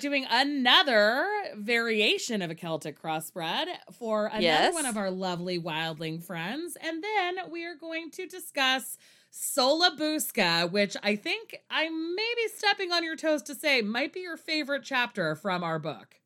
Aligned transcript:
doing 0.00 0.26
another 0.28 1.26
variation 1.56 2.42
of 2.42 2.50
a 2.50 2.54
Celtic 2.54 3.00
cross 3.00 3.26
spread 3.26 3.68
for 3.92 4.26
another 4.26 4.42
Yes. 4.42 4.74
one 4.74 4.86
of 4.86 4.96
our 4.96 5.10
lovely 5.10 5.58
wildling 5.60 6.22
friends. 6.22 6.76
And 6.80 7.02
then 7.04 7.50
we 7.50 7.64
are 7.64 7.76
going 7.76 8.10
to 8.12 8.26
discuss 8.26 8.98
Sola 9.30 9.94
Busca, 9.96 10.68
which 10.70 10.96
I 11.04 11.14
think 11.14 11.60
I 11.70 11.88
may 11.88 12.32
be 12.36 12.48
stepping 12.56 12.90
on 12.90 13.04
your 13.04 13.14
toes 13.14 13.42
to 13.42 13.54
say 13.54 13.80
might 13.80 14.12
be 14.12 14.20
your 14.20 14.36
favorite 14.36 14.82
chapter 14.84 15.36
from 15.36 15.62
our 15.62 15.78
book. 15.78 16.16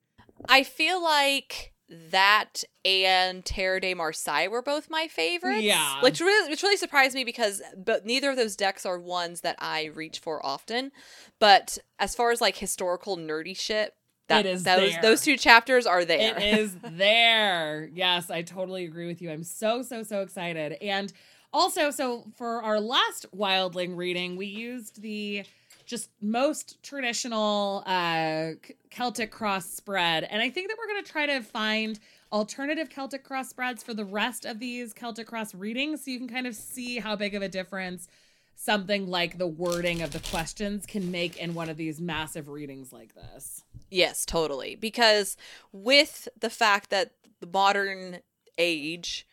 I 0.48 0.62
feel 0.62 1.02
like 1.02 1.73
that 1.88 2.64
and 2.84 3.44
Tarot 3.44 3.80
de 3.80 3.94
Marseille 3.94 4.48
were 4.48 4.62
both 4.62 4.88
my 4.90 5.06
favorites. 5.06 5.62
Yeah. 5.62 6.00
Which 6.02 6.20
really, 6.20 6.50
which 6.50 6.62
really 6.62 6.76
surprised 6.76 7.14
me 7.14 7.24
because 7.24 7.62
but 7.76 8.06
neither 8.06 8.30
of 8.30 8.36
those 8.36 8.56
decks 8.56 8.86
are 8.86 8.98
ones 8.98 9.42
that 9.42 9.56
I 9.58 9.84
reach 9.84 10.18
for 10.18 10.44
often. 10.44 10.92
But 11.38 11.78
as 11.98 12.14
far 12.14 12.30
as 12.30 12.40
like 12.40 12.56
historical 12.56 13.16
nerdy 13.16 13.56
shit, 13.56 13.94
that, 14.28 14.46
is 14.46 14.64
those 14.64 14.92
there. 14.92 15.02
those 15.02 15.22
two 15.22 15.36
chapters 15.36 15.86
are 15.86 16.04
there. 16.04 16.36
It 16.38 16.58
is 16.58 16.76
there. 16.82 17.90
Yes, 17.92 18.30
I 18.30 18.42
totally 18.42 18.84
agree 18.84 19.06
with 19.06 19.20
you. 19.20 19.30
I'm 19.30 19.44
so, 19.44 19.82
so, 19.82 20.02
so 20.02 20.22
excited. 20.22 20.78
And 20.80 21.12
also, 21.52 21.90
so 21.90 22.24
for 22.36 22.62
our 22.62 22.80
last 22.80 23.26
Wildling 23.36 23.96
reading, 23.96 24.36
we 24.36 24.46
used 24.46 25.02
the 25.02 25.44
just 25.84 26.10
most 26.20 26.82
traditional 26.82 27.82
uh 27.86 28.50
Celtic 28.90 29.30
cross 29.30 29.68
spread. 29.68 30.24
And 30.24 30.40
I 30.40 30.50
think 30.50 30.68
that 30.68 30.76
we're 30.78 30.92
going 30.92 31.04
to 31.04 31.10
try 31.10 31.26
to 31.26 31.40
find 31.42 31.98
alternative 32.32 32.90
Celtic 32.90 33.24
cross 33.24 33.50
spreads 33.50 33.82
for 33.82 33.94
the 33.94 34.04
rest 34.04 34.44
of 34.44 34.58
these 34.58 34.92
Celtic 34.92 35.26
cross 35.26 35.54
readings 35.54 36.04
so 36.04 36.10
you 36.10 36.18
can 36.18 36.28
kind 36.28 36.46
of 36.46 36.54
see 36.54 36.98
how 36.98 37.16
big 37.16 37.34
of 37.34 37.42
a 37.42 37.48
difference 37.48 38.08
something 38.56 39.08
like 39.08 39.38
the 39.38 39.46
wording 39.46 40.02
of 40.02 40.12
the 40.12 40.20
questions 40.30 40.86
can 40.86 41.10
make 41.10 41.36
in 41.36 41.54
one 41.54 41.68
of 41.68 41.76
these 41.76 42.00
massive 42.00 42.48
readings 42.48 42.92
like 42.92 43.14
this. 43.14 43.64
Yes, 43.90 44.24
totally. 44.24 44.76
Because 44.76 45.36
with 45.72 46.28
the 46.38 46.50
fact 46.50 46.90
that 46.90 47.12
the 47.40 47.46
modern 47.46 48.18
age, 48.58 49.26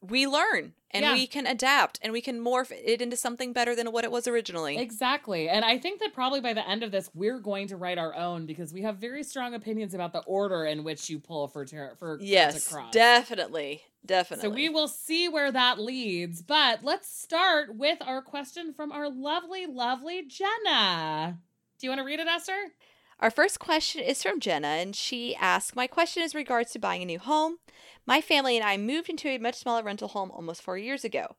we 0.00 0.26
learn 0.26 0.74
and 0.90 1.04
Yeah. 1.04 1.14
we 1.14 1.26
can 1.26 1.46
adapt 1.46 1.98
and 2.02 2.12
we 2.12 2.20
can 2.20 2.38
morph 2.40 2.70
it 2.70 3.00
into 3.02 3.16
something 3.16 3.52
better 3.52 3.74
than 3.74 3.90
what 3.92 4.04
it 4.04 4.10
was 4.10 4.28
originally. 4.28 4.78
Exactly. 4.78 5.48
And 5.48 5.64
I 5.64 5.78
think 5.78 6.00
that 6.00 6.12
probably 6.12 6.40
by 6.40 6.52
the 6.52 6.66
end 6.68 6.82
of 6.82 6.90
this, 6.92 7.10
we're 7.14 7.40
going 7.40 7.66
to 7.68 7.76
write 7.76 7.98
our 7.98 8.14
own 8.14 8.46
because 8.46 8.72
we 8.72 8.82
have 8.82 8.98
very 8.98 9.22
strong 9.22 9.54
opinions 9.54 9.94
about 9.94 10.12
the 10.12 10.20
order 10.20 10.64
in 10.64 10.84
which 10.84 11.08
you 11.10 11.18
pull 11.18 11.48
for 11.48 11.64
ter- 11.64 11.94
for 11.98 12.18
yes, 12.20 12.52
Celtic 12.64 12.72
cross. 12.84 12.92
definitely. 12.92 13.82
Definitely. 14.04 14.48
So 14.48 14.54
we 14.54 14.68
will 14.68 14.86
see 14.86 15.28
where 15.28 15.50
that 15.50 15.80
leads. 15.80 16.40
But 16.40 16.84
let's 16.84 17.08
start 17.08 17.74
with 17.74 17.98
our 18.02 18.22
question 18.22 18.72
from 18.72 18.92
our 18.92 19.08
lovely, 19.10 19.66
lovely 19.66 20.22
Jenna. 20.24 21.38
Do 21.80 21.86
you 21.86 21.90
want 21.90 22.00
to 22.00 22.04
read 22.04 22.20
it, 22.20 22.28
Esther? 22.28 22.72
Our 23.18 23.30
first 23.30 23.58
question 23.58 24.02
is 24.02 24.22
from 24.22 24.40
Jenna, 24.40 24.68
and 24.68 24.94
she 24.94 25.34
asks 25.34 25.74
My 25.74 25.86
question 25.86 26.22
is 26.22 26.34
regards 26.34 26.70
to 26.72 26.78
buying 26.78 27.02
a 27.02 27.06
new 27.06 27.18
home. 27.18 27.56
My 28.06 28.20
family 28.20 28.56
and 28.56 28.64
I 28.64 28.76
moved 28.76 29.08
into 29.10 29.28
a 29.28 29.38
much 29.38 29.56
smaller 29.56 29.82
rental 29.82 30.08
home 30.08 30.30
almost 30.30 30.62
four 30.62 30.78
years 30.78 31.04
ago, 31.04 31.34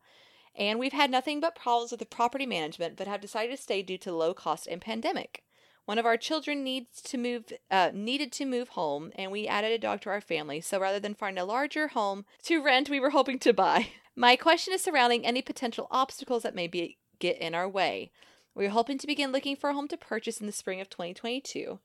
and 0.53 0.77
we've 0.77 0.93
had 0.93 1.09
nothing 1.09 1.39
but 1.39 1.55
problems 1.55 1.91
with 1.91 2.01
the 2.01 2.05
property 2.05 2.45
management, 2.45 2.97
but 2.97 3.07
have 3.07 3.21
decided 3.21 3.55
to 3.55 3.61
stay 3.61 3.81
due 3.81 3.97
to 3.99 4.13
low 4.13 4.33
cost 4.33 4.67
and 4.67 4.81
pandemic. 4.81 5.43
One 5.85 5.97
of 5.97 6.05
our 6.05 6.17
children 6.17 6.65
needs 6.65 7.01
to 7.03 7.17
move, 7.17 7.45
uh, 7.71 7.91
needed 7.93 8.33
to 8.33 8.45
move 8.45 8.69
home, 8.69 9.13
and 9.15 9.31
we 9.31 9.47
added 9.47 9.71
a 9.71 9.77
dog 9.77 10.01
to 10.01 10.09
our 10.09 10.19
family. 10.19 10.59
So 10.59 10.77
rather 10.77 10.99
than 10.99 11.15
find 11.15 11.39
a 11.39 11.45
larger 11.45 11.87
home 11.87 12.25
to 12.43 12.61
rent, 12.61 12.89
we 12.89 12.99
were 12.99 13.11
hoping 13.11 13.39
to 13.39 13.53
buy. 13.53 13.91
My 14.15 14.35
question 14.35 14.73
is 14.73 14.81
surrounding 14.81 15.25
any 15.25 15.41
potential 15.41 15.87
obstacles 15.89 16.43
that 16.43 16.55
may 16.55 16.67
be 16.67 16.97
get 17.19 17.37
in 17.37 17.55
our 17.55 17.69
way. 17.69 18.11
We 18.53 18.65
are 18.65 18.71
hoping 18.71 18.97
to 18.97 19.07
begin 19.07 19.31
looking 19.31 19.55
for 19.55 19.69
a 19.69 19.73
home 19.73 19.87
to 19.87 19.97
purchase 19.97 20.41
in 20.41 20.47
the 20.47 20.51
spring 20.51 20.81
of 20.81 20.89
2022. 20.89 21.79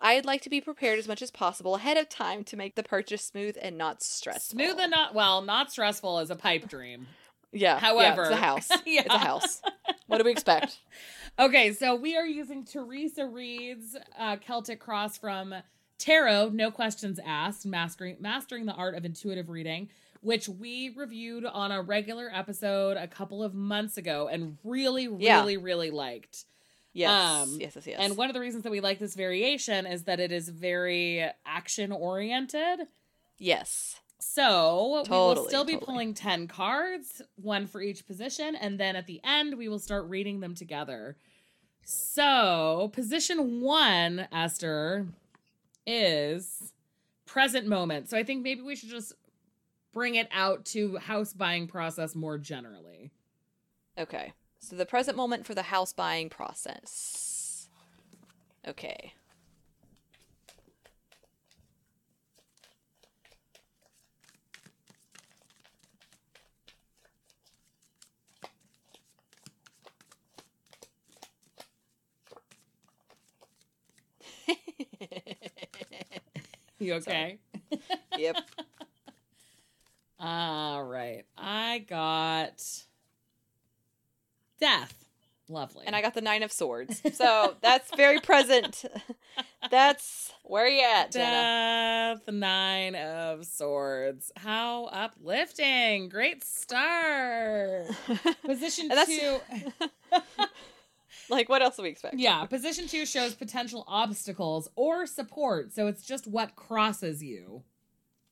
I'd 0.00 0.24
like 0.26 0.42
to 0.42 0.50
be 0.50 0.60
prepared 0.60 0.98
as 0.98 1.08
much 1.08 1.22
as 1.22 1.30
possible 1.30 1.76
ahead 1.76 1.96
of 1.96 2.08
time 2.08 2.44
to 2.44 2.56
make 2.56 2.74
the 2.74 2.82
purchase 2.82 3.24
smooth 3.24 3.56
and 3.60 3.78
not 3.78 4.02
stressful. 4.02 4.58
Smooth 4.58 4.78
and 4.78 4.90
not, 4.90 5.14
well, 5.14 5.40
not 5.42 5.70
stressful 5.72 6.18
is 6.20 6.30
a 6.30 6.36
pipe 6.36 6.68
dream. 6.68 7.06
yeah. 7.52 7.78
However- 7.78 8.22
yeah, 8.22 8.28
it's 8.28 8.36
a 8.36 8.36
house. 8.44 8.68
Yeah. 8.86 9.00
It's 9.06 9.14
a 9.14 9.18
house. 9.18 9.62
What 10.06 10.18
do 10.18 10.24
we 10.24 10.30
expect? 10.32 10.78
Okay, 11.36 11.72
so 11.72 11.96
we 11.96 12.16
are 12.16 12.24
using 12.24 12.64
Theresa 12.64 13.26
Reed's 13.26 13.96
uh, 14.16 14.36
Celtic 14.36 14.78
Cross 14.78 15.18
from 15.18 15.52
Tarot, 15.98 16.50
No 16.50 16.70
Questions 16.70 17.18
Asked, 17.26 17.66
Mastering, 17.66 18.18
Mastering 18.20 18.66
the 18.66 18.72
Art 18.72 18.94
of 18.94 19.04
Intuitive 19.04 19.48
Reading, 19.48 19.88
which 20.20 20.48
we 20.48 20.90
reviewed 20.96 21.44
on 21.44 21.72
a 21.72 21.82
regular 21.82 22.30
episode 22.32 22.96
a 22.96 23.08
couple 23.08 23.42
of 23.42 23.52
months 23.52 23.96
ago 23.96 24.28
and 24.30 24.58
really, 24.62 25.08
Yeah. 25.18 25.40
really, 25.40 25.56
really 25.56 25.90
liked. 25.90 26.44
Yes. 26.94 27.10
Um, 27.10 27.58
yes, 27.60 27.72
yes, 27.74 27.86
yes. 27.86 27.96
And 28.00 28.16
one 28.16 28.30
of 28.30 28.34
the 28.34 28.40
reasons 28.40 28.62
that 28.62 28.70
we 28.70 28.80
like 28.80 28.98
this 28.98 29.14
variation 29.14 29.84
is 29.84 30.04
that 30.04 30.20
it 30.20 30.32
is 30.32 30.48
very 30.48 31.28
action 31.44 31.92
oriented. 31.92 32.86
yes. 33.38 33.96
So 34.20 35.04
we 35.04 35.10
will 35.10 35.44
still 35.48 35.64
be 35.64 35.74
totally. 35.74 35.86
pulling 35.86 36.14
10 36.14 36.48
cards, 36.48 37.20
one 37.36 37.66
for 37.66 37.82
each 37.82 38.06
position, 38.06 38.56
and 38.56 38.80
then 38.80 38.96
at 38.96 39.06
the 39.06 39.20
end 39.22 39.58
we 39.58 39.68
will 39.68 39.78
start 39.78 40.08
reading 40.08 40.40
them 40.40 40.54
together. 40.54 41.16
So, 41.84 42.90
position 42.94 43.60
one, 43.60 44.26
Esther, 44.32 45.06
is 45.86 46.72
present 47.26 47.66
moment. 47.66 48.08
So 48.08 48.16
I 48.16 48.22
think 48.22 48.42
maybe 48.42 48.62
we 48.62 48.76
should 48.76 48.88
just 48.88 49.12
bring 49.92 50.14
it 50.14 50.28
out 50.32 50.64
to 50.66 50.96
house 50.96 51.34
buying 51.34 51.66
process 51.66 52.14
more 52.14 52.38
generally. 52.38 53.10
Okay. 53.98 54.32
So 54.64 54.76
the 54.76 54.86
present 54.86 55.14
moment 55.14 55.44
for 55.44 55.54
the 55.54 55.64
house 55.64 55.92
buying 55.92 56.30
process. 56.30 57.68
Okay. 58.66 59.12
You 76.78 76.94
okay? 76.94 77.38
yep. 78.16 78.36
All 80.18 80.82
right. 80.84 81.24
I 81.36 81.80
got 81.80 82.64
death. 84.58 85.04
Lovely. 85.48 85.84
And 85.86 85.94
I 85.94 86.00
got 86.00 86.14
the 86.14 86.22
nine 86.22 86.42
of 86.42 86.50
swords. 86.50 87.02
So 87.12 87.54
that's 87.60 87.94
very 87.96 88.18
present. 88.20 88.84
That's 89.70 90.32
where 90.42 90.68
you 90.68 90.82
at, 90.82 91.10
Jenna. 91.10 92.16
Death, 92.16 92.32
nine 92.32 92.94
of 92.94 93.46
swords. 93.46 94.30
How 94.36 94.84
uplifting. 94.86 96.08
Great 96.10 96.44
start. 96.44 97.86
Position 98.44 98.90
two. 99.06 99.40
like 101.30 101.48
what 101.48 101.62
else 101.62 101.76
do 101.76 101.82
we 101.82 101.88
expect? 101.88 102.16
Yeah, 102.16 102.44
position 102.44 102.86
two 102.86 103.06
shows 103.06 103.34
potential 103.34 103.84
obstacles 103.88 104.68
or 104.76 105.06
support. 105.06 105.72
So 105.72 105.86
it's 105.86 106.04
just 106.06 106.26
what 106.26 106.56
crosses 106.56 107.22
you. 107.22 107.62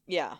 Yeah. 0.06 0.34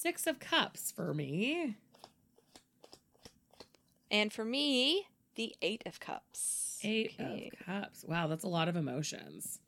Six 0.00 0.28
of 0.28 0.38
cups 0.38 0.92
for 0.92 1.12
me. 1.12 1.74
And 4.12 4.32
for 4.32 4.44
me, 4.44 5.08
the 5.34 5.56
eight 5.60 5.82
of 5.86 5.98
cups. 5.98 6.78
Eight 6.84 7.16
Okay. 7.18 7.50
of 7.52 7.66
cups. 7.66 8.04
Wow, 8.06 8.28
that's 8.28 8.44
a 8.44 8.48
lot 8.48 8.68
of 8.68 8.76
emotions. 8.76 9.58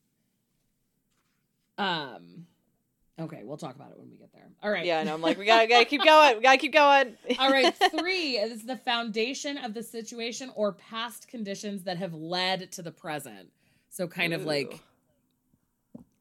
Um 1.77 2.47
okay, 3.19 3.41
we'll 3.43 3.57
talk 3.57 3.75
about 3.75 3.91
it 3.91 3.99
when 3.99 4.09
we 4.09 4.19
get 4.19 4.33
there. 4.33 4.47
All 4.63 4.71
right. 4.71 4.87
Yeah, 4.87 5.03
know. 5.03 5.15
I'm 5.15 5.21
like, 5.21 5.37
we 5.37 5.47
gotta, 5.47 5.67
gotta 5.67 5.85
keep 5.85 6.05
going. 6.05 6.37
We 6.37 6.43
gotta 6.45 6.59
keep 6.59 6.75
going. 6.75 7.17
All 7.41 7.51
right, 7.51 7.75
three 7.91 8.37
is 8.37 8.63
the 8.63 8.77
foundation 8.77 9.59
of 9.59 9.75
the 9.75 9.83
situation 9.83 10.53
or 10.55 10.75
past 10.75 11.27
conditions 11.27 11.83
that 11.83 11.97
have 11.97 12.15
led 12.15 12.71
to 12.71 12.83
the 12.83 12.93
present. 12.93 13.49
So 13.89 14.07
kind 14.07 14.33
of 14.33 14.45
like 14.45 14.79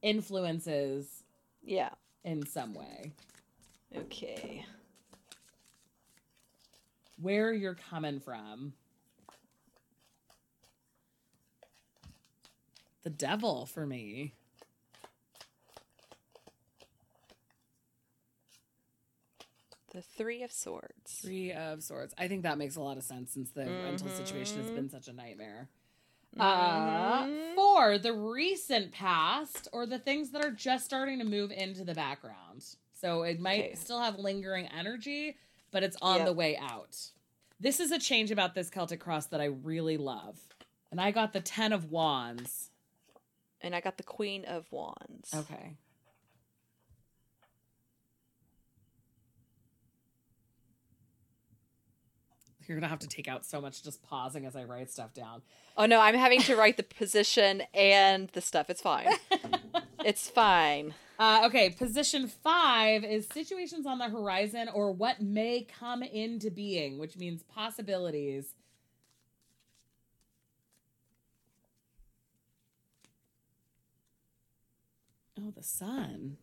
influences 0.02 1.22
Yeah. 1.64 1.90
in 2.24 2.44
some 2.48 2.74
way. 2.74 3.12
Okay. 3.96 4.66
Where 7.22 7.54
you're 7.54 7.76
coming 7.90 8.20
from. 8.20 8.74
The 13.04 13.10
devil 13.10 13.66
for 13.66 13.86
me. 13.86 14.34
The 19.92 20.02
three 20.02 20.44
of 20.44 20.52
swords. 20.52 21.20
Three 21.24 21.52
of 21.52 21.82
swords. 21.82 22.14
I 22.18 22.28
think 22.28 22.44
that 22.44 22.58
makes 22.60 22.76
a 22.76 22.82
lot 22.82 22.98
of 22.98 23.04
sense 23.04 23.32
since 23.34 23.50
the 23.50 23.66
rental 23.66 24.08
situation 24.10 24.62
has 24.62 24.70
been 24.70 24.90
such 24.90 25.08
a 25.08 25.14
nightmare. 25.14 25.68
Uh, 26.40 27.24
Mhm. 27.26 27.56
four 27.56 27.94
or 27.94 27.98
the 27.98 28.14
recent 28.14 28.92
past, 28.92 29.68
or 29.74 29.88
the 29.88 29.98
things 29.98 30.30
that 30.32 30.46
are 30.46 30.52
just 30.52 30.86
starting 30.86 31.18
to 31.18 31.26
move 31.26 31.52
into 31.52 31.84
the 31.84 31.96
background. 31.96 32.64
So 33.00 33.24
it 33.24 33.40
might 33.40 33.64
Okay. 33.66 33.76
still 33.76 34.02
have 34.02 34.20
lingering 34.20 34.68
energy, 34.68 35.38
but 35.72 35.84
it's 35.84 35.96
on 36.02 36.18
Yep. 36.18 36.26
the 36.26 36.34
way 36.34 36.58
out. 36.58 36.98
This 37.60 37.80
is 37.80 37.92
a 37.92 38.00
change 38.00 38.30
about 38.32 38.56
this 38.56 38.70
Celtic 38.70 39.00
cross 39.00 39.26
that 39.28 39.40
I 39.40 39.46
really 39.46 39.96
love. 39.98 40.38
And 40.92 41.00
I 41.00 41.12
got 41.12 41.32
the 41.34 41.40
10 41.40 41.72
of 41.72 41.92
wands. 41.92 42.72
And 43.62 43.76
I 43.76 43.80
got 43.82 43.98
the 43.98 44.04
Queen 44.04 44.44
of 44.46 44.72
Wands. 44.72 45.34
Okay. 45.34 45.76
You're 52.68 52.76
going 52.78 52.84
to 52.84 52.90
have 52.90 53.00
to 53.00 53.08
take 53.08 53.28
out 53.28 53.46
so 53.46 53.60
much 53.60 53.82
just 53.84 54.04
pausing 54.04 54.46
as 54.46 54.56
I 54.56 54.64
write 54.64 54.92
stuff 54.92 55.14
down. 55.14 55.42
Oh 55.76 55.86
no, 55.88 56.00
I'm 56.00 56.16
having 56.16 56.42
to 56.44 56.56
write 56.56 56.78
the 56.78 56.84
position 56.84 57.64
and 57.74 58.30
the 58.30 58.42
stuff. 58.42 58.70
It's 58.70 58.82
fine. 58.82 59.08
it's 60.04 60.30
fine. 60.30 60.94
Uh, 61.20 61.44
okay, 61.46 61.70
position 61.70 62.28
five 62.28 63.04
is 63.04 63.28
situations 63.28 63.86
on 63.86 64.00
the 64.00 64.10
horizon 64.10 64.70
or 64.74 64.92
what 64.92 65.22
may 65.22 65.64
come 65.64 66.04
into 66.04 66.50
being, 66.50 66.98
which 66.98 67.18
means 67.18 67.44
possibilities. 67.44 68.56
Oh, 75.40 75.52
the 75.52 75.64
sun. 75.64 76.38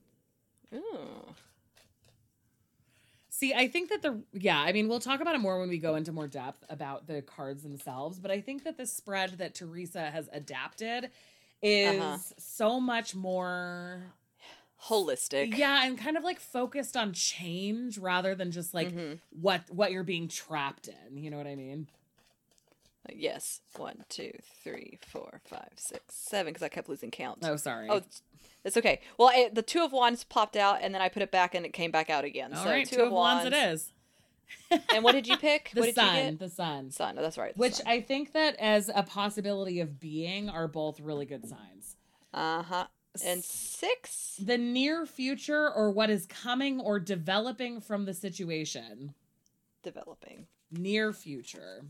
Ooh. 0.74 1.34
See, 3.30 3.54
I 3.54 3.68
think 3.68 3.90
that 3.90 4.02
the 4.02 4.22
yeah, 4.32 4.60
I 4.60 4.72
mean, 4.72 4.88
we'll 4.88 5.00
talk 5.00 5.20
about 5.20 5.34
it 5.34 5.38
more 5.40 5.58
when 5.60 5.68
we 5.68 5.78
go 5.78 5.96
into 5.96 6.12
more 6.12 6.28
depth 6.28 6.64
about 6.70 7.06
the 7.06 7.22
cards 7.22 7.62
themselves, 7.62 8.18
but 8.18 8.30
I 8.30 8.40
think 8.40 8.64
that 8.64 8.76
the 8.78 8.86
spread 8.86 9.38
that 9.38 9.54
Theresa 9.54 10.10
has 10.10 10.28
adapted 10.32 11.10
is 11.62 12.16
Uh-huh. 12.16 12.36
so 12.38 12.80
much 12.80 13.14
more 13.14 14.14
Holistic. 14.84 15.56
yeah, 15.56 15.84
and 15.86 15.98
kind 15.98 16.16
of 16.16 16.22
like 16.24 16.38
focused 16.38 16.96
on 16.96 17.12
change 17.12 17.98
rather 17.98 18.34
than 18.34 18.50
just 18.50 18.74
like 18.74 18.88
Mhm. 18.92 19.20
what 19.30 19.62
what 19.70 19.90
you're 19.92 20.04
being 20.04 20.28
trapped 20.28 20.88
in. 20.88 21.16
You 21.16 21.30
know 21.30 21.38
what 21.38 21.46
I 21.46 21.56
mean? 21.56 21.88
Yes. 23.12 23.60
One, 23.76 24.04
two, 24.08 24.32
three, 24.64 24.98
four, 25.06 25.40
five, 25.44 25.70
six, 25.76 26.14
seven. 26.14 26.52
Because 26.52 26.62
I 26.64 26.68
kept 26.68 26.88
losing 26.88 27.10
count. 27.10 27.38
Oh, 27.42 27.56
sorry. 27.56 27.88
Oh, 27.88 27.96
it's- 28.64 28.76
okay. 28.76 29.00
Well, 29.16 29.30
it, 29.32 29.54
the 29.54 29.62
two 29.62 29.82
of 29.82 29.92
wands 29.92 30.24
popped 30.24 30.56
out, 30.56 30.78
and 30.82 30.92
then 30.92 31.00
I 31.00 31.08
put 31.08 31.22
it 31.22 31.30
back, 31.30 31.54
and 31.54 31.64
it 31.64 31.72
came 31.72 31.92
back 31.92 32.10
out 32.10 32.24
again. 32.24 32.52
All 32.52 32.64
so 32.64 32.70
right, 32.70 32.84
two, 32.86 32.96
two 32.96 33.02
of 33.04 33.12
wands 33.12 33.44
it 33.46 33.52
is. 33.52 33.92
And 34.92 35.04
what 35.04 35.12
did 35.12 35.26
you 35.28 35.36
pick? 35.36 35.70
The 35.74 35.80
what 35.80 35.86
did 35.86 35.94
sun, 35.94 36.36
the 36.38 36.48
sun. 36.48 36.90
Sun. 36.90 37.16
Oh, 37.18 37.22
that's 37.22 37.38
right. 37.38 37.56
Which 37.56 37.80
I 37.86 38.00
think 38.00 38.32
that 38.32 38.56
as 38.56 38.90
a 38.92 39.04
possibility 39.04 39.78
of 39.80 40.00
being 40.00 40.48
are 40.48 40.66
both 40.68 40.98
really 41.00 41.26
good 41.26 41.48
signs. 41.48 41.96
Uh 42.34 42.62
huh. 42.64 42.86
And 43.24 43.42
six. 43.42 44.36
the 44.38 44.58
near 44.58 45.06
future 45.06 45.70
or 45.70 45.90
what 45.90 46.10
is 46.10 46.26
coming 46.26 46.80
or 46.80 46.98
developing 46.98 47.80
from 47.80 48.04
the 48.04 48.14
situation. 48.14 49.14
Developing. 49.82 50.46
Near 50.70 51.12
future. 51.12 51.84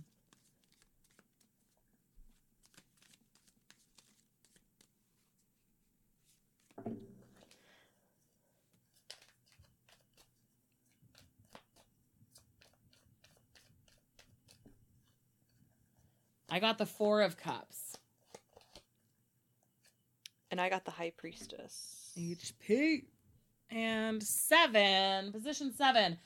I 16.48 16.58
got 16.58 16.78
the 16.78 16.86
Four 16.86 17.20
of 17.20 17.36
Cups. 17.36 17.85
And 20.50 20.60
I 20.60 20.68
got 20.68 20.84
the 20.84 20.90
High 20.92 21.12
Priestess. 21.16 22.10
HP. 22.18 23.02
And 23.70 24.22
seven, 24.22 25.32
position 25.32 25.72
seven. 25.76 26.18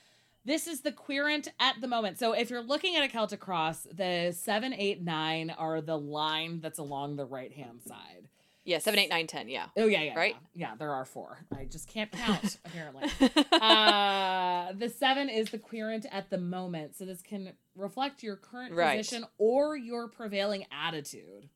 This 0.44 0.66
is 0.66 0.80
the 0.82 0.92
querent 0.92 1.48
at 1.58 1.80
the 1.80 1.88
moment. 1.88 2.18
So 2.18 2.32
if 2.32 2.50
you're 2.50 2.62
looking 2.62 2.96
at 2.96 3.04
a 3.04 3.08
Celtic 3.08 3.40
cross, 3.40 3.86
the 3.92 4.34
seven, 4.38 4.72
eight, 4.74 5.02
nine 5.02 5.50
are 5.50 5.80
the 5.80 5.98
line 5.98 6.60
that's 6.60 6.78
along 6.78 7.16
the 7.16 7.24
right 7.26 7.52
hand 7.52 7.80
side. 7.86 8.28
Yeah, 8.64 8.78
seven, 8.78 9.00
eight, 9.00 9.08
nine, 9.10 9.26
ten. 9.26 9.48
Yeah. 9.48 9.66
Oh 9.76 9.86
yeah, 9.86 10.02
yeah, 10.02 10.14
Right? 10.14 10.36
Yeah. 10.54 10.68
yeah, 10.70 10.76
there 10.78 10.92
are 10.92 11.04
four. 11.06 11.38
I 11.56 11.64
just 11.64 11.88
can't 11.88 12.10
count 12.12 12.58
apparently. 12.66 13.04
uh, 13.52 14.72
the 14.74 14.88
seven 14.90 15.28
is 15.30 15.50
the 15.50 15.58
querent 15.58 16.04
at 16.12 16.28
the 16.30 16.38
moment, 16.38 16.94
so 16.96 17.04
this 17.06 17.22
can 17.22 17.52
reflect 17.74 18.22
your 18.22 18.36
current 18.36 18.74
Right. 18.74 18.98
position 18.98 19.24
or 19.38 19.76
your 19.76 20.08
prevailing 20.08 20.66
attitude. 20.70 21.48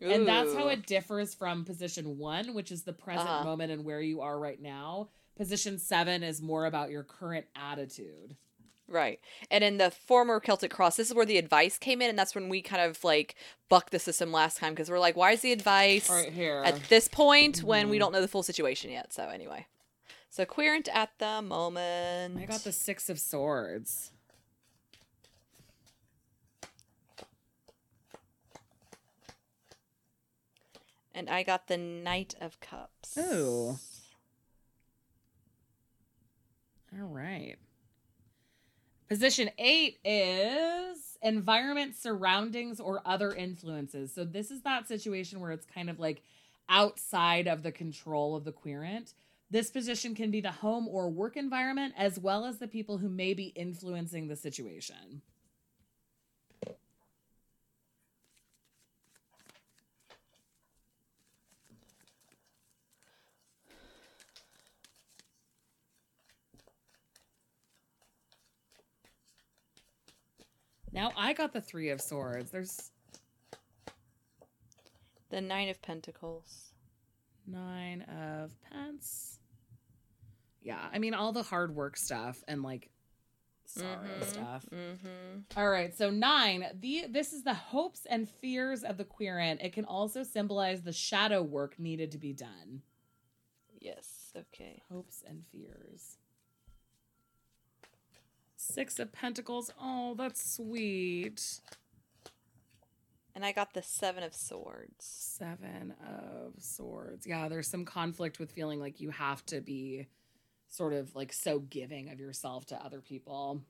And 0.00 0.26
that's 0.26 0.54
how 0.54 0.68
it 0.68 0.86
differs 0.86 1.34
from 1.34 1.64
position 1.64 2.18
one, 2.18 2.52
which 2.54 2.70
is 2.72 2.82
the 2.82 2.92
present 2.92 3.28
Uh-huh. 3.28 3.44
moment 3.44 3.70
and 3.72 3.84
where 3.84 4.00
you 4.00 4.20
are 4.20 4.38
right 4.38 4.60
now. 4.60 5.08
Position 5.36 5.78
seven 5.78 6.22
is 6.22 6.40
more 6.42 6.66
about 6.66 6.90
your 6.90 7.02
current 7.02 7.46
attitude. 7.56 8.36
Right. 8.86 9.18
And 9.50 9.64
in 9.64 9.78
the 9.78 9.90
former 9.90 10.40
Celtic 10.40 10.70
Cross, 10.70 10.96
this 10.96 11.08
is 11.08 11.14
where 11.14 11.24
the 11.24 11.38
advice 11.38 11.78
came 11.78 12.02
in, 12.02 12.10
and 12.10 12.18
that's 12.18 12.34
when 12.34 12.48
we 12.50 12.60
kind 12.60 12.82
of 12.82 13.02
like 13.02 13.34
bucked 13.70 13.92
the 13.92 13.98
system 13.98 14.30
last 14.30 14.58
time 14.58 14.74
because 14.74 14.90
we're 14.90 14.98
like, 14.98 15.16
why 15.16 15.30
is 15.32 15.40
the 15.40 15.52
advice 15.52 16.10
Right 16.10 16.30
here. 16.32 16.62
at 16.66 16.78
this 16.90 17.08
point 17.08 17.62
when 17.62 17.88
we 17.88 17.96
Mhm. 17.96 18.00
don't 18.00 18.12
know 18.12 18.20
the 18.20 18.28
full 18.28 18.42
situation 18.42 18.90
yet? 18.90 19.12
So 19.12 19.28
anyway. 19.28 19.66
So 20.28 20.44
querent 20.44 20.88
at 20.92 21.10
the 21.18 21.40
moment. 21.40 22.38
I 22.38 22.44
got 22.44 22.60
the 22.64 22.72
six 22.72 23.08
of 23.08 23.18
swords. 23.18 24.10
And 31.14 31.30
I 31.30 31.44
got 31.44 31.68
the 31.68 31.76
Knight 31.76 32.34
of 32.40 32.58
Cups. 32.60 33.16
Ooh. 33.16 33.78
All 36.92 37.06
right. 37.06 37.56
Position 39.08 39.50
eight 39.58 39.98
is 40.04 41.18
environment, 41.22 41.94
surroundings, 41.96 42.80
or 42.80 43.00
other 43.04 43.32
influences. 43.32 44.12
So 44.12 44.24
this 44.24 44.50
is 44.50 44.62
that 44.62 44.88
situation 44.88 45.40
where 45.40 45.52
it's 45.52 45.66
kind 45.66 45.88
of 45.88 46.00
like 46.00 46.22
outside 46.68 47.46
of 47.46 47.62
the 47.62 47.72
control 47.72 48.34
of 48.34 48.44
the 48.44 48.52
querent. 48.52 49.14
This 49.50 49.70
position 49.70 50.14
can 50.14 50.30
be 50.32 50.40
the 50.40 50.50
home 50.50 50.88
or 50.88 51.08
work 51.08 51.36
environment, 51.36 51.94
as 51.96 52.18
well 52.18 52.44
as 52.44 52.58
the 52.58 52.66
people 52.66 52.98
who 52.98 53.08
may 53.08 53.34
be 53.34 53.52
influencing 53.54 54.26
the 54.26 54.36
situation. 54.36 55.22
Now 70.94 71.10
I 71.16 71.23
got 71.34 71.52
the 71.52 71.60
three 71.60 71.90
of 71.90 72.00
swords. 72.00 72.50
There's 72.50 72.90
The 75.30 75.40
Nine 75.40 75.68
of 75.68 75.80
Pentacles. 75.82 76.70
Nine 77.46 78.02
of 78.02 78.52
Pence. 78.70 79.38
Yeah, 80.62 80.80
I 80.92 80.98
mean 80.98 81.12
all 81.14 81.32
the 81.32 81.42
hard 81.42 81.74
work 81.74 81.96
stuff 81.96 82.42
and 82.48 82.62
like 82.62 82.88
sorrow 83.66 83.98
Mhm, 84.20 84.24
stuff. 84.24 84.66
Mm-hmm. 84.72 85.40
All 85.58 85.68
right, 85.68 85.94
so 85.96 86.08
nine. 86.10 86.66
The 86.80 87.06
this 87.10 87.32
is 87.34 87.42
the 87.42 87.52
hopes 87.54 88.06
and 88.08 88.28
fears 88.28 88.82
of 88.82 88.96
the 88.96 89.04
querent. 89.04 89.60
It 89.60 89.72
can 89.74 89.84
also 89.84 90.22
symbolize 90.22 90.82
the 90.82 90.92
shadow 90.92 91.42
work 91.42 91.78
needed 91.78 92.12
to 92.12 92.18
be 92.18 92.32
done. 92.32 92.82
Yes. 93.78 94.32
Okay. 94.34 94.82
Hopes 94.90 95.22
and 95.28 95.44
fears. 95.52 96.16
Six 98.72 98.98
of 98.98 99.12
Pentacles. 99.12 99.70
Oh, 99.80 100.14
that's 100.16 100.54
sweet. 100.56 101.60
And 103.34 103.44
I 103.44 103.52
got 103.52 103.74
the 103.74 103.82
Seven 103.82 104.22
of 104.22 104.34
Swords. 104.34 105.00
Seven 105.00 105.94
of 106.06 106.54
Swords. 106.62 107.26
Yeah, 107.26 107.48
there's 107.48 107.68
some 107.68 107.84
conflict 107.84 108.38
with 108.38 108.52
feeling 108.52 108.80
like 108.80 109.00
you 109.00 109.10
have 109.10 109.44
to 109.46 109.60
be 109.60 110.06
sort 110.68 110.92
of 110.92 111.14
like 111.14 111.32
so 111.32 111.58
giving 111.58 112.10
of 112.10 112.20
yourself 112.20 112.64
to 112.66 112.76
other 112.82 113.00
people. 113.00 113.60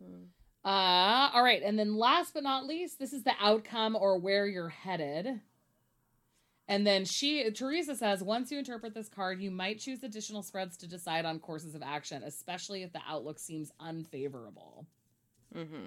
Mm. 0.00 0.26
Uh, 0.64 1.30
all 1.34 1.42
right. 1.42 1.62
And 1.62 1.78
then 1.78 1.96
last 1.96 2.34
but 2.34 2.42
not 2.42 2.66
least, 2.66 2.98
this 2.98 3.12
is 3.12 3.24
the 3.24 3.34
outcome 3.40 3.96
or 3.96 4.18
where 4.18 4.46
you're 4.46 4.68
headed. 4.68 5.40
And 6.70 6.86
then 6.86 7.06
she, 7.06 7.50
Theresa 7.50 7.96
says, 7.96 8.22
once 8.22 8.50
you 8.52 8.58
interpret 8.58 8.92
this 8.92 9.08
card, 9.08 9.40
you 9.40 9.50
might 9.50 9.78
choose 9.78 10.02
additional 10.02 10.42
spreads 10.42 10.76
to 10.78 10.86
decide 10.86 11.24
on 11.24 11.38
courses 11.38 11.74
of 11.74 11.82
action, 11.82 12.22
especially 12.22 12.82
if 12.82 12.92
the 12.92 13.00
outlook 13.08 13.38
seems 13.38 13.72
unfavorable. 13.80 14.84
Mm-hmm. 15.56 15.86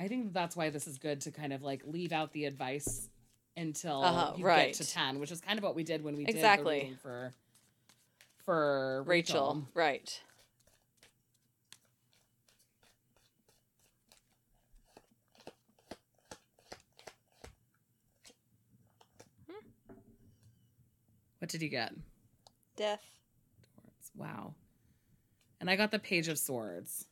I 0.00 0.08
think 0.08 0.32
that's 0.32 0.56
why 0.56 0.70
this 0.70 0.86
is 0.86 0.96
good 0.98 1.20
to 1.22 1.30
kind 1.30 1.52
of 1.52 1.62
like 1.62 1.82
leave 1.84 2.12
out 2.12 2.32
the 2.32 2.44
advice 2.46 3.08
until 3.56 4.02
Uh-huh, 4.02 4.32
you 4.36 4.44
right. 4.46 4.66
get 4.68 4.74
to 4.86 4.90
10, 4.90 5.18
which 5.18 5.30
is 5.32 5.40
kind 5.40 5.58
of 5.58 5.64
what 5.64 5.74
we 5.74 5.82
did 5.82 6.02
when 6.02 6.16
we 6.16 6.24
did 6.24 6.34
Exactly. 6.34 6.76
the 6.78 6.80
reading 6.84 6.96
for 6.96 7.34
for 8.44 9.02
Rachel. 9.06 9.34
Rachel. 9.66 9.68
Right. 9.74 10.22
What 21.38 21.50
did 21.50 21.62
you 21.62 21.68
get? 21.68 21.92
Death. 22.76 23.02
Wow. 24.16 24.54
And 25.60 25.68
I 25.70 25.76
got 25.76 25.90
the 25.90 25.98
Page 25.98 26.28
of 26.28 26.38
Swords. 26.38 27.06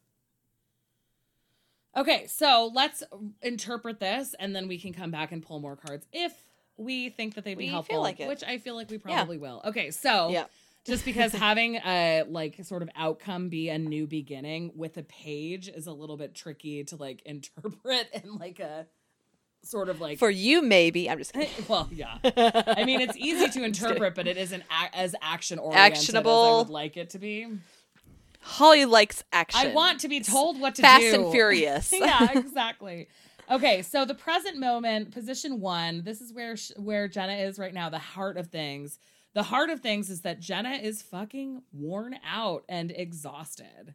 Okay, 1.96 2.26
so 2.26 2.70
let's 2.74 3.02
interpret 3.40 3.98
this 4.00 4.34
and 4.38 4.54
then 4.54 4.68
we 4.68 4.78
can 4.78 4.92
come 4.92 5.10
back 5.10 5.32
and 5.32 5.42
pull 5.42 5.60
more 5.60 5.76
cards 5.76 6.06
if 6.12 6.32
we 6.76 7.08
think 7.08 7.34
that 7.34 7.44
they'd 7.44 7.54
be 7.54 7.64
We 7.64 7.66
feel 7.68 7.72
helpful, 7.74 8.00
like 8.02 8.20
it. 8.20 8.28
which 8.28 8.44
I 8.44 8.58
feel 8.58 8.74
like 8.74 8.90
we 8.90 8.96
Yeah. 8.96 9.00
probably 9.16 9.38
will. 9.38 9.62
Okay, 9.64 9.90
so 9.90 10.28
Yeah. 10.28 10.44
just 10.84 11.06
because 11.06 11.32
having 11.32 11.76
a 11.76 12.24
like 12.28 12.62
sort 12.64 12.82
of 12.82 12.90
outcome 12.94 13.48
be 13.48 13.70
a 13.70 13.78
new 13.78 14.06
beginning 14.06 14.72
with 14.74 14.98
a 14.98 15.02
page 15.04 15.68
is 15.68 15.86
a 15.86 15.92
little 15.92 16.18
bit 16.18 16.34
tricky 16.34 16.84
to 16.84 16.96
like 16.96 17.22
interpret 17.24 18.08
in 18.12 18.36
like 18.36 18.60
a 18.60 18.86
sort 19.66 19.88
of 19.88 20.00
like 20.00 20.18
For 20.18 20.30
you, 20.30 20.62
maybe. 20.62 21.08
I'm 21.10 21.18
just 21.18 21.32
kidding. 21.32 21.48
well, 21.68 21.88
yeah. 21.92 22.18
I 22.24 22.84
mean, 22.84 23.00
it's 23.00 23.16
easy 23.16 23.48
to 23.48 23.64
interpret, 23.70 24.14
but 24.14 24.26
it 24.26 24.36
isn't 24.36 24.62
a- 24.62 24.96
as 24.96 25.14
action 25.22 25.58
oriented 25.58 25.80
as 25.80 25.92
I 25.92 26.00
Actionable. 26.00 26.58
would 26.58 26.68
like 26.70 26.96
it 26.96 27.10
to 27.10 27.18
be. 27.18 27.46
Holly 28.40 28.84
likes 28.84 29.24
action. 29.32 29.60
I 29.70 29.74
want 29.74 30.00
to 30.00 30.08
be 30.08 30.20
told 30.20 30.60
what 30.60 30.74
to 30.76 30.82
do. 30.82 30.86
Fast 30.86 31.04
and 31.06 31.30
Furious. 31.32 31.92
yeah, 31.92 32.28
exactly. 32.38 33.08
Okay, 33.50 33.82
so 33.82 34.04
the 34.04 34.14
present 34.14 34.56
moment, 34.58 35.12
position 35.12 35.60
one. 35.60 36.02
This 36.04 36.20
is 36.20 36.32
where 36.32 36.56
sh- 36.56 36.72
where 36.76 37.08
Jenna 37.08 37.34
is 37.34 37.58
right 37.58 37.74
now. 37.74 37.88
The 37.88 37.98
heart 37.98 38.36
of 38.36 38.48
things. 38.48 38.98
The 39.34 39.42
heart 39.44 39.68
of 39.70 39.80
things 39.80 40.08
is 40.10 40.22
that 40.22 40.40
Jenna 40.40 40.70
is 40.74 41.02
fucking 41.02 41.62
worn 41.72 42.16
out 42.26 42.64
and 42.68 42.90
exhausted. 42.90 43.94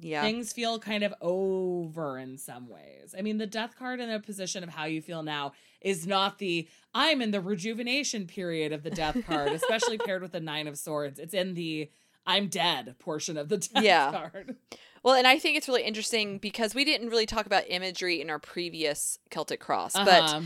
Yeah. 0.00 0.22
Things 0.22 0.52
feel 0.52 0.78
kind 0.78 1.02
of 1.04 1.14
over 1.20 2.18
in 2.18 2.36
some 2.38 2.68
ways. 2.68 3.14
I 3.16 3.22
mean, 3.22 3.38
the 3.38 3.46
death 3.46 3.76
card 3.78 4.00
in 4.00 4.10
a 4.10 4.20
position 4.20 4.62
of 4.62 4.70
how 4.70 4.84
you 4.84 5.00
feel 5.02 5.22
now 5.22 5.52
is 5.80 6.06
not 6.06 6.38
the 6.38 6.68
I'm 6.94 7.20
in 7.22 7.30
the 7.30 7.40
rejuvenation 7.40 8.26
period 8.26 8.72
of 8.72 8.82
the 8.82 8.90
death 8.90 9.24
card, 9.26 9.48
especially 9.52 9.98
paired 9.98 10.22
with 10.22 10.32
the 10.32 10.40
nine 10.40 10.66
of 10.68 10.78
swords. 10.78 11.18
It's 11.18 11.34
in 11.34 11.54
the 11.54 11.90
I'm 12.26 12.48
dead 12.48 12.94
portion 12.98 13.36
of 13.36 13.48
the 13.48 13.58
death 13.58 13.82
Yeah. 13.82 14.10
card. 14.10 14.56
Well, 15.02 15.14
and 15.14 15.26
I 15.26 15.38
think 15.38 15.58
it's 15.58 15.68
really 15.68 15.82
interesting 15.82 16.38
because 16.38 16.74
we 16.74 16.84
didn't 16.86 17.10
really 17.10 17.26
talk 17.26 17.44
about 17.44 17.64
imagery 17.68 18.22
in 18.22 18.30
our 18.30 18.38
previous 18.38 19.18
Celtic 19.30 19.60
Cross, 19.60 19.92
but 19.92 20.08
Uh-huh. 20.08 20.40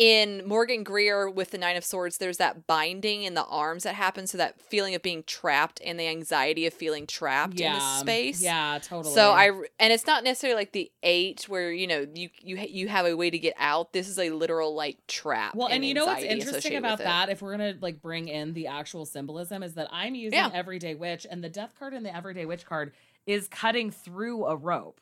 In 0.00 0.42
Morgan 0.46 0.82
Greer 0.82 1.28
with 1.28 1.50
the 1.50 1.58
Nine 1.58 1.76
of 1.76 1.84
Swords, 1.84 2.16
there's 2.16 2.38
that 2.38 2.66
binding 2.66 3.22
in 3.24 3.34
the 3.34 3.44
arms 3.44 3.82
that 3.82 3.96
happens, 3.96 4.30
so 4.30 4.38
that 4.38 4.58
feeling 4.58 4.94
of 4.94 5.02
being 5.02 5.22
trapped 5.24 5.78
and 5.84 6.00
the 6.00 6.08
anxiety 6.08 6.66
of 6.66 6.72
feeling 6.72 7.06
trapped 7.06 7.60
in 7.60 7.70
the 7.70 7.98
space. 7.98 8.42
Yeah, 8.42 8.78
totally. 8.82 9.14
So 9.14 9.32
I 9.32 9.48
and 9.78 9.92
it's 9.92 10.06
not 10.06 10.24
necessarily 10.24 10.58
like 10.58 10.72
the 10.72 10.90
eight 11.02 11.44
where 11.50 11.70
you 11.70 11.86
know 11.86 12.06
you 12.14 12.30
you 12.40 12.56
you 12.56 12.88
have 12.88 13.04
a 13.04 13.14
way 13.14 13.28
to 13.28 13.38
get 13.38 13.52
out. 13.58 13.92
This 13.92 14.08
is 14.08 14.18
a 14.18 14.30
literal 14.30 14.74
like 14.74 15.06
trap. 15.06 15.54
Well, 15.54 15.68
and, 15.68 15.84
you 15.84 15.92
know 15.92 16.06
what's 16.06 16.22
interesting 16.22 16.76
about 16.76 16.96
that, 16.98 17.28
if 17.28 17.42
we're 17.42 17.50
gonna 17.50 17.74
like 17.82 18.00
bring 18.00 18.28
in 18.28 18.54
the 18.54 18.68
actual 18.68 19.04
symbolism, 19.04 19.62
is 19.62 19.74
that 19.74 19.88
I'm 19.92 20.14
using 20.14 20.38
Yeah. 20.38 20.50
Everyday 20.54 20.94
Witch, 20.94 21.26
and 21.30 21.44
the 21.44 21.50
Death 21.50 21.74
card 21.78 21.92
and 21.92 22.06
the 22.06 22.16
Everyday 22.16 22.46
Witch 22.46 22.64
card 22.64 22.94
is 23.26 23.48
cutting 23.48 23.90
through 23.90 24.46
a 24.46 24.56
rope. 24.56 24.98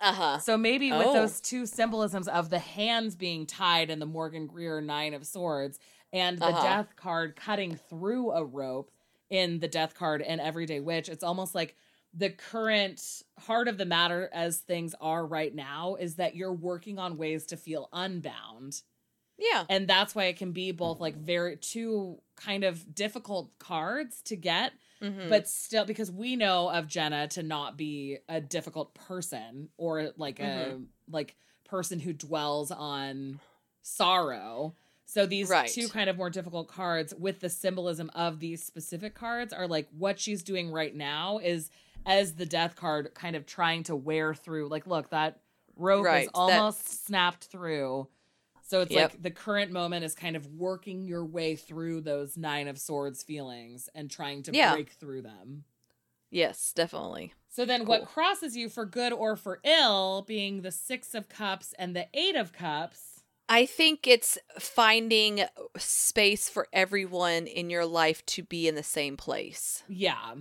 Uh 0.00 0.12
huh. 0.12 0.38
So 0.38 0.56
maybe 0.56 0.92
with 0.92 1.06
Oh. 1.06 1.12
those 1.14 1.40
two 1.40 1.66
symbolisms 1.66 2.28
of 2.28 2.50
the 2.50 2.58
hands 2.58 3.14
being 3.16 3.46
tied 3.46 3.88
and 3.90 4.00
the 4.00 4.06
Morgan 4.06 4.46
Greer 4.46 4.80
Nine 4.80 5.14
of 5.14 5.26
Swords, 5.26 5.78
and 6.12 6.38
the 6.38 6.46
Uh-huh. 6.46 6.62
Death 6.62 6.96
card 6.96 7.34
cutting 7.36 7.76
through 7.76 8.32
a 8.32 8.44
rope 8.44 8.90
in 9.30 9.58
the 9.58 9.68
Death 9.68 9.94
card 9.94 10.22
and 10.22 10.40
Everyday 10.40 10.80
Witch, 10.80 11.08
it's 11.08 11.24
almost 11.24 11.54
like 11.54 11.76
the 12.14 12.30
current 12.30 13.22
heart 13.40 13.68
of 13.68 13.76
the 13.78 13.84
matter 13.84 14.30
as 14.32 14.58
things 14.58 14.94
are 15.00 15.26
right 15.26 15.54
now 15.54 15.96
is 15.96 16.16
that 16.16 16.36
you're 16.36 16.52
working 16.52 16.98
on 16.98 17.16
ways 17.18 17.44
to 17.46 17.56
feel 17.56 17.88
unbound 17.92 18.82
Yeah. 19.38 19.64
and 19.68 19.86
that's 19.88 20.14
why 20.14 20.24
it 20.24 20.36
can 20.38 20.52
be 20.52 20.70
both 20.72 20.98
like 21.00 21.16
very 21.16 21.56
two 21.56 22.22
kind 22.36 22.64
of 22.64 22.94
difficult 22.94 23.58
cards 23.58 24.22
to 24.22 24.36
get 24.36 24.72
Mhm. 25.02 25.28
but 25.28 25.46
still 25.48 25.84
because 25.84 26.10
we 26.10 26.36
know 26.36 26.68
of 26.70 26.86
jenna 26.88 27.28
to 27.28 27.42
not 27.42 27.76
be 27.76 28.18
a 28.28 28.40
difficult 28.40 28.94
person 28.94 29.68
or 29.76 30.12
like 30.16 30.40
a 30.40 30.80
like 31.10 31.36
person 31.64 32.00
who 32.00 32.12
dwells 32.12 32.70
on 32.70 33.40
sorrow 33.82 34.74
so 35.08 35.24
these 35.24 35.48
Right. 35.48 35.68
two 35.70 35.88
kind 35.88 36.10
of 36.10 36.16
more 36.16 36.30
difficult 36.30 36.66
cards 36.68 37.14
with 37.14 37.38
the 37.40 37.48
symbolism 37.48 38.10
of 38.14 38.40
these 38.40 38.64
specific 38.64 39.14
cards 39.14 39.52
are 39.52 39.68
like 39.68 39.88
what 39.96 40.18
she's 40.18 40.42
doing 40.42 40.70
right 40.72 40.94
now 40.94 41.38
is 41.38 41.70
as 42.04 42.34
the 42.34 42.46
death 42.46 42.74
card 42.76 43.14
kind 43.14 43.36
of 43.36 43.46
trying 43.46 43.82
to 43.84 43.94
wear 43.94 44.34
through 44.34 44.68
like 44.68 44.86
look 44.86 45.10
that 45.10 45.40
rope 45.76 46.04
Right, 46.04 46.22
is 46.22 46.26
that- 46.28 46.34
almost 46.34 47.04
snapped 47.06 47.44
through 47.44 48.08
so 48.66 48.80
it's 48.82 48.90
Yep. 48.90 49.12
like 49.12 49.22
the 49.22 49.30
current 49.30 49.70
moment 49.70 50.04
is 50.04 50.14
kind 50.14 50.34
of 50.36 50.46
working 50.48 51.06
your 51.06 51.24
way 51.24 51.54
through 51.56 52.00
those 52.02 52.36
nine 52.36 52.66
of 52.68 52.78
swords 52.78 53.22
feelings 53.22 53.88
and 53.94 54.10
trying 54.10 54.42
to 54.44 54.52
Yeah. 54.52 54.74
break 54.74 54.90
through 54.90 55.22
them. 55.22 55.64
yes, 56.30 56.72
definitely. 56.74 57.32
So 57.48 57.64
then 57.64 57.86
what 57.86 58.04
crosses 58.06 58.56
you 58.56 58.68
for 58.68 58.84
good 58.84 59.12
or 59.12 59.36
for 59.36 59.60
ill 59.64 60.22
being 60.26 60.60
the 60.62 60.72
6 60.72 61.14
of 61.14 61.28
cups 61.28 61.72
and 61.78 61.96
the 61.96 62.08
8 62.12 62.34
of 62.36 62.52
cups. 62.52 63.22
I 63.48 63.64
think 63.64 64.06
it's 64.08 64.36
finding 64.58 65.44
space 65.78 66.48
for 66.48 66.66
everyone 66.72 67.46
in 67.46 67.70
your 67.70 67.86
life 67.86 68.26
to 68.26 68.42
be 68.42 68.66
in 68.68 68.74
the 68.74 68.82
same 68.82 69.16
place. 69.16 69.84
Yeah. 69.88 70.34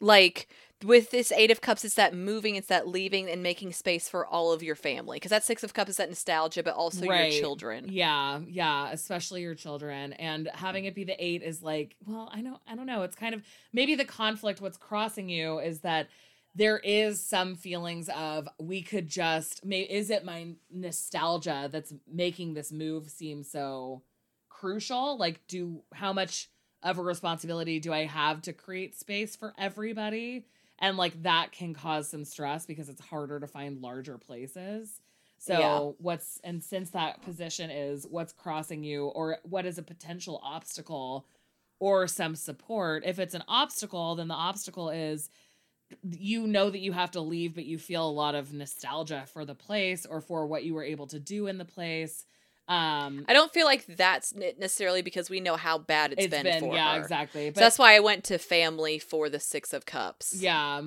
Like 0.00 0.48
with 0.82 1.10
this 1.10 1.30
Eight 1.32 1.50
of 1.50 1.60
Cups, 1.60 1.84
it's 1.84 1.94
that 1.94 2.14
moving, 2.14 2.56
it's 2.56 2.68
that 2.68 2.88
leaving 2.88 3.28
and 3.30 3.42
making 3.42 3.72
space 3.72 4.08
for 4.08 4.26
all 4.26 4.52
of 4.52 4.62
your 4.62 4.74
family. 4.74 5.16
Because 5.16 5.30
that 5.30 5.44
Six 5.44 5.62
of 5.62 5.72
Cups 5.74 5.90
is 5.90 5.96
that 5.98 6.08
nostalgia, 6.08 6.62
but 6.62 6.74
also 6.74 7.06
Right. 7.06 7.32
your 7.32 7.40
children. 7.40 7.86
Yeah, 7.88 8.40
yeah, 8.46 8.90
especially 8.90 9.42
your 9.42 9.54
children 9.54 10.12
and 10.14 10.48
having 10.54 10.84
it 10.84 10.94
be 10.94 11.04
the 11.04 11.22
8 11.24 11.42
is 11.42 11.62
like, 11.62 11.96
well, 12.06 12.28
I 12.32 12.40
know 12.40 12.60
I 12.66 12.74
don't 12.74 12.86
know, 12.86 13.02
it's 13.02 13.16
kind 13.16 13.34
of 13.34 13.42
maybe 13.72 13.94
the 13.94 14.04
conflict 14.04 14.60
what's 14.60 14.76
crossing 14.76 15.28
you 15.28 15.58
is 15.58 15.80
that 15.80 16.08
there 16.56 16.78
is 16.78 17.20
some 17.20 17.56
feelings 17.56 18.08
of 18.10 18.48
we 18.60 18.80
could 18.82 19.08
just 19.08 19.64
may 19.64 19.80
is 19.80 20.08
it 20.10 20.24
my 20.24 20.48
nostalgia 20.70 21.68
that's 21.72 21.92
making 22.12 22.54
this 22.54 22.70
move 22.70 23.10
seem 23.10 23.42
so 23.42 24.02
crucial 24.48 25.18
like 25.18 25.40
do 25.48 25.82
how 25.92 26.12
much 26.12 26.48
of 26.82 26.96
a 26.98 27.02
responsibility 27.02 27.80
do 27.80 27.92
i 27.92 28.04
have 28.04 28.40
to 28.40 28.52
create 28.52 28.96
space 28.96 29.34
for 29.34 29.52
everybody 29.58 30.46
and 30.78 30.96
like 30.96 31.22
that 31.22 31.52
can 31.52 31.74
cause 31.74 32.08
some 32.08 32.24
stress 32.24 32.66
because 32.66 32.88
it's 32.88 33.00
harder 33.00 33.40
to 33.40 33.46
find 33.46 33.80
larger 33.80 34.18
places 34.18 35.00
so 35.38 35.58
Yeah. 35.58 35.80
what's 35.98 36.40
and 36.44 36.62
since 36.62 36.90
that 36.90 37.22
position 37.22 37.70
is 37.70 38.06
what's 38.08 38.32
crossing 38.32 38.82
you 38.84 39.06
or 39.06 39.38
what 39.44 39.66
is 39.66 39.78
a 39.78 39.82
potential 39.82 40.40
obstacle 40.42 41.26
or 41.80 42.06
some 42.06 42.34
support 42.34 43.02
if 43.04 43.18
it's 43.18 43.34
an 43.34 43.44
obstacle 43.48 44.14
then 44.14 44.28
the 44.28 44.34
obstacle 44.34 44.90
is 44.90 45.28
you 46.10 46.46
know 46.46 46.70
that 46.70 46.80
you 46.80 46.92
have 46.92 47.10
to 47.10 47.20
leave 47.20 47.54
but 47.54 47.64
you 47.64 47.78
feel 47.78 48.08
a 48.08 48.10
lot 48.10 48.34
of 48.34 48.52
nostalgia 48.52 49.24
for 49.32 49.44
the 49.44 49.54
place 49.54 50.06
or 50.06 50.20
for 50.20 50.46
what 50.46 50.64
you 50.64 50.74
were 50.74 50.84
able 50.84 51.06
to 51.06 51.20
do 51.20 51.46
in 51.46 51.58
the 51.58 51.64
place 51.64 52.26
um 52.68 53.24
I 53.28 53.32
don't 53.34 53.52
feel 53.52 53.66
like 53.66 53.84
that's 53.86 54.34
necessarily 54.34 55.02
because 55.02 55.28
we 55.28 55.40
know 55.40 55.56
how 55.56 55.76
bad 55.78 56.12
it's 56.12 56.24
it's 56.24 56.30
been, 56.30 56.44
been, 56.44 56.60
for 56.60 56.74
yeah 56.74 56.94
her. 56.94 57.00
exactly 57.00 57.52
So 57.54 57.60
that's 57.60 57.78
why 57.78 57.94
I 57.94 58.00
went 58.00 58.24
to 58.24 58.38
family 58.38 58.98
for 58.98 59.28
the 59.28 59.38
Six 59.40 59.72
of 59.72 59.84
Cups. 59.86 60.34
yeah 60.40 60.82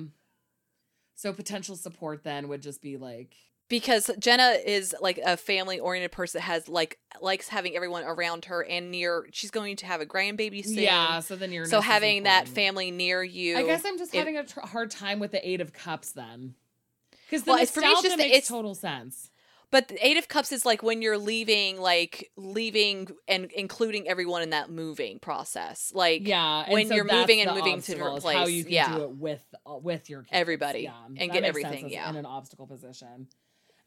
so 1.14 1.32
potential 1.32 1.76
support 1.76 2.22
then 2.24 2.48
would 2.48 2.62
just 2.62 2.80
be 2.82 2.96
like 2.96 3.34
because 3.68 4.10
Jenna 4.18 4.56
is 4.64 4.94
like 5.00 5.18
a 5.18 5.36
family 5.36 5.78
oriented 5.78 6.10
person 6.10 6.38
that 6.38 6.44
has 6.44 6.68
like 6.68 6.98
likes 7.20 7.48
having 7.48 7.76
everyone 7.76 8.02
around 8.02 8.46
her 8.46 8.64
and 8.64 8.90
near. 8.90 9.26
She's 9.30 9.50
going 9.50 9.76
to 9.76 9.86
have 9.86 10.00
a 10.00 10.06
grandbaby 10.06 10.64
soon. 10.64 10.78
yeah 10.78 11.20
so 11.20 11.36
then 11.36 11.52
you're 11.52 11.66
So 11.66 11.80
having 11.80 12.22
that 12.24 12.48
family 12.48 12.90
near 12.90 13.22
you. 13.22 13.56
i 13.56 13.62
guess 13.62 13.84
i'm 13.84 13.98
just 13.98 14.14
it- 14.14 14.18
having 14.18 14.36
a 14.36 14.44
tr- 14.44 14.60
hard 14.60 14.90
time 14.90 15.18
with 15.20 15.32
the 15.32 15.48
eight 15.48 15.60
of 15.60 15.72
cups 15.72 16.12
then 16.12 16.54
because 17.26 17.42
the 17.44 17.50
Well, 17.52 17.56
it's- 17.62 17.70
for 17.70 17.80
me, 17.82 17.88
it's 17.88 18.02
just 18.02 18.16
makes 18.16 18.30
it's- 18.36 18.48
total 18.48 18.74
sense 18.74 19.30
But 19.70 19.88
the 19.88 20.06
Eight 20.06 20.16
of 20.16 20.28
Cups 20.28 20.50
is 20.50 20.64
like 20.64 20.82
when 20.82 21.02
you're 21.02 21.18
leaving, 21.18 21.78
like 21.80 22.30
leaving 22.36 23.08
and 23.26 23.50
including 23.52 24.08
everyone 24.08 24.42
in 24.42 24.50
that 24.50 24.70
moving 24.70 25.18
process. 25.18 25.92
Like 25.94 26.26
yeah 26.26 26.70
when 26.70 26.88
so 26.88 26.94
you're 26.94 27.04
moving 27.04 27.40
and 27.40 27.54
moving 27.54 27.80
to 27.82 27.92
different 27.92 28.18
is 28.18 28.24
how 28.24 28.46
you 28.46 28.64
can 28.64 28.72
yeah. 28.72 28.94
do 28.94 29.02
it 29.04 29.10
with 29.10 29.44
uh, 29.66 29.76
with 29.76 30.08
your 30.08 30.22
kids. 30.22 30.30
Everybody, 30.32 30.80
yeah, 30.80 30.92
and 31.16 31.30
get 31.30 31.44
everything, 31.44 31.90
yeah. 31.90 32.08
in 32.08 32.16
an 32.16 32.26
obstacle 32.26 32.66
position 32.66 33.28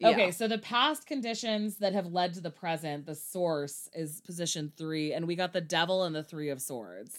yeah. 0.02 0.10
Okay, 0.10 0.30
so 0.32 0.48
the 0.48 0.58
past 0.58 1.06
conditions 1.06 1.76
that 1.76 1.92
have 1.92 2.06
led 2.06 2.34
to 2.34 2.40
the 2.40 2.50
present, 2.50 3.06
the 3.06 3.14
source 3.14 3.88
is 3.94 4.20
position 4.20 4.72
three, 4.76 5.12
and 5.12 5.28
we 5.28 5.36
got 5.36 5.52
the 5.52 5.60
devil 5.60 6.02
and 6.02 6.14
the 6.14 6.24
three 6.24 6.48
of 6.48 6.60
swords. 6.60 7.18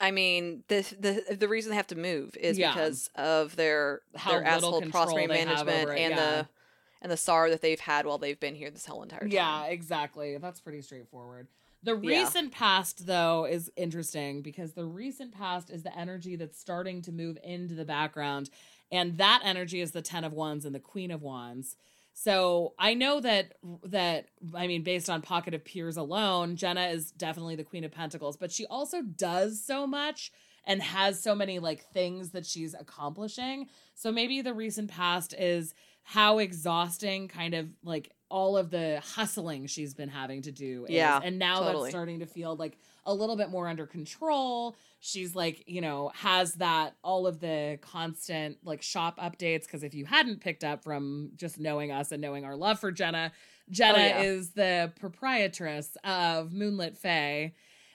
I 0.00 0.10
mean, 0.10 0.64
the 0.68 0.82
the 0.98 1.36
the 1.36 1.48
reason 1.48 1.70
they 1.70 1.76
have 1.76 1.86
to 1.88 1.96
move 1.96 2.36
is 2.36 2.58
Yeah. 2.58 2.72
because 2.72 3.10
of 3.14 3.54
their 3.54 4.00
How 4.16 4.32
their 4.32 4.44
asshole 4.44 4.82
prospering 4.82 5.28
management 5.28 5.90
it, 5.90 5.98
and 5.98 6.10
yeah. 6.14 6.16
the 6.16 6.48
and 7.02 7.10
the 7.12 7.16
sorrow 7.16 7.50
that 7.50 7.60
they've 7.62 7.80
had 7.80 8.06
while 8.06 8.18
they've 8.18 8.40
been 8.40 8.54
here 8.54 8.70
this 8.70 8.86
whole 8.86 9.02
entire 9.02 9.20
time. 9.20 9.30
Yeah, 9.30 9.64
exactly. 9.64 10.36
That's 10.38 10.60
pretty 10.60 10.82
straightforward. 10.82 11.48
The 11.82 11.96
Yeah. 11.96 12.22
recent 12.22 12.52
past, 12.52 13.06
though, 13.06 13.44
is 13.44 13.70
interesting 13.76 14.42
because 14.42 14.72
the 14.72 14.84
recent 14.84 15.32
past 15.32 15.70
is 15.70 15.82
the 15.82 15.96
energy 15.96 16.34
that's 16.36 16.58
starting 16.58 17.02
to 17.02 17.12
move 17.12 17.38
into 17.44 17.74
the 17.74 17.84
background. 17.84 18.50
And 18.90 19.18
that 19.18 19.42
energy 19.44 19.80
is 19.80 19.92
the 19.92 20.02
Ten 20.02 20.24
of 20.24 20.32
Wands 20.32 20.64
and 20.64 20.74
the 20.74 20.80
Queen 20.80 21.10
of 21.10 21.22
Wands. 21.22 21.76
So 22.12 22.72
I 22.78 22.94
know 22.94 23.20
that 23.20 23.56
that 23.84 24.28
I 24.54 24.66
mean, 24.66 24.82
based 24.82 25.10
on 25.10 25.20
Pocket 25.20 25.52
of 25.52 25.64
Peers 25.64 25.98
alone, 25.98 26.56
Jenna 26.56 26.86
is 26.86 27.12
definitely 27.12 27.56
the 27.56 27.64
Queen 27.64 27.84
of 27.84 27.92
Pentacles, 27.92 28.36
but 28.38 28.50
she 28.50 28.64
also 28.66 29.02
does 29.02 29.62
so 29.62 29.86
much 29.86 30.32
and 30.64 30.82
has 30.82 31.22
so 31.22 31.34
many 31.34 31.58
like 31.58 31.84
things 31.92 32.30
that 32.30 32.46
she's 32.46 32.72
accomplishing. 32.74 33.68
So 33.94 34.10
maybe 34.10 34.40
the 34.40 34.54
recent 34.54 34.90
past 34.90 35.34
is 35.34 35.74
how 36.08 36.38
exhausting 36.38 37.26
kind 37.26 37.52
of 37.52 37.68
like 37.82 38.12
all 38.28 38.56
of 38.56 38.70
the 38.70 39.00
hustling 39.04 39.66
she's 39.66 39.92
been 39.92 40.08
having 40.08 40.42
to 40.42 40.52
do 40.52 40.84
is. 40.84 40.94
Yeah, 40.94 41.20
and 41.22 41.36
now 41.36 41.60
totally. 41.60 41.84
that's 41.84 41.90
starting 41.92 42.20
to 42.20 42.26
feel 42.26 42.54
like 42.54 42.78
a 43.04 43.12
little 43.12 43.36
bit 43.36 43.50
more 43.50 43.68
under 43.68 43.86
control 43.86 44.74
she's 44.98 45.36
like 45.36 45.62
you 45.68 45.80
know 45.80 46.10
has 46.14 46.54
that 46.54 46.96
all 47.04 47.24
of 47.28 47.38
the 47.38 47.78
constant 47.80 48.56
like 48.64 48.82
shop 48.82 49.16
updates 49.20 49.62
because 49.62 49.84
if 49.84 49.94
you 49.94 50.04
hadn't 50.04 50.40
picked 50.40 50.64
up 50.64 50.82
from 50.82 51.30
just 51.36 51.60
knowing 51.60 51.92
us 51.92 52.10
and 52.10 52.20
knowing 52.20 52.44
our 52.44 52.56
love 52.56 52.80
for 52.80 52.90
jenna 52.90 53.30
jenna 53.70 53.98
Oh, 53.98 54.00
yeah. 54.02 54.20
is 54.22 54.50
the 54.50 54.92
proprietress 54.98 55.96
of 56.02 56.52
moonlit 56.52 56.96
fae 56.96 57.52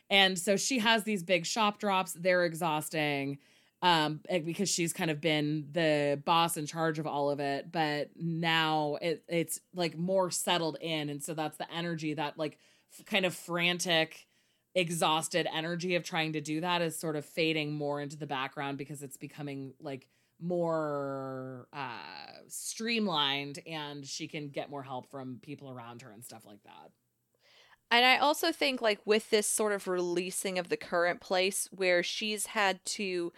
and 0.09 0.39
so 0.39 0.55
she 0.55 0.79
has 0.79 1.03
these 1.03 1.23
big 1.23 1.45
shop 1.45 1.77
drops 1.77 2.13
they're 2.13 2.45
exhausting 2.45 3.37
um 3.81 4.19
eh, 4.29 4.39
because 4.39 4.69
she's 4.69 4.93
kind 4.93 5.09
of 5.11 5.19
been 5.21 5.67
the 5.71 6.21
boss 6.25 6.57
in 6.57 6.65
charge 6.65 6.99
of 6.99 7.07
all 7.07 7.29
of 7.29 7.39
it 7.39 7.71
but 7.71 8.09
now 8.15 8.97
it 9.01 9.23
it's 9.27 9.59
like 9.73 9.97
more 9.97 10.29
settled 10.29 10.77
in 10.81 11.09
and 11.09 11.23
so 11.23 11.33
that's 11.33 11.57
the 11.57 11.71
energy 11.73 12.13
that 12.13 12.37
like 12.37 12.57
f- 12.97 13.05
kind 13.05 13.25
of 13.25 13.33
frantic 13.33 14.27
exhausted 14.75 15.47
energy 15.53 15.95
of 15.95 16.03
trying 16.03 16.33
to 16.33 16.41
do 16.41 16.61
that 16.61 16.81
is 16.81 16.97
sort 16.97 17.15
of 17.15 17.25
fading 17.25 17.73
more 17.73 17.99
into 17.99 18.17
the 18.17 18.27
background 18.27 18.77
because 18.77 19.03
it's 19.03 19.17
becoming 19.17 19.73
like 19.81 20.07
more 20.39 21.67
uh 21.73 22.39
streamlined 22.47 23.59
and 23.67 24.05
she 24.05 24.27
can 24.27 24.49
get 24.49 24.69
more 24.69 24.81
help 24.83 25.09
from 25.11 25.39
people 25.41 25.69
around 25.69 26.01
her 26.01 26.11
and 26.11 26.23
stuff 26.23 26.45
like 26.45 26.63
that. 26.63 26.91
And 27.89 28.05
I 28.05 28.17
also 28.17 28.53
think, 28.53 28.81
like, 28.81 29.01
with 29.05 29.29
this 29.29 29.47
sort 29.47 29.73
of 29.73 29.87
releasing 29.87 30.57
of 30.57 30.69
the 30.69 30.77
current 30.77 31.19
place 31.19 31.67
where 31.71 32.01
she's 32.01 32.47
had 32.47 32.83
to 32.85 33.33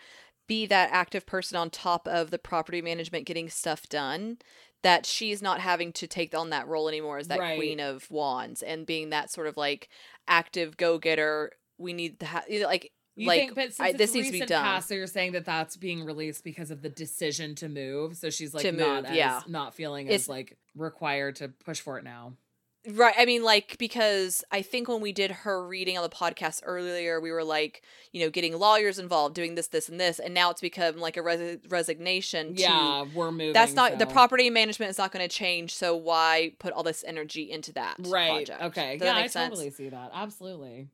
be 0.47 0.65
that 0.65 0.89
active 0.91 1.25
person 1.25 1.57
on 1.57 1.69
top 1.69 2.07
of 2.07 2.31
the 2.31 2.39
property 2.39 2.81
management 2.81 3.25
getting 3.25 3.49
stuff 3.49 3.87
done, 3.89 4.37
that 4.81 5.05
she's 5.05 5.41
not 5.41 5.61
having 5.61 5.93
to 5.93 6.07
take 6.07 6.35
on 6.35 6.49
that 6.49 6.67
role 6.67 6.89
anymore 6.89 7.17
as 7.17 7.29
that 7.29 7.39
Right. 7.39 7.57
queen 7.57 7.79
of 7.79 8.09
wands 8.11 8.61
and 8.61 8.85
being 8.85 9.09
that 9.11 9.31
sort 9.31 9.47
of 9.47 9.55
like 9.57 9.87
active 10.27 10.75
go 10.77 10.97
getter. 10.97 11.51
We 11.77 11.93
need 11.93 12.19
to 12.19 12.25
have, 12.25 12.43
like, 12.49 12.91
You 13.15 13.27
like, 13.27 13.53
think, 13.55 13.75
I- 13.79 13.93
this 13.93 14.13
needs 14.13 14.27
to 14.27 14.33
be 14.33 14.39
done. 14.39 14.63
past, 14.63 14.87
so 14.89 14.95
you're 14.95 15.07
saying 15.07 15.31
that 15.33 15.45
that's 15.45 15.77
being 15.77 16.03
released 16.03 16.43
because 16.43 16.71
of 16.71 16.81
the 16.81 16.89
decision 16.89 17.55
to 17.55 17.69
move. 17.69 18.17
So 18.17 18.29
she's 18.29 18.53
like 18.53 18.63
To 18.63 18.71
not 18.71 19.03
move, 19.03 19.11
as, 19.11 19.17
yeah. 19.17 19.41
not 19.47 19.73
feeling 19.75 20.07
It's- 20.07 20.21
as 20.23 20.29
like 20.29 20.57
required 20.75 21.35
to 21.37 21.49
push 21.49 21.79
for 21.79 21.97
it 21.97 22.03
now. 22.03 22.33
Right. 22.87 23.13
I 23.17 23.25
mean, 23.25 23.43
like, 23.43 23.77
because 23.77 24.43
I 24.51 24.61
think 24.61 24.89
when 24.89 24.99
we 24.99 25.13
did 25.13 25.31
her 25.31 25.65
reading 25.65 25.97
on 25.97 26.03
the 26.03 26.09
podcast 26.09 26.61
earlier, 26.65 27.21
we 27.21 27.31
were 27.31 27.43
like, 27.43 27.81
you 28.11 28.21
know, 28.21 28.29
getting 28.29 28.57
lawyers 28.57 28.99
involved, 28.99 29.35
doing 29.35 29.55
this, 29.55 29.67
this, 29.67 29.87
and 29.87 29.99
this. 29.99 30.19
And 30.19 30.33
now 30.33 30.49
it's 30.51 30.61
become 30.61 30.97
like 30.97 31.15
a 31.15 31.21
res- 31.21 31.59
resignation 31.69 32.55
to. 32.55 32.61
Yeah, 32.61 33.05
we're 33.13 33.31
moving. 33.31 33.53
That's 33.53 33.73
not 33.73 33.99
the 33.99 34.05
property 34.05 34.49
management 34.49 34.89
is 34.89 34.97
not 34.97 35.11
going 35.11 35.27
to 35.27 35.33
change. 35.33 35.73
So 35.73 35.95
why 35.95 36.53
put 36.59 36.73
all 36.73 36.83
this 36.83 37.03
energy 37.07 37.49
into 37.49 37.71
that? 37.73 37.95
Right. 37.99 38.47
project? 38.47 38.61
Okay. 38.63 38.97
Does 38.97 39.05
yeah, 39.05 39.15
I 39.15 39.27
sense? 39.27 39.49
totally 39.49 39.69
see 39.69 39.89
that. 39.89 40.11
Absolutely. 40.13 40.89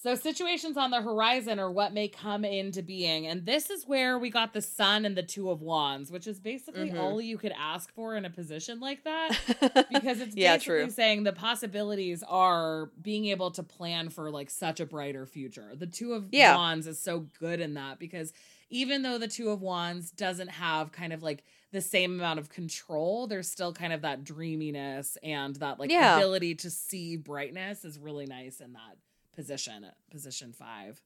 So 0.00 0.14
situations 0.14 0.76
on 0.76 0.92
the 0.92 1.02
horizon 1.02 1.58
are 1.58 1.72
what 1.72 1.92
may 1.92 2.06
come 2.06 2.44
into 2.44 2.82
being, 2.84 3.26
and 3.26 3.44
this 3.44 3.68
is 3.68 3.84
where 3.84 4.16
we 4.16 4.30
got 4.30 4.52
the 4.52 4.62
Sun 4.62 5.04
and 5.04 5.16
the 5.16 5.24
Two 5.24 5.50
of 5.50 5.60
Wands, 5.60 6.12
which 6.12 6.28
is 6.28 6.38
basically 6.38 6.90
Mhm. 6.92 6.98
all 7.00 7.20
you 7.20 7.36
could 7.36 7.50
ask 7.58 7.92
for 7.92 8.14
in 8.14 8.24
a 8.24 8.30
position 8.30 8.78
like 8.78 9.02
that. 9.02 9.88
because 9.90 10.20
it's 10.20 10.36
yeah, 10.36 10.54
basically 10.54 10.84
true. 10.84 10.90
saying 10.90 11.24
the 11.24 11.32
possibilities 11.32 12.22
are 12.28 12.92
being 13.02 13.24
able 13.26 13.50
to 13.50 13.64
plan 13.64 14.08
for 14.08 14.30
like 14.30 14.50
such 14.50 14.78
a 14.78 14.86
brighter 14.86 15.26
future. 15.26 15.74
The 15.74 15.88
two 15.88 16.12
of 16.12 16.28
Yeah. 16.30 16.54
wands 16.54 16.86
is 16.86 17.00
so 17.00 17.26
good 17.40 17.58
in 17.58 17.74
that 17.74 17.98
because 17.98 18.32
even 18.70 19.02
though 19.02 19.18
the 19.18 19.26
two 19.26 19.50
of 19.50 19.62
wands 19.62 20.12
doesn't 20.12 20.48
have 20.50 20.92
kind 20.92 21.12
of 21.12 21.24
like 21.24 21.42
the 21.72 21.80
same 21.80 22.12
amount 22.20 22.38
of 22.38 22.48
control, 22.50 23.26
there's 23.26 23.50
still 23.50 23.72
kind 23.72 23.92
of 23.92 24.02
that 24.02 24.22
dreaminess 24.22 25.18
and 25.24 25.56
that 25.56 25.80
like 25.80 25.90
Yeah. 25.90 26.16
ability 26.18 26.54
to 26.54 26.70
see 26.70 27.16
brightness 27.16 27.84
is 27.84 27.98
really 27.98 28.26
nice 28.26 28.60
in 28.60 28.74
that 28.74 28.96
position, 29.38 29.86
position 30.10 30.52
5. 30.52 31.00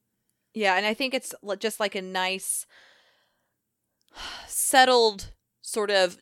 Yeah, 0.55 0.77
and 0.77 0.87
I 0.87 0.95
think 0.95 1.13
it's 1.13 1.35
just 1.59 1.79
like 1.79 1.95
a 1.95 2.01
nice, 2.01 2.67
settled 4.47 5.33
sort 5.61 5.91
of 5.91 6.17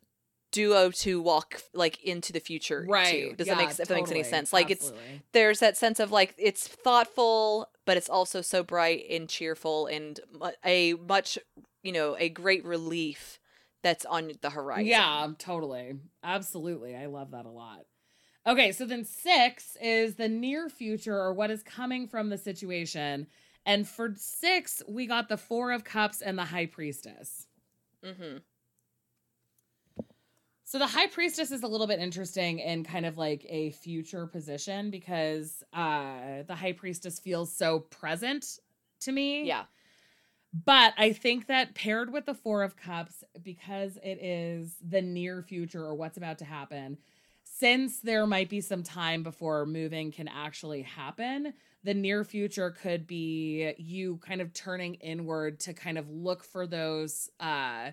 duo 0.51 0.91
to 0.91 1.23
walk 1.23 1.63
like 1.73 2.03
into 2.03 2.33
the 2.33 2.41
future. 2.41 2.85
Right. 2.89 3.31
Too. 3.31 3.35
Does 3.37 3.47
yeah, 3.47 3.55
that 3.55 3.61
make 3.61 3.71
if 3.71 3.77
that 3.77 3.95
makes 3.95 4.11
any 4.11 4.25
sense? 4.25 4.53
Like 4.53 4.71
it's 4.71 4.93
there's 5.33 5.61
that 5.61 5.77
sense 5.77 6.01
of 6.01 6.11
like 6.11 6.35
it's 6.37 6.67
thoughtful, 6.67 7.69
but 7.87 7.97
it's 7.97 8.09
also 8.09 8.41
so 8.41 8.65
bright 8.65 9.05
and 9.09 9.29
cheerful 9.29 9.87
and 9.87 10.19
a 10.65 10.95
much 10.95 11.39
you 11.85 11.93
know 11.93 12.17
a 12.19 12.29
great 12.29 12.65
relief 12.65 13.39
that's 13.83 14.05
on 14.05 14.33
the 14.43 14.51
horizon. 14.51 14.87
Yeah, 14.87 15.29
totally. 15.39 15.95
Absolutely. 16.25 16.97
I 16.97 17.07
love 17.07 17.31
that 17.31 17.47
a 17.47 17.51
lot. 17.51 17.85
Okay, 18.47 18.73
so 18.73 18.87
then 18.87 19.05
six 19.05 19.77
is 19.83 20.15
the 20.15 20.29
near 20.29 20.69
future 20.69 21.17
or 21.17 21.35
what 21.35 21.51
is 21.51 21.63
coming 21.63 22.09
from 22.09 22.31
the 22.31 22.39
situation. 22.39 23.27
And 23.67 23.87
for 23.87 24.15
six, 24.17 24.83
we 24.89 25.07
got 25.07 25.29
the 25.29 25.37
Four 25.37 25.73
of 25.73 25.85
Cups 25.85 26.23
and 26.23 26.39
the 26.39 26.45
High 26.45 26.67
Priestess. 26.67 27.47
Mm-hmm. 28.05 28.39
So 30.65 30.79
the 30.79 30.87
High 30.87 31.09
Priestess 31.09 31.51
is 31.51 31.63
a 31.63 31.67
little 31.67 31.87
bit 31.87 31.99
interesting 31.99 32.61
in 32.61 32.85
kind 32.85 33.05
of 33.05 33.19
like 33.19 33.45
a 33.49 33.71
future 33.73 34.27
position 34.27 34.91
because 34.91 35.63
uh 35.73 36.45
the 36.47 36.55
High 36.55 36.73
Priestess 36.73 37.19
feels 37.19 37.53
so 37.53 37.81
present 37.81 38.61
to 39.01 39.13
me. 39.13 39.45
Yeah. 39.45 39.65
But 40.65 40.95
I 40.97 41.13
think 41.13 41.47
that 41.47 41.75
paired 41.75 42.13
with 42.13 42.27
the 42.27 42.35
Four 42.35 42.63
of 42.63 42.77
Cups, 42.77 43.23
because 43.43 43.99
it 44.03 44.23
is 44.23 44.77
the 44.81 45.03
near 45.03 45.43
future 45.43 45.85
or 45.85 45.95
what's 45.95 46.17
about 46.17 46.39
to 46.39 46.45
happen, 46.45 46.99
since 47.61 48.01
there 48.01 48.27
might 48.27 48.49
be 48.49 48.61
some 48.61 48.83
time 48.83 49.23
before 49.23 49.67
moving 49.67 50.11
can 50.11 50.29
actually 50.29 50.83
happen, 50.83 51.53
the 51.85 51.95
near 51.95 52.25
future 52.25 52.71
could 52.71 53.07
be 53.07 53.75
you 53.79 54.17
kind 54.27 54.41
of 54.41 54.53
turning 54.53 54.95
inward 54.97 55.61
to 55.61 55.75
kind 55.75 55.99
of 55.99 56.09
look 56.11 56.43
for 56.43 56.67
those 56.67 57.29
uh 57.39 57.91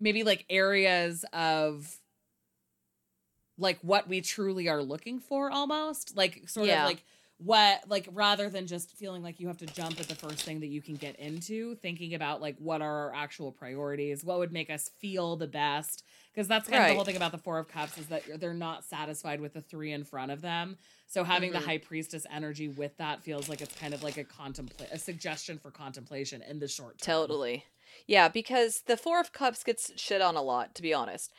maybe 0.00 0.22
like 0.24 0.44
areas 0.50 1.24
of 1.32 1.98
like 3.58 3.78
what 3.80 4.08
we 4.08 4.20
truly 4.20 4.68
are 4.68 4.82
looking 4.82 5.18
for 5.18 5.50
almost 5.50 6.16
like 6.16 6.48
sort 6.48 6.68
Yeah. 6.68 6.82
of 6.82 6.88
like 6.88 7.04
what 7.38 7.82
like 7.88 8.08
rather 8.12 8.48
than 8.48 8.66
just 8.66 8.96
feeling 8.96 9.22
like 9.22 9.40
you 9.40 9.46
have 9.48 9.58
to 9.58 9.66
jump 9.66 10.00
at 10.00 10.08
the 10.08 10.14
first 10.14 10.40
thing 10.42 10.60
that 10.60 10.68
you 10.68 10.80
can 10.80 10.94
get 10.94 11.16
into 11.16 11.74
thinking 11.76 12.14
about 12.14 12.40
like 12.40 12.56
what 12.58 12.80
are 12.80 13.08
our 13.08 13.14
actual 13.14 13.52
priorities 13.52 14.24
what 14.24 14.38
would 14.38 14.52
make 14.52 14.70
us 14.70 14.90
feel 15.00 15.36
the 15.36 15.46
best 15.46 16.02
because 16.36 16.46
that's 16.46 16.68
kind 16.68 16.82
of 16.84 16.88
the 16.90 16.94
whole 16.94 17.04
thing 17.04 17.16
about 17.16 17.32
the 17.32 17.38
four 17.38 17.58
of 17.58 17.66
cups 17.66 17.96
is 17.98 18.06
that 18.08 18.22
they're 18.38 18.52
not 18.54 18.84
satisfied 18.84 19.40
with 19.40 19.54
the 19.54 19.62
three 19.62 19.90
in 19.92 20.04
front 20.04 20.30
of 20.30 20.42
them 20.42 20.76
so 21.08 21.24
having 21.24 21.50
Mhm. 21.50 21.54
the 21.54 21.60
high 21.60 21.78
priestess 21.78 22.26
energy 22.30 22.68
with 22.68 22.96
that 22.98 23.22
feels 23.24 23.48
like 23.48 23.60
it's 23.62 23.74
kind 23.74 23.94
of 23.94 24.02
like 24.02 24.18
a 24.18 24.24
contemplate 24.24 24.90
a 24.92 24.98
suggestion 24.98 25.58
for 25.58 25.70
contemplation 25.70 26.42
in 26.42 26.58
the 26.58 26.68
short 26.68 26.98
term 27.00 27.14
Totally. 27.14 27.64
Yeah, 28.06 28.28
because 28.28 28.82
the 28.82 28.96
Four 28.98 29.20
of 29.20 29.32
Cups 29.32 29.64
gets 29.64 29.90
shit 29.96 30.20
on 30.20 30.36
a 30.36 30.42
lot, 30.42 30.74
to 30.74 30.82
be 30.82 30.92
honest. 30.92 31.32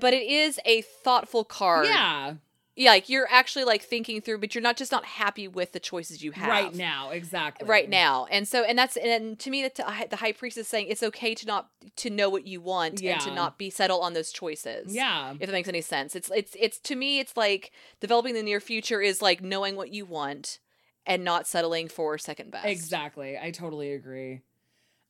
But 0.00 0.14
it 0.14 0.22
is 0.30 0.60
a 0.64 0.82
thoughtful 0.82 1.44
card. 1.44 1.86
yeah 1.86 2.34
Yeah, 2.78 2.90
like 2.90 3.08
you're 3.08 3.26
actually 3.28 3.64
like 3.64 3.82
thinking 3.82 4.20
through, 4.20 4.38
but 4.38 4.54
you're 4.54 4.62
not 4.62 4.76
just 4.76 4.92
not 4.92 5.04
happy 5.04 5.48
with 5.48 5.72
the 5.72 5.80
choices 5.80 6.22
you 6.22 6.30
have 6.32 6.48
right 6.48 6.74
now 6.74 7.10
exactly 7.10 7.66
Right 7.68 7.90
now, 7.90 8.26
and 8.30 8.46
so 8.46 8.62
and 8.62 8.78
that's 8.78 8.96
and 8.96 9.38
to 9.40 9.50
me, 9.50 9.62
the, 9.62 10.06
the 10.08 10.16
high 10.16 10.32
priest 10.32 10.56
is 10.56 10.68
saying 10.68 10.86
it's 10.88 11.02
okay 11.02 11.34
to 11.34 11.46
not 11.46 11.70
to 11.96 12.08
know 12.08 12.30
what 12.30 12.46
you 12.46 12.60
want 12.60 13.02
and 13.02 13.20
to 13.20 13.34
not 13.34 13.58
be 13.58 13.68
settled 13.68 14.04
on 14.04 14.14
those 14.14 14.30
choices. 14.30 14.94
yeah 14.94 15.32
if 15.32 15.40
that 15.40 15.52
makes 15.52 15.68
any 15.68 15.80
sense. 15.80 16.14
It's 16.14 16.30
it's 16.34 16.56
it's 16.58 16.78
to 16.80 16.94
me, 16.94 17.18
it's 17.18 17.36
like 17.36 17.72
developing 18.00 18.34
the 18.34 18.42
near 18.42 18.60
future 18.60 19.00
is 19.00 19.20
like 19.20 19.42
knowing 19.42 19.74
what 19.74 19.92
you 19.92 20.06
want 20.06 20.60
and 21.04 21.24
not 21.24 21.46
settling 21.48 21.88
for 21.88 22.16
second 22.16 22.52
best. 22.52 22.66
Exactly. 22.66 23.36
I 23.36 23.50
totally 23.50 23.92
agree. 23.92 24.42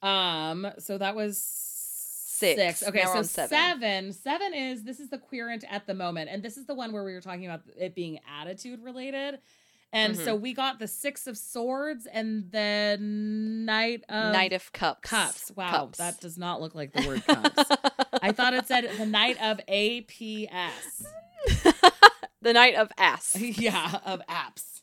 Um, 0.03 0.69
so 0.79 0.97
that 0.97 1.15
was 1.17 1.78
Six. 2.39 2.83
Okay, 2.83 3.03
Now 3.05 3.15
so 3.15 3.23
seven. 3.23 3.49
seven. 3.49 4.13
Seven 4.13 4.55
is 4.55 4.85
this 4.85 5.01
is 5.01 5.09
the 5.11 5.19
querent 5.19 5.65
at 5.71 5.87
the 5.87 5.95
moment, 5.95 6.31
and 6.31 6.43
this 6.43 6.57
is 6.57 6.67
the 6.67 6.75
one 6.75 6.93
where 6.93 7.05
we 7.05 7.13
were 7.13 7.21
talking 7.21 7.47
about 7.47 7.63
it 7.79 7.95
being 7.95 8.19
attitude 8.41 8.83
related. 8.83 9.39
And 9.91 10.15
Mm-hmm. 10.15 10.25
so 10.25 10.37
we 10.37 10.53
got 10.53 10.79
the 10.79 10.87
six 10.87 11.27
of 11.27 11.39
swords 11.39 12.07
and 12.07 12.51
the 12.53 12.99
knight 13.01 14.05
of 14.11 14.33
Knight 14.35 14.53
of 14.53 14.71
Cups. 14.73 15.01
cups. 15.09 15.53
Wow, 15.57 15.71
Cups. 15.71 15.99
that 15.99 16.21
does 16.21 16.37
not 16.37 16.61
look 16.61 16.75
like 16.75 16.93
the 16.93 17.09
word 17.09 17.25
cups. 17.27 17.71
I 18.23 18.33
thought 18.33 18.53
it 18.53 18.67
said 18.67 18.87
the 18.99 19.07
knight 19.07 19.41
of 19.43 19.61
APS. 19.67 21.07
the 22.43 22.53
Knight 22.53 22.75
of 22.75 22.91
Ass. 22.99 23.35
yeah, 23.41 23.99
of 24.05 24.21
apps. 24.29 24.81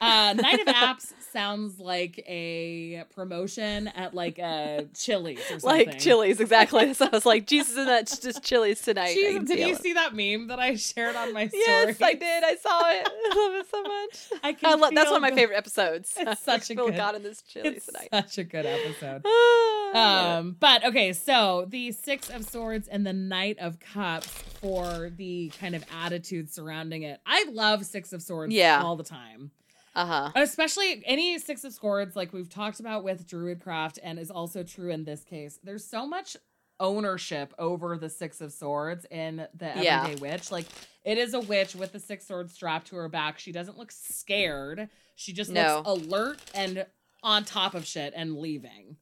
Uh, 0.00 0.32
Night 0.34 0.60
of 0.60 0.66
Apps 0.68 1.12
sounds 1.32 1.78
like 1.78 2.18
a 2.26 3.04
promotion 3.14 3.88
at 3.88 4.14
like 4.14 4.38
a 4.38 4.86
Chili's 4.94 5.38
or 5.50 5.60
something. 5.60 5.86
like 5.88 5.98
Chili's, 5.98 6.40
exactly. 6.40 6.94
so 6.94 7.06
I 7.06 7.10
was 7.10 7.26
like, 7.26 7.46
Jesus, 7.46 7.76
and 7.76 7.88
that's 7.88 8.18
just 8.18 8.42
Chili's 8.42 8.80
tonight. 8.80 9.14
Can 9.14 9.44
did 9.44 9.58
you 9.58 9.74
it. 9.74 9.80
see 9.82 9.92
that 9.94 10.14
meme 10.14 10.48
that 10.48 10.58
I 10.58 10.76
shared 10.76 11.16
on 11.16 11.32
my 11.32 11.48
story? 11.48 11.62
Yes, 11.66 12.00
I 12.02 12.14
did. 12.14 12.44
I 12.44 12.56
saw 12.56 12.80
it. 12.90 13.08
I 13.30 13.34
love 13.36 13.54
it 13.60 13.70
so 13.70 13.82
much. 13.82 14.40
I 14.42 14.52
can 14.52 14.70
I 14.70 14.74
lo- 14.74 14.90
that's 14.94 15.10
one 15.10 15.16
of 15.24 15.30
my 15.30 15.34
favorite 15.36 15.56
episodes. 15.56 16.14
It's 16.16 16.40
such 16.42 16.70
a 16.70 16.74
good- 16.74 16.96
God 16.96 17.14
in 17.14 17.22
this 17.22 17.42
Chili's 17.42 17.84
tonight. 17.86 18.08
such 18.12 18.38
a 18.38 18.44
good 18.44 18.66
episode. 18.66 19.24
um, 19.94 19.98
Um, 19.98 20.56
but 20.58 20.84
okay, 20.84 21.12
so 21.12 21.66
the 21.68 21.92
Six 21.92 22.28
of 22.30 22.44
Swords 22.48 22.88
and 22.88 23.06
the 23.06 23.12
Knight 23.12 23.58
of 23.58 23.78
Cups 23.80 24.28
for 24.60 25.10
the 25.16 25.50
kind 25.60 25.74
of 25.74 25.84
attitude 26.02 26.52
surrounding 26.52 27.02
it. 27.02 27.20
I 27.26 27.44
love 27.52 27.84
Six 27.86 28.12
of 28.12 28.22
Swords 28.22 28.52
Yeah. 28.52 28.82
all 28.82 28.96
the 28.96 29.04
time. 29.04 29.50
Uh 29.98 30.06
huh. 30.06 30.30
Especially 30.36 31.02
any 31.06 31.38
Six 31.38 31.64
of 31.64 31.72
Swords, 31.72 32.14
like 32.16 32.32
we've 32.32 32.48
talked 32.48 32.80
about 32.80 33.04
with 33.04 33.26
Druidcraft, 33.26 33.98
and 34.02 34.18
is 34.18 34.30
also 34.30 34.62
true 34.62 34.90
in 34.90 35.04
this 35.04 35.24
case. 35.24 35.58
There's 35.62 35.84
so 35.84 36.06
much 36.06 36.36
ownership 36.80 37.52
over 37.58 37.98
the 37.98 38.08
Six 38.08 38.40
of 38.40 38.52
Swords 38.52 39.04
in 39.10 39.46
the 39.54 39.72
Yeah. 39.76 40.02
Everyday 40.04 40.20
Witch. 40.20 40.50
Like 40.52 40.66
it 41.04 41.18
is 41.18 41.34
a 41.34 41.40
witch 41.40 41.74
with 41.74 41.92
the 41.92 41.98
six 42.00 42.26
swords 42.26 42.52
strapped 42.54 42.86
to 42.88 42.96
her 42.96 43.08
back. 43.08 43.38
She 43.38 43.50
doesn't 43.50 43.76
look 43.78 43.90
scared. 43.90 44.88
She 45.16 45.32
just 45.32 45.50
No. 45.50 45.82
looks 45.84 45.88
alert 46.06 46.38
and 46.54 46.86
on 47.22 47.44
top 47.44 47.74
of 47.74 47.84
shit 47.86 48.12
and 48.14 48.36
leaving. 48.38 48.96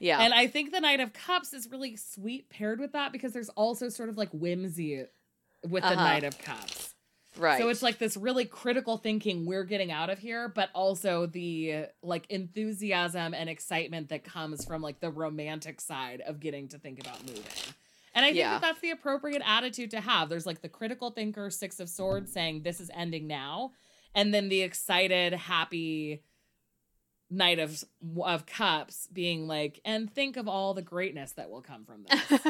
Yeah. 0.00 0.18
And 0.20 0.34
I 0.34 0.48
think 0.48 0.72
the 0.72 0.80
Knight 0.80 0.98
of 0.98 1.12
Cups 1.12 1.52
is 1.52 1.68
really 1.70 1.94
sweet 1.94 2.48
paired 2.50 2.80
with 2.80 2.90
that 2.92 3.12
because 3.12 3.32
there's 3.32 3.50
also 3.50 3.88
sort 3.88 4.08
of 4.08 4.16
like 4.16 4.30
whimsy 4.30 5.04
with 5.62 5.82
the 5.84 5.90
Uh-huh. 5.90 5.94
Knight 5.94 6.24
of 6.24 6.36
Cups. 6.38 6.91
Right. 7.38 7.60
So 7.60 7.68
it's 7.68 7.82
like 7.82 7.98
this 7.98 8.16
really 8.16 8.44
critical 8.44 8.96
thinking 8.98 9.46
we're 9.46 9.64
getting 9.64 9.90
out 9.92 10.10
of 10.10 10.18
here, 10.18 10.48
but 10.48 10.70
also 10.74 11.26
the 11.26 11.86
like 12.02 12.26
enthusiasm 12.30 13.34
and 13.34 13.48
excitement 13.48 14.08
that 14.10 14.24
comes 14.24 14.64
from 14.64 14.82
like 14.82 15.00
the 15.00 15.10
romantic 15.10 15.80
side 15.80 16.20
of 16.26 16.40
getting 16.40 16.68
to 16.68 16.78
think 16.78 17.00
about 17.00 17.20
moving. 17.26 17.42
And 18.14 18.24
I 18.24 18.28
think 18.28 18.38
Yeah. 18.38 18.52
that 18.54 18.62
that's 18.62 18.80
the 18.80 18.90
appropriate 18.90 19.42
attitude 19.44 19.90
to 19.92 20.00
have. 20.00 20.28
There's 20.28 20.46
like 20.46 20.60
the 20.62 20.68
critical 20.68 21.10
thinker, 21.10 21.48
Six 21.50 21.80
of 21.80 21.88
Swords, 21.88 22.32
saying 22.32 22.62
this 22.62 22.80
is 22.80 22.90
ending 22.94 23.26
now, 23.26 23.72
and 24.14 24.34
then 24.34 24.48
the 24.50 24.60
excited, 24.62 25.32
happy 25.32 26.22
Knight 27.30 27.58
of 27.58 27.82
of 28.22 28.44
Cups 28.44 29.08
being 29.10 29.46
like, 29.46 29.80
and 29.86 30.12
think 30.12 30.36
of 30.36 30.46
all 30.46 30.74
the 30.74 30.82
greatness 30.82 31.32
that 31.32 31.48
will 31.48 31.62
come 31.62 31.86
from 31.86 32.04
this. 32.10 32.40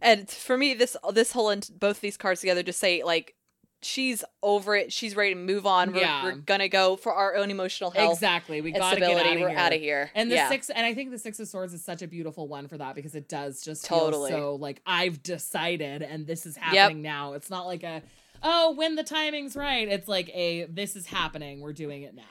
and 0.00 0.28
for 0.28 0.58
me, 0.58 0.74
this 0.74 0.96
this 1.12 1.30
whole 1.30 1.50
and 1.50 1.70
both 1.78 2.00
these 2.00 2.16
cards 2.16 2.40
together 2.40 2.64
just 2.64 2.80
say 2.80 3.04
like 3.04 3.36
she's 3.84 4.24
over 4.42 4.74
it. 4.76 4.92
She's 4.92 5.14
ready 5.16 5.34
to 5.34 5.40
move 5.40 5.66
on. 5.66 5.92
We're, 5.92 6.00
Yeah. 6.00 6.24
we're 6.24 6.36
gonna 6.36 6.68
go 6.68 6.96
for 6.96 7.12
our 7.12 7.34
own 7.36 7.50
emotional 7.50 7.90
health 7.90 8.14
exactly. 8.14 8.60
We 8.60 8.72
got 8.72 8.94
to 8.94 9.00
get 9.00 9.10
out 9.10 9.26
of 9.26 9.40
we're 9.40 9.48
here. 9.48 9.58
out 9.58 9.72
of 9.72 9.80
here. 9.80 10.10
And 10.14 10.30
the 10.30 10.36
yeah. 10.36 10.48
six, 10.48 10.70
and 10.70 10.86
I 10.86 10.94
think 10.94 11.10
the 11.10 11.18
six 11.18 11.38
of 11.40 11.48
swords 11.48 11.74
is 11.74 11.84
such 11.84 12.02
a 12.02 12.06
beautiful 12.06 12.48
one 12.48 12.68
for 12.68 12.78
that 12.78 12.94
because 12.94 13.14
it 13.14 13.28
does 13.28 13.62
just 13.62 13.84
Totally. 13.84 14.30
feel 14.30 14.38
so 14.38 14.54
like 14.56 14.80
I've 14.86 15.22
decided 15.22 16.02
and 16.02 16.26
this 16.26 16.46
is 16.46 16.56
happening 16.56 17.02
now. 17.02 17.32
It's 17.34 17.50
not 17.50 17.66
like 17.66 17.82
a 17.82 18.02
oh 18.42 18.72
when 18.72 18.94
the 18.96 19.04
timing's 19.04 19.56
right. 19.56 19.88
It's 19.88 20.08
like 20.08 20.28
a 20.30 20.64
this 20.66 20.96
is 20.96 21.06
happening. 21.06 21.60
We're 21.60 21.72
doing 21.72 22.02
it 22.02 22.14
now. 22.14 22.22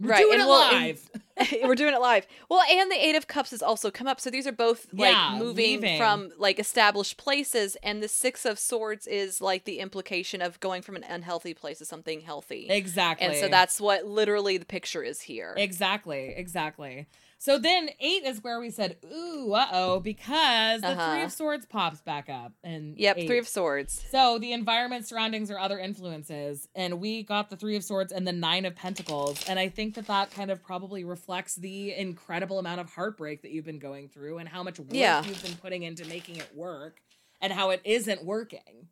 We're 0.00 0.10
Right, 0.10 0.18
doing 0.22 0.34
and 0.34 0.42
it 0.42 0.46
well, 0.48 0.74
and- 0.74 0.84
live. 0.86 1.10
we're 1.64 1.74
doing 1.74 1.94
it 1.94 2.00
live. 2.00 2.26
Well, 2.48 2.62
and 2.70 2.90
the 2.90 2.96
Eight 2.96 3.14
of 3.16 3.26
Cups 3.28 3.50
has 3.52 3.62
also 3.62 3.90
come 3.90 4.06
up. 4.06 4.20
So 4.20 4.28
these 4.30 4.46
are 4.46 4.52
both 4.52 4.86
like 4.92 5.38
moving 5.38 5.54
leaving. 5.80 5.98
from 5.98 6.30
like 6.38 6.58
established 6.58 7.16
places, 7.16 7.76
and 7.82 8.02
the 8.02 8.08
Six 8.08 8.44
of 8.44 8.58
Swords 8.58 9.06
is 9.06 9.40
like 9.40 9.64
the 9.64 9.78
implication 9.78 10.42
of 10.42 10.58
going 10.60 10.82
from 10.82 10.96
an 10.96 11.04
unhealthy 11.04 11.54
place 11.54 11.78
to 11.78 11.84
something 11.84 12.20
healthy. 12.20 12.66
exactly. 12.70 13.26
And 13.26 13.36
so 13.36 13.48
that's 13.48 13.80
what 13.80 14.04
literally 14.04 14.58
the 14.58 14.64
picture 14.64 15.02
is 15.02 15.20
here. 15.22 15.54
Exactly, 15.56 16.34
exactly. 16.36 17.06
So 17.44 17.58
then 17.58 17.90
eight 18.00 18.24
is 18.24 18.42
where 18.42 18.58
we 18.58 18.70
said, 18.70 18.96
ooh, 19.04 19.52
uh 19.52 19.66
oh, 19.70 20.00
because 20.00 20.80
the 20.80 20.86
three 20.94 20.96
Uh-huh. 20.96 21.24
of 21.26 21.30
swords 21.30 21.66
pops 21.66 22.00
back 22.00 22.30
up. 22.30 22.52
And 22.62 22.96
Yep, 22.98 23.18
eight. 23.18 23.26
Three 23.26 23.38
of 23.38 23.46
Swords. 23.46 24.02
So 24.10 24.38
the 24.38 24.52
environment, 24.54 25.06
surroundings, 25.06 25.50
or 25.50 25.58
other 25.58 25.78
influences, 25.78 26.66
and 26.74 27.00
we 27.00 27.22
got 27.22 27.50
the 27.50 27.56
Three 27.56 27.76
of 27.76 27.84
Swords 27.84 28.12
and 28.12 28.26
the 28.26 28.32
Nine 28.32 28.64
of 28.64 28.74
Pentacles, 28.74 29.46
and 29.46 29.58
I 29.58 29.68
think 29.68 29.94
that 29.96 30.06
that 30.06 30.30
kind 30.30 30.50
of 30.50 30.62
probably 30.62 31.04
reflects 31.04 31.54
the 31.56 31.92
incredible 31.92 32.58
amount 32.58 32.80
of 32.80 32.88
heartbreak 32.94 33.42
that 33.42 33.50
you've 33.50 33.66
been 33.66 33.78
going 33.78 34.08
through, 34.08 34.38
and 34.38 34.48
how 34.48 34.62
much 34.62 34.78
work 34.80 34.88
Yeah. 34.94 35.22
you've 35.22 35.42
been 35.42 35.56
putting 35.56 35.82
into 35.82 36.06
making 36.06 36.36
it 36.36 36.48
work, 36.56 37.02
and 37.42 37.52
how 37.52 37.68
it 37.68 37.82
isn't 37.84 38.24
working. 38.24 38.88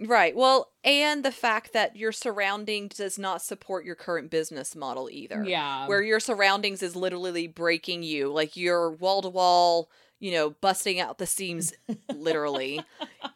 Right. 0.00 0.34
Well, 0.34 0.70
and 0.82 1.24
the 1.24 1.32
fact 1.32 1.72
that 1.74 1.94
your 1.94 2.12
surrounding 2.12 2.88
does 2.88 3.18
not 3.18 3.42
support 3.42 3.84
your 3.84 3.94
current 3.94 4.30
business 4.30 4.74
model 4.74 5.10
either. 5.10 5.44
Yeah, 5.44 5.86
Where 5.86 6.02
your 6.02 6.20
surroundings 6.20 6.82
is 6.82 6.96
literally 6.96 7.46
breaking 7.46 8.02
you. 8.02 8.32
Like 8.32 8.56
you're 8.56 8.90
wall 8.92 9.20
to 9.22 9.28
wall, 9.28 9.90
you 10.18 10.32
know, 10.32 10.50
busting 10.50 11.00
out 11.00 11.18
the 11.18 11.26
seams 11.26 11.72
literally. 12.14 12.82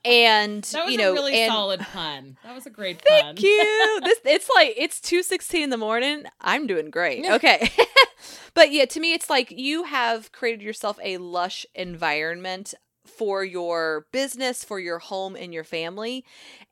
And 0.07 0.63
that 0.65 0.85
was 0.85 0.93
you 0.93 0.99
know, 0.99 1.13
a 1.13 1.15
really 1.15 1.35
and 1.35 1.51
solid 1.51 1.81
pun. 1.81 2.37
That 2.45 2.55
was 2.55 2.67
a 2.67 2.71
great 2.71 3.03
pun. 3.03 3.37
Thank 3.37 3.43
you. 3.43 4.01
This 4.05 4.19
it's 4.27 4.51
like 4.55 4.75
it's 4.77 5.01
two 5.01 5.23
sixteen 5.23 5.63
in 5.63 5.71
the 5.71 5.79
morning. 5.79 6.25
I'm 6.43 6.67
doing 6.67 6.91
great. 6.91 7.25
Okay. 7.25 7.71
but 8.55 8.71
yeah, 8.71 8.85
to 8.85 9.01
me 9.01 9.15
it's 9.15 9.31
like 9.31 9.51
you 9.51 9.85
have 9.85 10.31
created 10.31 10.61
yourself 10.61 10.99
a 11.03 11.17
lush 11.17 11.65
environment 11.75 12.75
for 13.07 13.45
your 13.45 14.07
business, 14.13 14.65
for 14.65 14.79
your 14.81 14.99
home 14.99 15.37
and 15.37 15.53
your 15.53 15.65
family. 15.65 16.25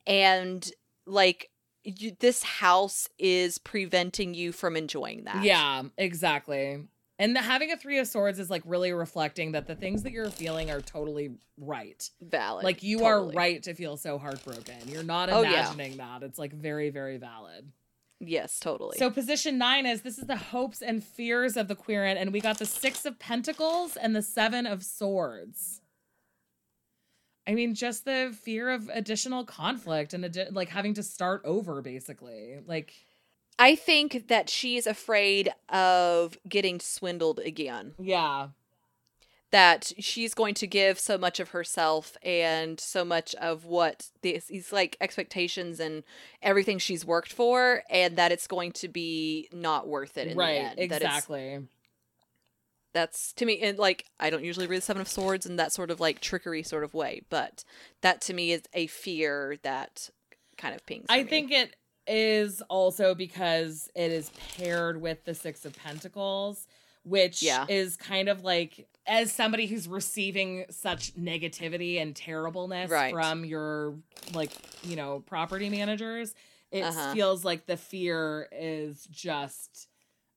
And 0.07 0.69
like 1.07 1.51
you, 1.85 2.17
this 2.21 2.43
house 2.43 3.09
is 3.19 3.59
preventing 3.59 4.35
you 4.35 4.53
from 4.53 4.77
enjoying 4.77 5.25
that. 5.25 5.45
Yeah, 5.45 5.83
exactly. 5.99 6.85
And 7.19 7.37
the, 7.37 7.41
having 7.41 7.71
a 7.71 7.77
Three 7.77 7.99
of 7.99 8.09
Swords 8.09 8.39
is 8.39 8.51
like 8.51 8.63
really 8.65 8.93
reflecting 8.93 9.53
that 9.53 9.67
the 9.67 9.77
things 9.77 10.03
that 10.03 10.13
you're 10.13 10.31
feeling 10.31 10.71
are 10.71 10.81
totally 10.81 11.31
right. 11.59 12.09
Valid. 12.21 12.65
Like 12.65 12.83
you 12.83 12.99
Totally. 12.99 13.35
are 13.35 13.37
right 13.37 13.63
to 13.65 13.75
feel 13.75 13.97
so 13.97 14.19
heartbroken. 14.19 14.77
You're 14.87 15.03
not 15.05 15.29
Oh, 15.31 15.43
yeah. 15.43 15.51
imagining 15.73 15.99
that. 15.99 16.23
It's 16.23 16.39
like 16.39 16.53
very, 16.53 16.91
very 16.91 17.19
valid. 17.19 17.71
Yes, 18.19 18.59
totally. 18.59 18.97
So 18.99 19.11
position 19.11 19.59
nine 19.59 19.85
is 19.85 20.03
this 20.03 20.19
is 20.19 20.27
the 20.27 20.37
hopes 20.37 20.81
and 20.81 21.03
fears 21.03 21.57
of 21.57 21.69
the 21.69 21.75
querent, 21.77 22.19
and 22.19 22.33
we 22.33 22.41
got 22.41 22.59
the 22.59 22.67
six 22.67 23.05
of 23.05 23.19
pentacles 23.19 23.97
and 23.97 24.15
the 24.17 24.23
seven 24.23 24.65
of 24.67 24.83
swords. 24.83 25.81
I 27.47 27.55
mean, 27.55 27.75
just 27.75 28.05
the 28.05 28.37
fear 28.43 28.71
of 28.71 28.89
additional 28.93 29.45
conflict 29.45 30.15
and 30.15 30.25
addi- 30.25 30.53
like 30.55 30.69
having 30.69 30.95
to 30.95 31.03
start 31.03 31.43
over, 31.45 31.83
basically. 31.83 32.59
Like, 32.67 32.93
I 33.59 33.75
think 33.75 34.29
that 34.29 34.49
she's 34.49 34.87
afraid 34.87 35.53
of 35.69 36.39
getting 36.49 36.79
swindled 36.81 37.39
again. 37.41 37.95
yeah, 37.99 38.49
that 39.51 39.93
she's 39.99 40.33
going 40.33 40.55
to 40.55 40.67
give 40.67 40.99
so 40.99 41.19
much 41.19 41.39
of 41.39 41.51
herself 41.51 42.17
and 42.23 42.81
so 42.81 43.05
much 43.05 43.35
of 43.35 43.67
what 43.67 44.07
these, 44.23 44.47
these 44.47 44.73
like 44.73 44.97
expectations 44.99 45.79
and 45.79 46.05
everything 46.43 46.79
she's 46.79 47.05
worked 47.05 47.31
for 47.33 47.83
and 47.91 48.17
that 48.17 48.33
it's 48.33 48.47
going 48.47 48.73
to 48.73 48.89
be 48.89 49.51
not 49.53 49.87
worth 49.87 50.17
it 50.17 50.29
in 50.29 50.39
right, 50.39 50.55
the 50.55 50.59
end 50.61 50.79
That 50.91 51.03
it's- 51.03 51.03
exactly. 51.03 51.61
That's 52.93 53.33
to 53.33 53.45
me 53.47 53.59
and 53.61 53.79
like 53.79 54.05
i 54.21 54.29
don't 54.31 54.45
usually 54.45 54.67
read 54.67 54.79
the 54.79 54.83
seven 54.83 55.01
of 55.01 55.09
swords 55.09 55.47
in 55.47 55.57
that 55.57 55.73
sort 55.73 55.91
of 55.91 55.99
like 56.01 56.21
trickery 56.21 56.63
sort 56.63 56.85
of 56.85 56.93
way 56.95 57.23
but 57.31 57.65
that 58.03 58.21
to 58.21 58.35
me 58.35 58.53
is 58.53 58.63
a 58.75 58.87
fear 58.87 59.57
that 59.63 60.11
kind 60.59 60.75
of 60.75 60.85
pings 60.87 61.07
I 61.09 61.23
me. 61.25 61.29
think 61.31 61.51
it 61.53 61.77
is 62.07 62.63
also 62.69 63.15
because 63.15 63.89
it 63.95 64.11
is 64.11 64.31
paired 64.31 65.01
with 65.01 65.25
the 65.25 65.35
Six 65.35 65.65
of 65.65 65.75
Pentacles, 65.77 66.67
which 67.05 67.43
Yeah. 67.43 67.65
is 67.69 67.97
kind 67.97 68.29
of 68.29 68.43
like 68.43 68.89
as 69.07 69.33
somebody 69.33 69.67
who's 69.67 69.87
receiving 69.89 70.65
such 70.71 71.15
negativity 71.17 72.01
and 72.03 72.15
terribleness 72.15 72.91
Right. 72.91 73.13
from 73.13 73.45
your 73.45 73.95
like, 74.33 74.53
you 74.83 74.97
know, 74.97 75.21
property 75.21 75.71
managers, 75.71 76.35
it 76.71 76.85
Uh-huh. 76.85 77.15
feels 77.15 77.45
like 77.45 77.67
the 77.67 77.77
fear 77.77 78.49
is 78.53 79.07
just 79.11 79.89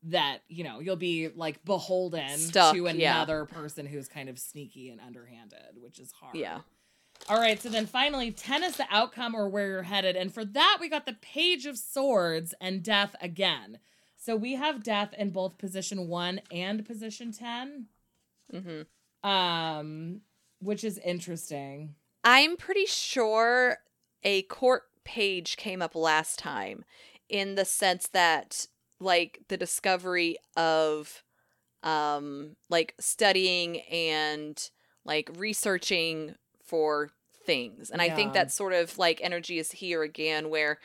that, 0.06 0.40
you 0.48 0.64
know, 0.64 0.80
you'll 0.80 0.96
be 0.96 1.30
like 1.30 1.64
beholden 1.66 2.38
Stuck, 2.38 2.76
to 2.76 2.88
yeah. 2.96 3.16
another 3.16 3.46
person 3.46 3.86
who's 3.86 4.08
kind 4.08 4.30
of 4.30 4.40
sneaky 4.40 4.90
and 4.90 5.02
underhanded, 5.02 5.78
which 5.82 6.00
is 6.00 6.12
hard. 6.12 6.36
yeah 6.36 6.60
All 7.30 7.40
right, 7.40 7.60
so 7.62 7.70
then 7.70 7.86
finally, 7.86 8.32
10 8.32 8.64
is 8.64 8.78
the 8.78 8.86
outcome 8.92 9.36
or 9.36 9.50
where 9.50 9.68
you're 9.68 9.84
headed. 9.84 10.16
And 10.16 10.34
for 10.34 10.46
that, 10.46 10.78
we 10.80 10.90
got 10.90 11.06
the 11.06 11.14
Page 11.22 11.66
of 11.66 11.78
Swords 11.78 12.54
and 12.62 12.84
Death 12.84 13.16
again. 13.22 13.80
So 14.18 14.36
we 14.36 14.54
have 14.56 14.84
Death 14.84 15.14
in 15.18 15.30
both 15.32 15.58
position 15.58 16.08
1 16.08 16.42
and 16.52 16.86
position 16.86 17.32
10, 17.32 17.88
hmm 18.52 18.82
um, 19.28 20.22
which 20.60 20.84
is 20.84 21.00
interesting. 21.00 21.96
I'm 22.24 22.58
pretty 22.58 22.86
sure 22.86 23.78
a 24.24 24.44
court 24.44 24.84
page 25.04 25.58
came 25.58 25.82
up 25.82 25.96
last 25.96 26.38
time 26.38 26.86
in 27.28 27.56
the 27.56 27.66
sense 27.66 28.08
that 28.10 28.68
like 29.00 29.40
the 29.50 29.58
discovery 29.58 30.38
of 30.56 31.24
um 31.84 32.56
like 32.70 32.96
studying 33.00 33.82
and 33.82 34.70
like 35.06 35.30
researching 35.38 36.36
for 36.66 37.12
things. 37.46 37.92
And 37.92 38.02
I 38.02 38.10
think 38.10 38.34
that 38.34 38.52
sort 38.52 38.74
of 38.74 38.98
like 38.98 39.20
energy 39.22 39.60
is 39.60 39.72
here 39.72 40.02
again 40.04 40.50
where 40.50 40.80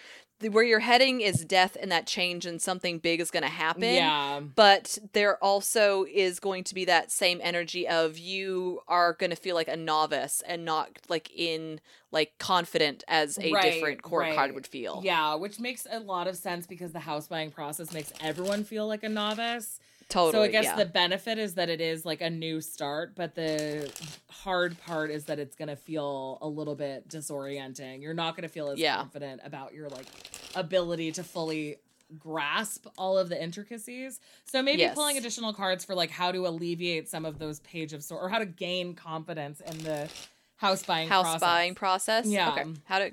where 0.48 0.64
you're 0.64 0.80
heading 0.80 1.20
is 1.20 1.44
death 1.44 1.76
and 1.80 1.92
that 1.92 2.06
change 2.06 2.46
and 2.46 2.60
something 2.60 2.98
big 2.98 3.20
is 3.20 3.30
going 3.30 3.42
to 3.42 3.48
happen. 3.48 3.82
Yeah. 3.82 4.40
But 4.40 4.98
there 5.12 5.36
also 5.42 6.04
is 6.04 6.40
going 6.40 6.64
to 6.64 6.74
be 6.74 6.84
that 6.86 7.10
same 7.10 7.40
energy 7.42 7.86
of 7.86 8.18
you 8.18 8.80
are 8.88 9.12
going 9.12 9.30
to 9.30 9.36
feel 9.36 9.54
like 9.54 9.68
a 9.68 9.76
novice 9.76 10.42
and 10.46 10.64
not 10.64 10.90
like 11.08 11.30
in 11.34 11.80
like 12.12 12.38
confident 12.38 13.04
as 13.06 13.38
a 13.38 13.52
Right, 13.52 13.72
different 13.72 14.02
court 14.02 14.34
card 14.34 14.54
would 14.54 14.66
feel. 14.66 15.00
Yeah, 15.04 15.34
which 15.34 15.60
makes 15.60 15.86
a 15.90 16.00
lot 16.00 16.26
of 16.26 16.36
sense 16.36 16.66
because 16.66 16.92
the 16.92 17.00
house 17.00 17.28
buying 17.28 17.50
process 17.50 17.92
makes 17.92 18.12
everyone 18.20 18.64
feel 18.64 18.86
like 18.86 19.02
a 19.02 19.08
novice. 19.08 19.78
Totally. 20.10 20.32
so 20.32 20.42
I 20.42 20.48
guess 20.48 20.64
yeah. 20.64 20.76
the 20.76 20.84
benefit 20.86 21.38
is 21.38 21.54
that 21.54 21.68
it 21.70 21.80
is 21.80 22.04
like 22.04 22.20
a 22.20 22.28
new 22.28 22.60
start, 22.60 23.14
but 23.14 23.34
the 23.34 23.90
hard 24.28 24.78
part 24.80 25.10
is 25.10 25.24
that 25.26 25.38
it's 25.38 25.56
going 25.56 25.68
to 25.68 25.76
feel 25.76 26.38
a 26.42 26.48
little 26.48 26.74
bit 26.74 27.08
disorienting. 27.08 28.02
You're 28.02 28.12
not 28.12 28.36
going 28.36 28.42
to 28.42 28.48
feel 28.48 28.68
as 28.70 28.78
Yeah. 28.78 28.96
confident 28.96 29.40
about 29.44 29.72
your 29.72 29.88
like 29.88 30.06
ability 30.54 31.12
to 31.12 31.22
fully 31.24 31.76
grasp 32.18 32.86
all 32.98 33.16
of 33.16 33.28
the 33.28 33.40
intricacies. 33.40 34.18
So 34.44 34.62
maybe 34.62 34.80
Yes. 34.80 34.96
pulling 34.96 35.16
additional 35.16 35.52
cards 35.52 35.84
for 35.84 35.94
like 35.94 36.10
how 36.10 36.32
to 36.32 36.46
alleviate 36.46 37.08
some 37.08 37.24
of 37.24 37.38
those 37.38 37.60
page 37.60 37.92
of 37.92 38.02
sort 38.02 38.22
or 38.22 38.28
how 38.28 38.38
to 38.40 38.46
gain 38.46 38.94
confidence 38.94 39.60
in 39.60 39.78
the 39.78 40.08
house 40.56 40.82
buying 40.82 41.08
house 41.08 41.24
process. 41.24 41.40
buying 41.40 41.74
process. 41.76 42.26
Yeah. 42.26 42.50
Okay. 42.52 42.64
How 42.84 42.98
to 42.98 43.12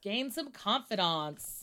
Gain 0.00 0.30
some 0.30 0.50
confidence. 0.52 1.57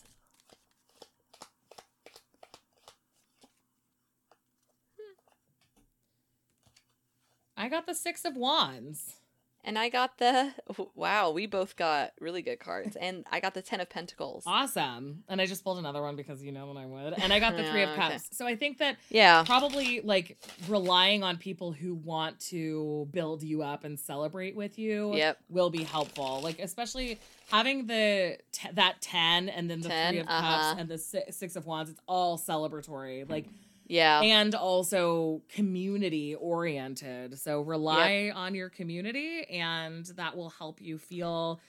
I 7.58 7.70
got 7.70 7.86
the 7.86 7.96
six 7.96 8.26
of 8.26 8.36
wands. 8.36 9.16
and 9.64 9.80
I 9.80 9.90
got 9.90 10.20
the 10.20 10.54
wow, 10.96 11.32
we 11.32 11.48
both 11.48 11.76
got 11.76 12.12
really 12.20 12.42
good 12.44 12.60
cards. 12.60 12.96
And 12.96 13.26
I 13.32 13.40
got 13.40 13.54
the 13.56 13.62
10 13.64 13.80
of 13.82 13.90
pentacles. 13.90 14.44
Awesome. 14.46 15.24
And 15.28 15.42
I 15.42 15.48
just 15.48 15.64
pulled 15.64 15.80
another 15.80 16.02
one 16.04 16.16
because 16.16 16.44
you 16.44 16.52
know 16.52 16.68
when 16.68 16.78
I 16.78 16.86
would. 16.86 17.14
And 17.18 17.34
I 17.34 17.40
got 17.40 17.56
the 17.58 17.64
three 17.64 17.82
of 17.82 17.90
Yeah, 17.90 17.94
okay. 18.06 18.14
cups. 18.14 18.28
So 18.32 18.46
I 18.46 18.56
think 18.56 18.78
that 18.78 18.98
Yeah. 19.10 19.44
probably 19.44 20.02
like 20.02 20.38
relying 20.68 21.24
on 21.24 21.38
people 21.38 21.72
who 21.72 21.96
want 21.96 22.40
to 22.52 23.08
build 23.12 23.42
you 23.42 23.64
up 23.64 23.86
and 23.86 24.00
celebrate 24.00 24.56
with 24.56 24.78
you 24.78 25.16
Yep. 25.16 25.38
will 25.50 25.72
be 25.72 25.84
helpful. 25.84 26.42
Like 26.44 26.60
especially 26.60 27.20
having 27.50 27.88
the 27.88 28.38
t- 28.52 28.70
that 28.74 29.02
10 29.02 29.50
and 29.50 29.68
then 29.70 29.82
the 29.82 29.90
10, 29.90 30.14
3 30.14 30.20
of 30.20 30.28
uh-huh. 30.28 30.42
cups 30.74 30.80
and 30.80 30.90
the 30.90 30.98
si- 31.00 31.32
6 31.32 31.56
of 31.56 31.66
wands 31.66 31.90
it's 31.90 32.02
all 32.08 32.38
celebratory. 32.38 33.28
Like 33.28 33.46
Yeah. 33.88 34.22
and 34.22 34.56
also 34.56 35.42
community 35.50 36.36
oriented. 36.36 37.38
So 37.40 37.62
rely 37.62 38.32
on 38.34 38.56
your 38.56 38.70
community 38.70 39.44
and 39.50 40.06
that 40.18 40.36
will 40.36 40.50
help 40.50 40.82
you 40.82 40.98
feel 40.98 41.60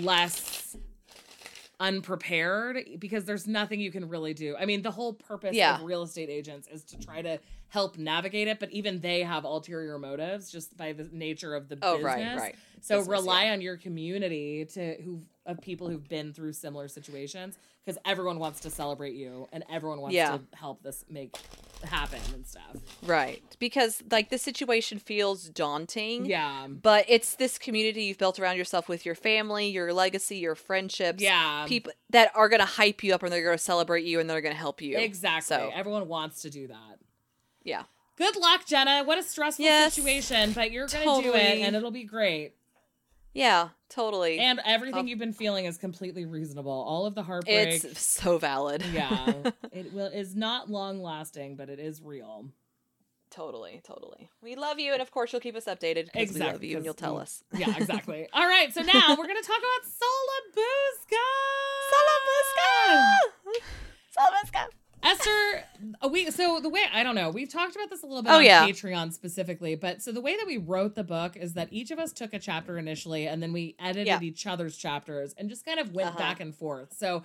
less 0.00 0.76
unprepared 1.80 2.78
because 2.98 3.24
there's 3.24 3.46
nothing 3.46 3.80
you 3.80 3.90
can 3.90 4.08
really 4.08 4.34
do. 4.34 4.54
I 4.58 4.66
mean, 4.66 4.82
the 4.82 4.90
whole 4.90 5.14
purpose 5.14 5.54
Yeah. 5.54 5.76
of 5.76 5.82
real 5.84 6.02
estate 6.02 6.28
agents 6.28 6.68
is 6.68 6.84
to 6.84 6.98
try 6.98 7.22
to 7.22 7.38
help 7.72 7.96
navigate 7.96 8.48
it, 8.48 8.60
but 8.60 8.70
even 8.70 9.00
they 9.00 9.22
have 9.22 9.44
ulterior 9.44 9.98
motives 9.98 10.52
just 10.52 10.76
by 10.76 10.92
the 10.92 11.08
nature 11.10 11.54
of 11.54 11.70
the 11.70 11.78
oh, 11.80 11.96
business. 11.96 12.04
right, 12.04 12.36
right. 12.36 12.56
So 12.82 12.98
Business, 12.98 13.20
rely 13.20 13.48
on 13.48 13.62
your 13.62 13.78
community 13.78 14.66
to 14.74 15.00
who 15.02 15.22
of 15.46 15.58
people 15.62 15.88
who've 15.88 16.06
been 16.06 16.34
through 16.34 16.52
similar 16.52 16.86
situations 16.86 17.56
because 17.82 17.98
everyone 18.04 18.38
wants 18.38 18.60
to 18.60 18.70
celebrate 18.70 19.14
you 19.14 19.48
and 19.54 19.64
everyone 19.70 20.02
wants 20.02 20.14
Yeah. 20.14 20.36
to 20.36 20.42
help 20.52 20.82
this 20.82 21.06
make 21.08 21.34
happen 21.82 22.20
and 22.34 22.46
stuff. 22.46 22.76
Right. 23.06 23.42
Because 23.58 24.02
like 24.10 24.28
the 24.28 24.36
situation 24.38 24.98
feels 24.98 25.48
daunting. 25.48 26.26
Yeah. 26.26 26.66
But 26.68 27.06
it's 27.08 27.36
this 27.36 27.56
community 27.58 28.04
you've 28.04 28.18
built 28.18 28.38
around 28.38 28.58
yourself 28.58 28.86
with 28.86 29.06
your 29.06 29.14
family, 29.14 29.68
your 29.68 29.94
legacy, 29.94 30.36
your 30.36 30.54
friendships. 30.54 31.22
Yeah. 31.22 31.64
People 31.66 31.92
that 32.10 32.30
are 32.34 32.50
going 32.50 32.60
to 32.60 32.66
hype 32.66 33.02
you 33.02 33.14
up 33.14 33.22
and 33.22 33.32
they're 33.32 33.42
going 33.42 33.56
to 33.56 33.64
celebrate 33.64 34.04
you 34.04 34.20
and 34.20 34.28
they're 34.28 34.42
going 34.42 34.54
to 34.54 34.60
help 34.60 34.82
you. 34.82 34.98
Exactly. 34.98 35.56
So- 35.56 35.72
Everyone 35.74 36.06
wants 36.06 36.42
to 36.42 36.50
do 36.50 36.66
that. 36.68 36.98
Yeah. 37.64 37.84
Good 38.16 38.36
luck, 38.36 38.66
Jenna. 38.66 39.04
What 39.04 39.18
a 39.18 39.22
stressful 39.22 39.64
Yes, 39.64 39.94
situation, 39.94 40.52
but 40.52 40.70
you're 40.70 40.86
going 40.86 41.22
to 41.22 41.28
do 41.30 41.34
it 41.34 41.60
and 41.62 41.74
it'll 41.74 41.90
be 41.90 42.04
great. 42.04 42.54
Yeah, 43.34 43.70
totally. 43.88 44.38
And 44.38 44.60
everything 44.66 45.00
Um, 45.00 45.06
you've 45.08 45.18
been 45.18 45.32
feeling 45.32 45.64
is 45.64 45.78
completely 45.78 46.26
reasonable. 46.26 46.70
All 46.70 47.06
of 47.06 47.14
the 47.14 47.22
heartbreak. 47.22 47.82
it's 47.82 48.04
so 48.04 48.36
valid. 48.36 48.84
yeah. 48.92 49.32
It 49.72 49.94
will 49.94 50.06
is 50.08 50.36
not 50.36 50.68
long 50.70 51.02
lasting, 51.02 51.56
but 51.56 51.70
it 51.70 51.78
is 51.78 52.02
real. 52.02 52.50
totally, 53.30 53.80
totally. 53.82 54.28
We 54.42 54.54
love 54.56 54.78
you 54.78 54.92
and 54.92 55.00
of 55.00 55.10
course 55.10 55.32
you'll 55.32 55.40
keep 55.40 55.56
us 55.56 55.64
updated 55.64 56.12
because 56.12 56.34
we 56.34 56.40
love 56.40 56.62
you 56.62 56.76
and 56.76 56.84
you'll 56.84 56.92
tell 56.92 57.18
us. 57.18 57.42
Yeah, 57.56 57.74
exactly. 57.78 58.28
All 58.34 58.46
right, 58.46 58.70
so 58.74 58.82
now 58.82 59.16
we're 59.16 59.26
going 59.26 59.40
to 59.40 59.48
talk 59.48 59.56
about 59.56 59.90
Sola 59.90 60.38
Busca. 60.54 61.26
Salabuska! 61.92 63.62
Sola 64.14 64.30
Busca! 64.44 64.81
Esther, 65.02 65.64
uh, 66.02 66.08
we 66.08 66.30
so 66.30 66.60
the 66.60 66.68
way 66.68 66.80
I 66.92 67.02
don't 67.02 67.14
know, 67.14 67.30
we've 67.30 67.48
talked 67.48 67.74
about 67.76 67.90
this 67.90 68.02
a 68.02 68.06
little 68.06 68.22
bit 68.22 68.30
Oh, 68.30 68.36
on 68.36 68.44
yeah. 68.44 68.66
Patreon 68.66 69.12
specifically, 69.12 69.74
but 69.74 70.00
so 70.02 70.12
the 70.12 70.20
way 70.20 70.36
that 70.36 70.46
we 70.46 70.56
wrote 70.58 70.94
the 70.94 71.04
book 71.04 71.36
is 71.36 71.54
that 71.54 71.68
each 71.72 71.90
of 71.90 71.98
us 71.98 72.12
took 72.12 72.32
a 72.32 72.38
chapter 72.38 72.78
initially, 72.78 73.26
and 73.26 73.42
then 73.42 73.52
we 73.52 73.74
edited 73.78 74.06
Yeah. 74.06 74.20
each 74.20 74.46
other's 74.46 74.76
chapters 74.76 75.34
and 75.36 75.48
just 75.48 75.64
kind 75.64 75.80
of 75.80 75.92
went 75.94 76.10
Uh-huh. 76.10 76.18
back 76.18 76.40
and 76.40 76.54
forth. 76.54 76.94
So 76.96 77.16
Yeah. 77.16 77.22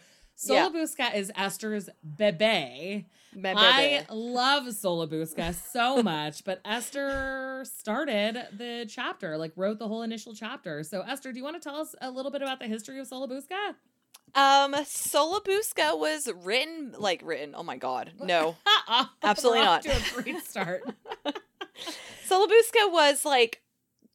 Sola 0.70 0.72
Busca 0.72 1.16
is 1.16 1.32
Esther's 1.36 1.90
bebe. 2.04 3.06
Bebe. 3.34 3.56
I 3.58 4.06
love 4.12 4.72
Sola 4.74 5.08
Busca 5.08 5.54
so 5.54 6.02
much, 6.04 6.44
but 6.44 6.62
Esther 6.64 7.64
started 7.66 8.48
the 8.54 8.86
chapter, 8.88 9.38
like 9.38 9.52
wrote 9.56 9.80
the 9.80 9.88
whole 9.88 10.04
initial 10.04 10.34
chapter. 10.36 10.84
So 10.84 11.02
Esther, 11.02 11.32
do 11.32 11.38
you 11.40 11.44
want 11.44 11.56
to 11.56 11.60
tell 11.62 11.76
us 11.80 11.96
a 12.02 12.10
little 12.12 12.32
bit 12.32 12.42
about 12.42 12.60
the 12.60 12.66
history 12.68 13.00
of 13.00 13.08
Sola 13.08 13.28
Busca? 13.28 13.76
Um, 14.36 14.76
Sola 14.86 15.42
Busca 15.42 15.98
was 15.98 16.30
written, 16.44 16.94
like 16.98 17.22
written. 17.24 17.56
Oh 17.56 17.64
my 17.64 17.78
god, 17.78 18.12
no. 18.20 18.56
Absolutely 19.24 19.62
not. 19.62 19.84
To 19.84 19.92
a 19.92 20.22
great 20.22 20.46
start. 20.46 20.84
Sola 22.26 22.48
Busca 22.48 22.92
was 22.92 23.26
like 23.26 23.62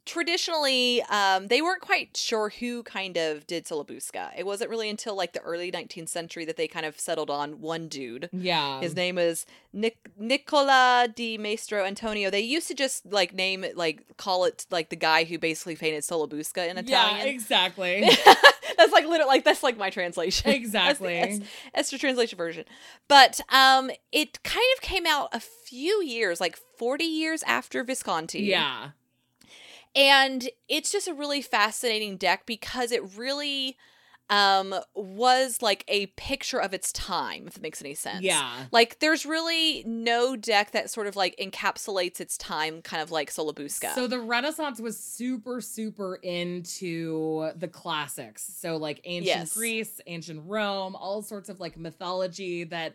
traditionally 0.05 1.03
um 1.11 1.49
they 1.49 1.63
weren't 1.63 1.81
quite 1.83 2.17
sure 2.17 2.49
who 2.51 2.83
kind 2.83 3.17
of 3.17 3.47
did 3.47 3.67
Sola 3.67 3.85
Busca. 3.85 4.31
It 4.37 4.45
wasn't 4.47 4.71
really 4.71 4.89
until 4.91 5.15
like 5.17 5.33
the 5.33 5.41
early 5.41 5.71
19th 5.71 6.09
century 6.09 6.45
that 6.45 6.57
they 6.57 6.69
kind 6.69 6.87
of 6.87 6.99
settled 6.99 7.31
on 7.31 7.61
one 7.61 7.89
dude. 7.89 8.29
yeah. 8.33 8.81
His 8.81 8.95
name 8.97 9.19
is 9.19 9.47
Nic- 9.73 10.11
Nicola 10.19 11.09
di 11.15 11.39
Maestro 11.39 11.85
Antonio. 11.85 12.31
They 12.31 12.41
used 12.41 12.69
to 12.69 12.75
just 12.75 13.07
like 13.07 13.35
name 13.35 13.65
it 13.65 13.77
like 13.77 14.17
call 14.17 14.45
it 14.45 14.67
like 14.71 14.91
the 14.91 14.97
guy 14.97 15.25
who 15.25 15.39
basically 15.39 15.77
painted 15.77 16.05
Sola 16.05 16.29
Busca 16.29 16.69
in 16.69 16.79
Italian. 16.79 17.27
Yeah, 17.27 17.33
exactly. 17.33 18.01
that's 18.77 18.93
like 18.93 19.05
literally 19.07 19.29
like 19.29 19.45
that's 19.45 19.63
like 19.63 19.77
my 19.79 19.91
translation. 19.91 20.51
Exactly. 20.51 21.15
That's 21.21 21.39
the 21.39 21.45
exactly. 21.45 21.47
Es- 21.75 21.83
Esther 21.87 21.99
translation 21.99 22.37
version. 22.39 22.65
But 23.09 23.41
um 23.51 23.91
it 24.11 24.43
kind 24.43 24.67
of 24.77 24.83
came 24.83 25.07
out 25.07 25.29
a 25.33 25.41
few 25.41 26.03
years, 26.03 26.41
like 26.41 26.59
40 26.79 27.05
years 27.05 27.43
after 27.45 27.85
Visconti. 27.85 28.41
yeah. 28.43 28.91
And 29.95 30.49
it's 30.69 30.91
just 30.91 31.09
a 31.09 31.15
really 31.15 31.43
fascinating 31.43 32.17
deck 32.17 32.47
because 32.47 32.93
it 32.93 33.03
really 33.17 33.77
um 34.31 34.75
was 34.95 35.61
like 35.61 35.85
a 35.89 36.07
picture 36.17 36.59
of 36.59 36.73
its 36.73 36.91
time, 36.93 37.47
if 37.47 37.57
it 37.57 37.63
makes 37.63 37.83
any 37.83 37.95
sense. 37.95 38.23
Yeah. 38.23 38.49
Like 38.71 39.01
there's 39.01 39.27
really 39.27 39.83
no 39.85 40.37
deck 40.37 40.71
that 40.71 40.91
sort 40.91 41.07
of 41.07 41.17
like 41.17 41.37
encapsulates 41.37 42.21
its 42.21 42.39
time 42.39 42.81
kind 42.81 43.03
of 43.03 43.11
like 43.11 43.31
Sola 43.31 43.53
Busca. 43.53 43.95
So 43.95 44.07
the 44.07 44.21
Renaissance 44.21 44.81
was 44.81 44.99
super, 44.99 45.61
super 45.61 46.15
into 46.23 47.51
the 47.57 47.69
classics. 47.69 48.51
So 48.59 48.77
like 48.77 49.01
ancient 49.05 49.27
Yes. 49.27 49.55
Greece, 49.55 50.01
ancient 50.07 50.43
Rome, 50.47 50.97
all 50.97 51.21
sorts 51.21 51.49
of 51.51 51.61
like 51.61 51.77
mythology 51.77 52.65
that 52.65 52.95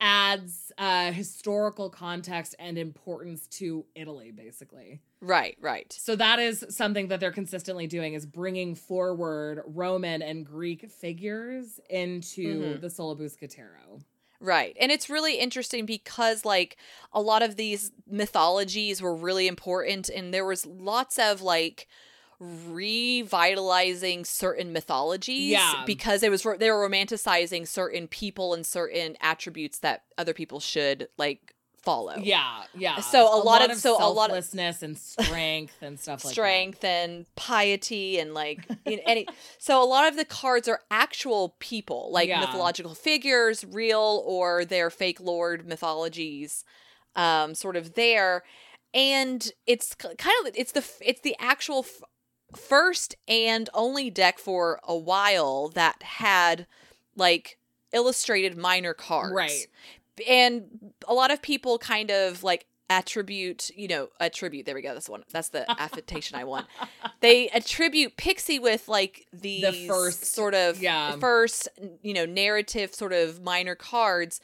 adds 0.00 0.72
uh 0.78 1.10
historical 1.12 1.88
context 1.90 2.54
and 2.58 2.76
importance 2.78 3.46
to 3.48 3.84
Italy, 3.94 4.30
basically. 4.30 5.00
right, 5.22 5.56
right. 5.60 5.90
So 5.92 6.14
that 6.16 6.38
is 6.38 6.64
something 6.68 7.08
that 7.08 7.20
they're 7.20 7.32
consistently 7.32 7.86
doing 7.86 8.12
is 8.14 8.26
bringing 8.26 8.74
forward 8.74 9.62
Roman 9.66 10.20
and 10.22 10.44
Greek 10.44 10.90
figures 10.90 11.80
into 11.88 12.76
Mhm. 12.76 12.80
the 12.82 12.90
Sola 12.90 13.16
Busca 13.16 13.48
Tarot. 13.48 14.00
Right. 14.38 14.76
And 14.78 14.92
it's 14.92 15.08
really 15.08 15.38
interesting 15.38 15.86
because 15.86 16.44
like 16.44 16.76
a 17.12 17.22
lot 17.22 17.42
of 17.42 17.56
these 17.56 17.90
mythologies 18.06 19.00
were 19.00 19.14
really 19.16 19.46
important 19.48 20.10
and 20.10 20.32
there 20.34 20.44
was 20.44 20.66
lots 20.66 21.18
of 21.18 21.40
like 21.40 21.88
revitalizing 22.40 24.24
certain 24.24 24.72
mythologies 24.72 25.50
Yeah. 25.52 25.82
because 25.86 26.22
it 26.22 26.30
was 26.30 26.42
they 26.58 26.70
were 26.70 26.88
romanticizing 26.88 27.66
certain 27.66 28.08
people 28.08 28.54
and 28.54 28.64
certain 28.66 29.16
attributes 29.20 29.78
that 29.80 30.04
other 30.18 30.34
people 30.34 30.60
should 30.60 31.08
like 31.18 31.52
follow. 31.82 32.16
Yeah, 32.18 32.64
yeah. 32.74 32.98
So 33.00 33.32
a 33.32 33.38
lot 33.40 33.70
of- 33.70 33.76
so 33.78 33.92
a 33.96 34.10
lot 34.10 34.30
of- 34.30 34.44
selflessness 34.44 34.82
and 34.82 34.98
strength 34.98 35.76
and 35.80 36.00
stuff 36.00 36.24
like 36.24 36.32
strength 36.32 36.82
and 36.84 37.26
piety 37.36 38.18
and 38.18 38.34
like 38.34 38.66
in 38.84 38.98
any 39.06 39.26
so 39.58 39.80
a 39.80 39.86
lot 39.86 40.08
of 40.08 40.16
the 40.16 40.24
cards 40.24 40.66
are 40.66 40.80
actual 40.90 41.54
people 41.60 42.10
like 42.10 42.28
Yeah. 42.28 42.40
mythological 42.40 42.94
figures 42.96 43.64
real 43.64 44.24
or 44.26 44.64
their 44.64 44.90
fake 44.90 45.20
lord 45.20 45.64
mythologies 45.66 46.64
um 47.14 47.54
sort 47.54 47.76
of 47.76 47.94
there 47.94 48.42
and 48.92 49.52
it's 49.68 49.94
kind 49.94 50.34
of 50.44 50.52
it's 50.56 50.72
the 50.72 50.84
it's 51.00 51.20
the 51.20 51.36
actual 51.38 51.86
first 52.54 53.16
and 53.26 53.68
only 53.74 54.10
deck 54.10 54.38
for 54.38 54.80
a 54.84 54.96
while 54.96 55.68
that 55.70 56.02
had 56.02 56.66
like 57.16 57.58
illustrated 57.92 58.56
minor 58.56 58.94
cards. 58.94 59.32
Right. 59.32 59.66
And 60.28 60.92
a 61.06 61.14
lot 61.14 61.30
of 61.30 61.42
people 61.42 61.78
kind 61.78 62.10
of 62.10 62.42
like 62.42 62.66
attribute, 62.88 63.70
you 63.74 63.88
know, 63.88 64.08
attribute. 64.20 64.66
There 64.66 64.74
we 64.74 64.82
go. 64.82 64.94
That's 64.94 65.06
the 65.06 65.12
one. 65.12 65.24
That's 65.32 65.48
the 65.48 65.68
affectation 65.80 66.38
I 66.38 66.44
want. 66.44 66.66
They 67.20 67.48
attribute 67.48 68.16
Pixie 68.16 68.58
with 68.58 68.88
like 68.88 69.26
the 69.32 69.86
first- 69.88 70.26
sort 70.26 70.54
of 70.54 70.80
yeah. 70.80 71.16
first, 71.16 71.68
you 72.02 72.14
know, 72.14 72.26
narrative 72.26 72.94
sort 72.94 73.12
of 73.12 73.42
minor 73.42 73.74
cards, 73.74 74.40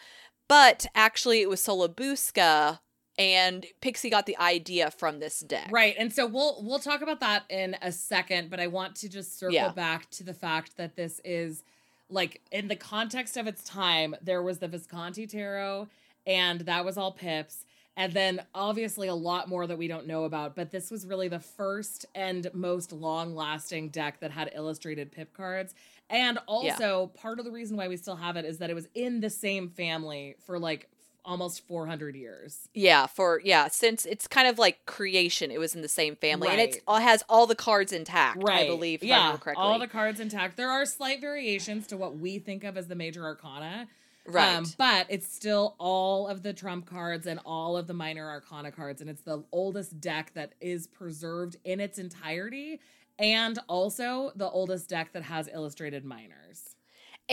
but 0.48 0.86
actually 0.94 1.40
it 1.40 1.48
was 1.48 1.62
Sola 1.62 1.88
Busca 1.88 2.80
and 3.18 3.66
Pixie 3.80 4.10
got 4.10 4.26
the 4.26 4.36
idea 4.38 4.90
from 4.90 5.20
this 5.20 5.40
deck. 5.40 5.68
Right. 5.70 5.94
And 5.98 6.12
so 6.12 6.26
we'll 6.26 6.62
we'll 6.62 6.78
talk 6.78 7.02
about 7.02 7.20
that 7.20 7.44
in 7.50 7.76
a 7.82 7.92
second, 7.92 8.50
but 8.50 8.60
I 8.60 8.66
want 8.68 8.96
to 8.96 9.08
just 9.08 9.38
circle 9.38 9.54
Yeah. 9.54 9.72
back 9.72 10.10
to 10.12 10.24
the 10.24 10.34
fact 10.34 10.76
that 10.76 10.96
this 10.96 11.20
is 11.24 11.62
like 12.08 12.40
in 12.50 12.68
the 12.68 12.76
context 12.76 13.36
of 13.36 13.46
its 13.46 13.64
time, 13.64 14.14
there 14.22 14.42
was 14.42 14.58
the 14.58 14.68
Visconti 14.68 15.26
Tarot 15.26 15.88
and 16.26 16.60
that 16.62 16.84
was 16.84 16.96
all 16.96 17.12
pips. 17.12 17.64
And 17.94 18.14
then 18.14 18.42
obviously 18.54 19.08
a 19.08 19.14
lot 19.14 19.48
more 19.48 19.66
that 19.66 19.76
we 19.76 19.86
don't 19.86 20.06
know 20.06 20.24
about, 20.24 20.56
but 20.56 20.70
this 20.70 20.90
was 20.90 21.06
really 21.06 21.28
the 21.28 21.38
first 21.40 22.06
and 22.14 22.48
most 22.54 22.90
long 22.90 23.34
lasting 23.34 23.90
deck 23.90 24.20
that 24.20 24.30
had 24.30 24.50
illustrated 24.54 25.12
pip 25.12 25.34
cards. 25.34 25.74
And 26.08 26.38
also 26.46 27.10
part 27.14 27.38
of 27.38 27.44
the 27.44 27.50
reason 27.50 27.76
why 27.76 27.88
we 27.88 27.98
still 27.98 28.16
have 28.16 28.36
it 28.36 28.46
is 28.46 28.58
that 28.58 28.70
it 28.70 28.74
was 28.74 28.88
in 28.94 29.20
the 29.20 29.28
same 29.28 29.68
family 29.68 30.36
for 30.46 30.58
like 30.58 30.88
almost 31.24 31.66
400 31.66 32.14
years. 32.14 32.68
Yeah, 32.74 33.06
for 33.06 33.40
yeah, 33.44 33.68
since 33.68 34.04
it's 34.06 34.26
kind 34.26 34.48
of 34.48 34.58
like 34.58 34.84
creation, 34.86 35.50
it 35.50 35.58
was 35.58 35.74
in 35.74 35.82
the 35.82 35.88
same 35.88 36.16
family, 36.16 36.48
and 36.48 36.60
it's, 36.60 36.76
it 36.76 36.82
has 36.88 37.22
all 37.28 37.46
the 37.46 37.54
cards 37.54 37.92
intact. 37.92 38.42
right. 38.42 38.64
I 38.64 38.66
believe, 38.66 39.02
if 39.02 39.06
I 39.06 39.08
yeah, 39.08 39.36
correctly. 39.36 39.62
all 39.62 39.78
the 39.78 39.86
cards 39.86 40.20
intact. 40.20 40.56
There 40.56 40.70
are 40.70 40.84
slight 40.86 41.20
variations 41.20 41.86
to 41.88 41.96
what 41.96 42.16
we 42.18 42.38
think 42.38 42.64
of 42.64 42.76
as 42.76 42.88
the 42.88 42.94
major 42.94 43.24
arcana, 43.24 43.88
right. 44.26 44.56
um, 44.56 44.66
but 44.78 45.06
it's 45.08 45.26
still 45.26 45.76
all 45.78 46.28
of 46.28 46.42
the 46.42 46.52
trump 46.52 46.86
cards 46.86 47.26
and 47.26 47.40
all 47.44 47.76
of 47.76 47.86
the 47.86 47.94
minor 47.94 48.28
arcana 48.28 48.70
cards, 48.70 49.00
and 49.00 49.08
it's 49.08 49.22
the 49.22 49.44
oldest 49.52 50.00
deck 50.00 50.32
that 50.34 50.54
is 50.60 50.86
preserved 50.86 51.56
in 51.64 51.80
its 51.80 51.98
entirety, 51.98 52.80
and 53.18 53.58
also 53.68 54.32
the 54.36 54.48
oldest 54.48 54.88
deck 54.88 55.12
that 55.12 55.22
has 55.22 55.48
illustrated 55.52 56.04
minors. 56.04 56.71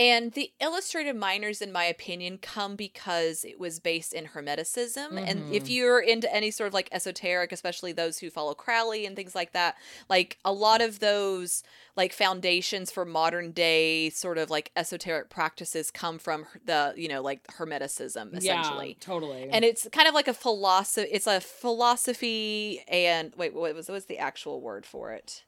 And 0.00 0.32
the 0.32 0.50
illustrated 0.60 1.14
minors, 1.14 1.60
in 1.60 1.72
my 1.72 1.84
opinion, 1.84 2.38
come 2.38 2.74
because 2.74 3.44
it 3.44 3.60
was 3.60 3.80
based 3.80 4.14
in 4.14 4.28
Hermeticism. 4.28 5.20
And 5.26 5.44
if 5.50 5.64
Mhm. 5.64 5.68
you're 5.68 6.00
into 6.00 6.34
any 6.34 6.50
sort 6.50 6.68
of 6.68 6.72
like 6.74 6.88
esoteric, 6.90 7.52
especially 7.52 7.92
those 7.92 8.18
who 8.18 8.30
follow 8.30 8.54
Crowley 8.54 9.04
and 9.04 9.14
things 9.14 9.34
like 9.34 9.52
that, 9.52 9.76
like 10.08 10.38
a 10.42 10.54
lot 10.54 10.80
of 10.80 11.00
those 11.00 11.62
like 11.96 12.14
foundations 12.14 12.90
for 12.90 13.04
modern 13.04 13.52
day 13.52 14.08
sort 14.08 14.38
of 14.38 14.48
like 14.48 14.72
esoteric 14.74 15.28
practices 15.28 15.90
come 15.90 16.18
from 16.18 16.46
the, 16.64 16.94
you 16.96 17.06
know, 17.08 17.20
like 17.20 17.46
Hermeticism, 17.48 18.34
essentially. 18.34 18.96
yeah, 18.98 19.04
totally. 19.04 19.50
And 19.52 19.66
it's 19.66 19.86
kind 19.92 20.08
of 20.08 20.14
like 20.14 20.28
a 20.28 20.34
philosophy. 20.34 21.10
It's 21.12 21.26
a 21.26 21.42
philosophy 21.42 22.82
and 22.88 23.34
wait, 23.36 23.52
what 23.52 23.74
was 23.74 23.88
what 23.88 23.94
was 23.94 24.06
the 24.06 24.18
actual 24.18 24.62
word 24.62 24.86
for 24.86 25.12
it? 25.12 25.44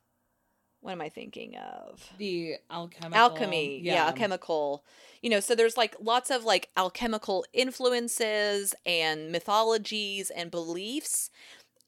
What 0.83 0.93
am 0.93 1.01
I 1.01 1.09
thinking 1.09 1.57
of? 1.57 2.11
the 2.19 2.57
alchemical 2.71 3.19
alchemy 3.19 3.81
yeah. 3.83 4.07
alchemical 4.07 4.85
you 5.23 5.31
know 5.31 5.41
so 5.41 5.55
there's 5.55 5.77
like 5.77 5.97
lots 6.01 6.31
of 6.31 6.45
like 6.45 6.69
alchemical 6.77 7.47
influences 7.53 8.75
and 8.85 9.31
mythologies 9.33 10.31
and 10.31 10.51
beliefs 10.51 11.31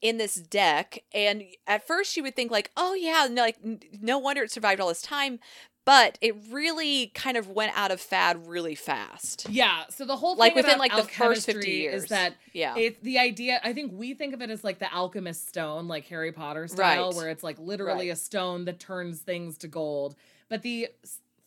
in 0.01 0.17
this 0.17 0.35
deck 0.35 1.03
and 1.13 1.43
at 1.67 1.85
first 1.85 2.15
you 2.15 2.23
would 2.23 2.35
think 2.35 2.51
like 2.51 2.71
oh 2.77 2.93
yeah 2.93 3.27
no 3.29 3.41
like 3.41 3.57
n- 3.63 3.79
no 4.01 4.17
wonder 4.17 4.43
it 4.43 4.51
survived 4.51 4.79
all 4.79 4.87
this 4.87 5.01
time 5.01 5.39
but 5.85 6.17
it 6.19 6.35
really 6.51 7.07
kind 7.13 7.37
of 7.37 7.47
went 7.49 7.71
out 7.77 7.91
of 7.91 8.01
fad 8.01 8.47
really 8.47 8.75
fast 8.75 9.47
Yeah, 9.49 9.83
so 9.89 10.03
the 10.05 10.15
whole 10.17 10.35
like 10.35 10.53
thing 10.53 10.63
within 10.63 10.75
about 10.75 10.79
like 10.79 10.95
the 10.95 11.11
first 11.11 11.45
50 11.45 11.69
years 11.69 12.03
is 12.03 12.09
that 12.09 12.33
yeah 12.53 12.75
It's 12.75 12.99
the 13.01 13.19
idea. 13.19 13.59
I 13.63 13.71
think 13.73 13.91
we 13.95 14.13
think 14.13 14.33
of 14.33 14.41
it 14.41 14.49
as 14.49 14.63
like 14.63 14.79
the 14.79 14.91
alchemist 14.93 15.47
stone, 15.47 15.87
like 15.87 16.05
Harry 16.07 16.31
Potter 16.31 16.67
style, 16.67 17.07
Right. 17.09 17.15
where 17.15 17.29
it's 17.29 17.43
like 17.43 17.57
literally 17.59 18.07
Right. 18.09 18.13
a 18.13 18.15
stone 18.15 18.65
that 18.65 18.79
turns 18.79 19.19
things 19.19 19.57
to 19.59 19.67
gold. 19.67 20.15
But 20.49 20.61
the 20.63 20.89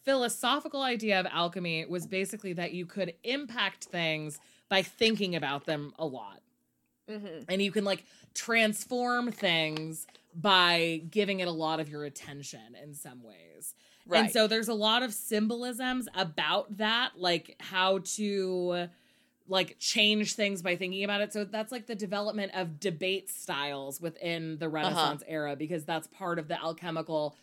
philosophical 0.05 0.83
idea 0.83 1.21
of 1.21 1.27
alchemy 1.27 1.85
was 1.87 2.07
basically 2.07 2.53
that 2.55 2.73
you 2.73 2.87
could 2.87 3.15
impact 3.25 3.85
things 3.85 4.39
by 4.69 4.83
thinking 4.83 5.35
about 5.35 5.67
them 5.67 5.93
a 5.99 6.07
lot, 6.07 6.41
mm-hmm. 7.11 7.43
and 7.49 7.61
you 7.63 7.71
can 7.73 7.85
like 7.85 8.05
transform 8.39 9.33
things 9.33 10.07
by 10.33 11.03
giving 11.11 11.41
it 11.41 11.49
a 11.49 11.53
lot 11.53 11.81
of 11.81 11.89
your 11.89 12.05
attention 12.05 12.77
in 12.81 12.95
some 12.95 13.23
ways. 13.25 13.75
right 14.07 14.25
And 14.25 14.33
so 14.33 14.47
there's 14.47 14.69
a 14.69 14.75
lot 14.75 15.03
of 15.03 15.13
symbolisms 15.13 16.09
about 16.15 16.77
that, 16.77 17.13
like 17.17 17.57
how 17.59 17.99
to 18.17 18.89
like 19.49 19.77
change 19.81 20.35
things 20.35 20.63
by 20.63 20.77
thinking 20.77 21.03
about 21.03 21.21
it. 21.21 21.33
So 21.33 21.43
that's 21.43 21.73
like 21.73 21.87
the 21.87 21.97
development 21.97 22.53
of 22.55 22.79
debate 22.79 23.29
styles 23.29 24.01
within 24.01 24.59
the 24.59 24.67
uh-huh. 24.67 24.75
Renaissance 24.75 25.25
era 25.27 25.57
because 25.57 25.85
that's 25.85 26.07
part 26.07 26.39
of 26.39 26.47
the 26.47 26.63
alchemical 26.63 27.35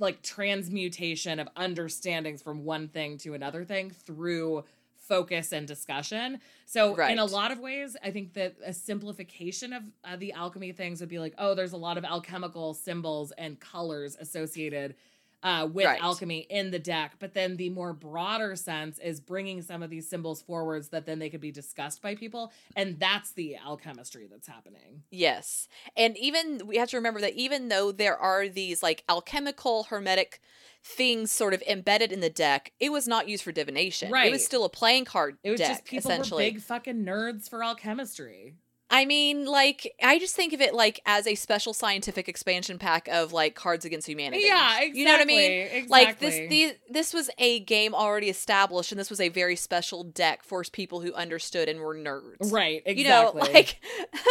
like 0.00 0.22
transmutation 0.22 1.38
of 1.38 1.48
understandings 1.54 2.42
from 2.42 2.64
one 2.64 2.88
thing 2.88 3.18
to 3.18 3.34
another 3.34 3.64
thing 3.64 3.90
through 3.90 4.64
focus 5.12 5.52
and 5.52 5.68
discussion. 5.68 6.40
So 6.64 6.94
in 7.12 7.18
a 7.18 7.26
lot 7.26 7.52
of 7.52 7.58
ways, 7.58 7.98
I 8.02 8.10
think 8.10 8.32
that 8.32 8.56
a 8.64 8.72
simplification 8.72 9.74
of 9.74 9.82
uh, 10.02 10.16
the 10.16 10.32
alchemy 10.32 10.72
things 10.72 11.00
would 11.00 11.10
be 11.10 11.18
like, 11.18 11.34
oh, 11.36 11.54
there's 11.54 11.74
a 11.74 11.76
lot 11.76 11.98
of 11.98 12.04
alchemical 12.04 12.72
symbols 12.72 13.30
and 13.36 13.60
colors 13.60 14.16
associated 14.18 14.94
uh, 15.42 15.68
with 15.72 15.86
Right. 15.86 16.00
alchemy 16.00 16.46
in 16.48 16.70
the 16.70 16.78
deck. 16.78 17.14
But 17.18 17.34
then 17.34 17.56
the 17.56 17.70
more 17.70 17.92
broader 17.92 18.54
sense 18.56 18.98
is 18.98 19.20
bringing 19.20 19.62
some 19.62 19.82
of 19.82 19.90
these 19.90 20.08
symbols 20.08 20.40
forwards 20.42 20.88
that 20.90 21.06
then 21.06 21.18
they 21.18 21.30
could 21.30 21.40
be 21.40 21.50
discussed 21.50 22.00
by 22.02 22.14
people, 22.14 22.52
and 22.76 22.98
that's 23.00 23.32
the 23.32 23.56
alchemistry 23.56 24.28
that's 24.30 24.46
happening. 24.46 25.02
Yes. 25.10 25.68
And 25.96 26.16
even 26.16 26.62
we 26.66 26.76
have 26.76 26.90
to 26.90 26.96
remember 26.96 27.20
that 27.20 27.34
even 27.34 27.68
though 27.68 27.92
there 27.92 28.16
are 28.16 28.48
these 28.48 28.82
like 28.82 29.04
alchemical 29.08 29.84
hermetic 29.84 30.40
things 30.84 31.30
sort 31.30 31.54
of 31.54 31.62
embedded 31.68 32.10
in 32.12 32.20
the 32.20 32.30
deck, 32.30 32.72
it 32.80 32.90
was 32.90 33.06
not 33.06 33.28
used 33.28 33.44
for 33.44 33.52
divination. 33.52 34.10
Right. 34.10 34.26
It 34.28 34.32
was 34.32 34.44
still 34.44 34.64
a 34.64 34.68
playing 34.68 35.04
card 35.04 35.38
It 35.44 35.52
was 35.52 35.60
deck 35.60 35.68
just 35.68 35.84
people 35.84 36.16
were 36.18 36.38
big 36.38 36.60
fucking 36.60 37.04
nerds 37.04 37.48
for 37.48 37.62
alchemistry. 37.62 38.54
I 38.92 39.06
mean, 39.06 39.46
like 39.46 39.94
I 40.02 40.18
just 40.18 40.36
think 40.36 40.52
of 40.52 40.60
it 40.60 40.74
like 40.74 41.00
as 41.06 41.26
a 41.26 41.34
special 41.34 41.72
scientific 41.72 42.28
expansion 42.28 42.78
pack 42.78 43.08
of 43.08 43.32
like 43.32 43.54
Cards 43.54 43.86
Against 43.86 44.06
Humanity. 44.06 44.42
Yeah, 44.44 44.80
exactly. 44.80 45.00
You 45.00 45.04
know 45.06 45.12
what 45.12 45.20
I 45.22 45.24
mean? 45.24 45.50
Exactly. 45.50 45.86
Like 45.88 46.18
this 46.18 46.50
the 46.50 46.74
this 46.90 47.14
was 47.14 47.30
a 47.38 47.60
game 47.60 47.94
already 47.94 48.28
established 48.28 48.92
and 48.92 48.98
this 49.00 49.08
was 49.08 49.20
a 49.20 49.30
very 49.30 49.56
special 49.56 50.04
deck 50.04 50.44
for 50.44 50.62
people 50.70 51.00
who 51.00 51.14
understood 51.14 51.68
and 51.68 51.80
were 51.80 51.96
nerds. 51.96 52.52
right, 52.52 52.82
exactly. 52.84 53.02
you 53.02 53.08
know 53.08 53.32
like 53.54 53.80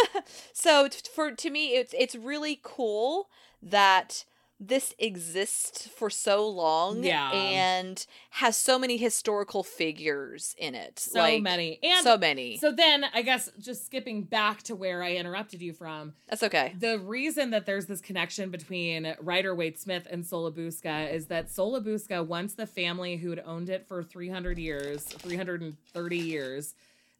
so 0.52 0.88
t- 0.88 1.00
for 1.12 1.32
to 1.32 1.50
me 1.50 1.74
it's 1.74 1.92
it's 1.98 2.14
really 2.14 2.60
cool 2.62 3.28
that 3.60 4.24
this 4.68 4.94
exists 4.98 5.88
for 5.88 6.08
so 6.08 6.48
long 6.48 7.02
Yeah. 7.02 7.30
and 7.32 8.06
has 8.30 8.56
so 8.56 8.78
many 8.78 8.96
historical 8.96 9.62
figures 9.62 10.54
in 10.58 10.74
it 10.74 10.98
so 10.98 11.18
like, 11.18 11.42
many. 11.42 11.78
And 11.82 12.04
so 12.04 12.16
many 12.16 12.56
so 12.58 12.70
then 12.70 13.04
I 13.12 13.22
guess 13.22 13.50
just 13.58 13.84
skipping 13.86 14.22
back 14.22 14.62
to 14.64 14.76
where 14.76 15.02
I 15.02 15.16
interrupted 15.16 15.60
you 15.60 15.72
from, 15.72 16.14
that's 16.28 16.42
okay 16.42 16.74
the 16.78 16.98
reason 16.98 17.50
that 17.50 17.66
there's 17.66 17.86
this 17.86 18.00
connection 18.00 18.50
between 18.50 19.14
Rider 19.20 19.54
Waite 19.54 19.78
Smith 19.80 20.06
and 20.10 20.24
Sola 20.24 20.52
Busca 20.52 21.12
is 21.12 21.26
that 21.26 21.50
Sola 21.50 21.80
Busca, 21.80 22.24
once 22.26 22.54
the 22.54 22.66
family 22.66 23.16
who 23.16 23.30
had 23.30 23.42
owned 23.44 23.68
it 23.68 23.86
for 23.88 24.02
300 24.02 24.58
years, 24.58 25.02
330 25.04 26.18
years, 26.18 26.74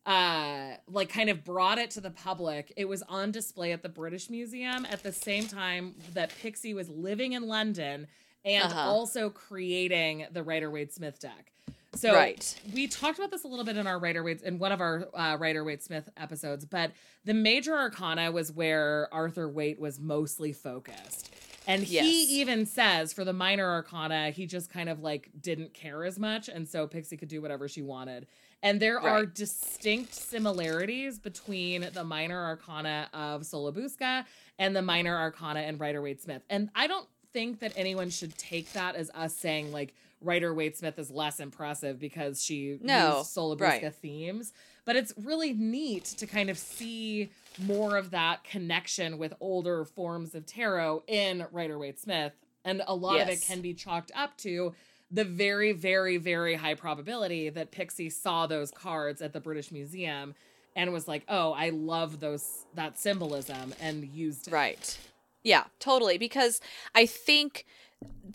uh 0.06 0.72
like 0.88 1.08
kind 1.08 1.30
of 1.30 1.44
brought 1.44 1.78
it 1.78 1.90
to 1.90 2.00
the 2.00 2.10
public 2.10 2.72
it 2.76 2.86
was 2.88 3.02
on 3.02 3.30
display 3.30 3.70
at 3.70 3.82
the 3.82 3.88
british 3.88 4.28
museum 4.30 4.84
at 4.90 5.02
the 5.04 5.12
same 5.12 5.46
time 5.46 5.94
that 6.12 6.32
pixie 6.42 6.74
was 6.74 6.88
living 6.88 7.32
in 7.34 7.46
london 7.46 8.06
and 8.44 8.64
Uh-huh. 8.64 8.90
also 8.90 9.30
creating 9.30 10.26
the 10.32 10.42
Rider 10.42 10.68
Waite 10.68 10.92
Smith 10.92 11.20
deck 11.20 11.52
so 11.94 12.12
Right. 12.14 12.58
we 12.74 12.88
talked 12.88 13.18
about 13.18 13.30
this 13.30 13.44
a 13.44 13.46
little 13.48 13.64
bit 13.64 13.76
in 13.76 13.86
our 13.86 13.98
Rider 14.00 14.24
Waite 14.24 14.42
in 14.42 14.58
one 14.58 14.72
of 14.72 14.80
our 14.80 15.06
uh, 15.14 15.36
Rider 15.38 15.62
Waite 15.62 15.82
Smith 15.82 16.08
episodes, 16.16 16.64
but 16.64 16.90
the 17.26 17.34
major 17.34 17.76
arcana 17.76 18.32
was 18.32 18.50
where 18.50 19.08
Arthur 19.12 19.46
Waite 19.46 19.78
was 19.78 20.00
mostly 20.00 20.52
focused. 20.54 21.34
And 21.66 21.86
Yes. 21.86 22.06
he 22.06 22.40
even 22.40 22.64
says 22.64 23.12
for 23.12 23.24
the 23.26 23.34
minor 23.34 23.68
arcana, 23.70 24.30
he 24.30 24.46
just 24.46 24.70
kind 24.70 24.88
of 24.88 25.00
like 25.00 25.28
didn't 25.38 25.74
care 25.74 26.04
as 26.06 26.18
much. 26.18 26.48
And 26.48 26.66
so 26.66 26.86
Pixie 26.86 27.18
could 27.18 27.28
do 27.28 27.42
whatever 27.42 27.68
she 27.68 27.82
wanted. 27.82 28.26
And 28.62 28.80
there 28.80 29.00
are 29.00 29.26
distinct 29.26 30.14
similarities 30.14 31.18
between 31.18 31.88
the 31.92 32.04
minor 32.04 32.42
arcana 32.44 33.08
of 33.12 33.44
Sola 33.44 33.72
Busca 33.72 34.24
and 34.58 34.76
the 34.76 34.82
minor 34.82 35.16
arcana 35.16 35.62
in 35.62 35.78
Rider 35.78 36.00
Waite 36.00 36.22
Smith. 36.22 36.42
And 36.48 36.70
I 36.74 36.86
don't 36.86 37.08
think 37.32 37.60
that 37.60 37.72
anyone 37.76 38.10
should 38.10 38.36
take 38.38 38.72
that 38.74 38.94
as 38.94 39.10
us 39.10 39.34
saying 39.34 39.72
like 39.72 39.94
Rider 40.20 40.54
Waite 40.54 40.76
Smith 40.76 40.98
is 40.98 41.10
less 41.10 41.40
impressive 41.40 41.98
because 41.98 42.42
she 42.42 42.78
No, 42.80 43.18
used 43.18 43.30
Sola 43.30 43.56
Busca 43.56 43.82
right. 43.82 43.94
themes. 43.94 44.52
But 44.84 44.96
it's 44.96 45.12
really 45.16 45.52
neat 45.52 46.04
to 46.04 46.26
kind 46.26 46.50
of 46.50 46.58
see 46.58 47.30
more 47.58 47.96
of 47.96 48.10
that 48.10 48.44
connection 48.44 49.18
with 49.18 49.32
older 49.40 49.84
forms 49.84 50.34
of 50.34 50.46
tarot 50.46 51.02
in 51.06 51.46
Rider 51.52 51.78
Waite 51.78 52.00
Smith. 52.00 52.32
And 52.64 52.82
a 52.86 52.94
lot 52.94 53.20
of 53.20 53.28
it 53.28 53.42
can 53.42 53.60
be 53.60 53.74
chalked 53.74 54.12
up 54.14 54.36
to 54.38 54.72
the 55.12 55.24
very, 55.24 55.72
very, 55.72 56.16
very 56.16 56.54
high 56.54 56.74
probability 56.74 57.50
that 57.50 57.70
Pixie 57.70 58.08
saw 58.10 58.46
those 58.46 58.70
cards 58.70 59.20
at 59.20 59.32
the 59.32 59.40
British 59.40 59.70
Museum 59.70 60.34
and 60.74 60.92
was 60.92 61.06
like, 61.06 61.22
"Oh, 61.28 61.52
I 61.52 61.68
love 61.68 62.20
those 62.20 62.64
that 62.74 62.98
symbolism," 62.98 63.74
and 63.80 64.04
used 64.04 64.48
it. 64.48 64.52
Right. 64.52 64.98
Yeah, 65.42 65.64
totally. 65.78 66.16
Because 66.18 66.60
I 66.94 67.04
think 67.04 67.66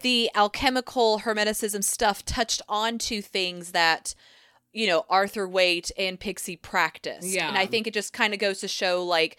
the 0.01 0.29
alchemical 0.35 1.21
hermeticism 1.21 1.83
stuff 1.83 2.23
touched 2.25 2.61
onto 2.69 3.21
things 3.21 3.71
that 3.71 4.13
you 4.71 4.85
know 4.85 5.05
Arthur 5.09 5.47
Waite 5.47 5.91
and 5.97 6.19
Pixie 6.19 6.57
practiced. 6.57 7.27
Yeah. 7.27 7.47
and 7.47 7.57
I 7.57 7.65
think 7.65 7.87
it 7.87 7.93
just 7.93 8.13
kind 8.13 8.33
of 8.33 8.39
goes 8.39 8.59
to 8.59 8.67
show 8.67 9.03
like 9.03 9.37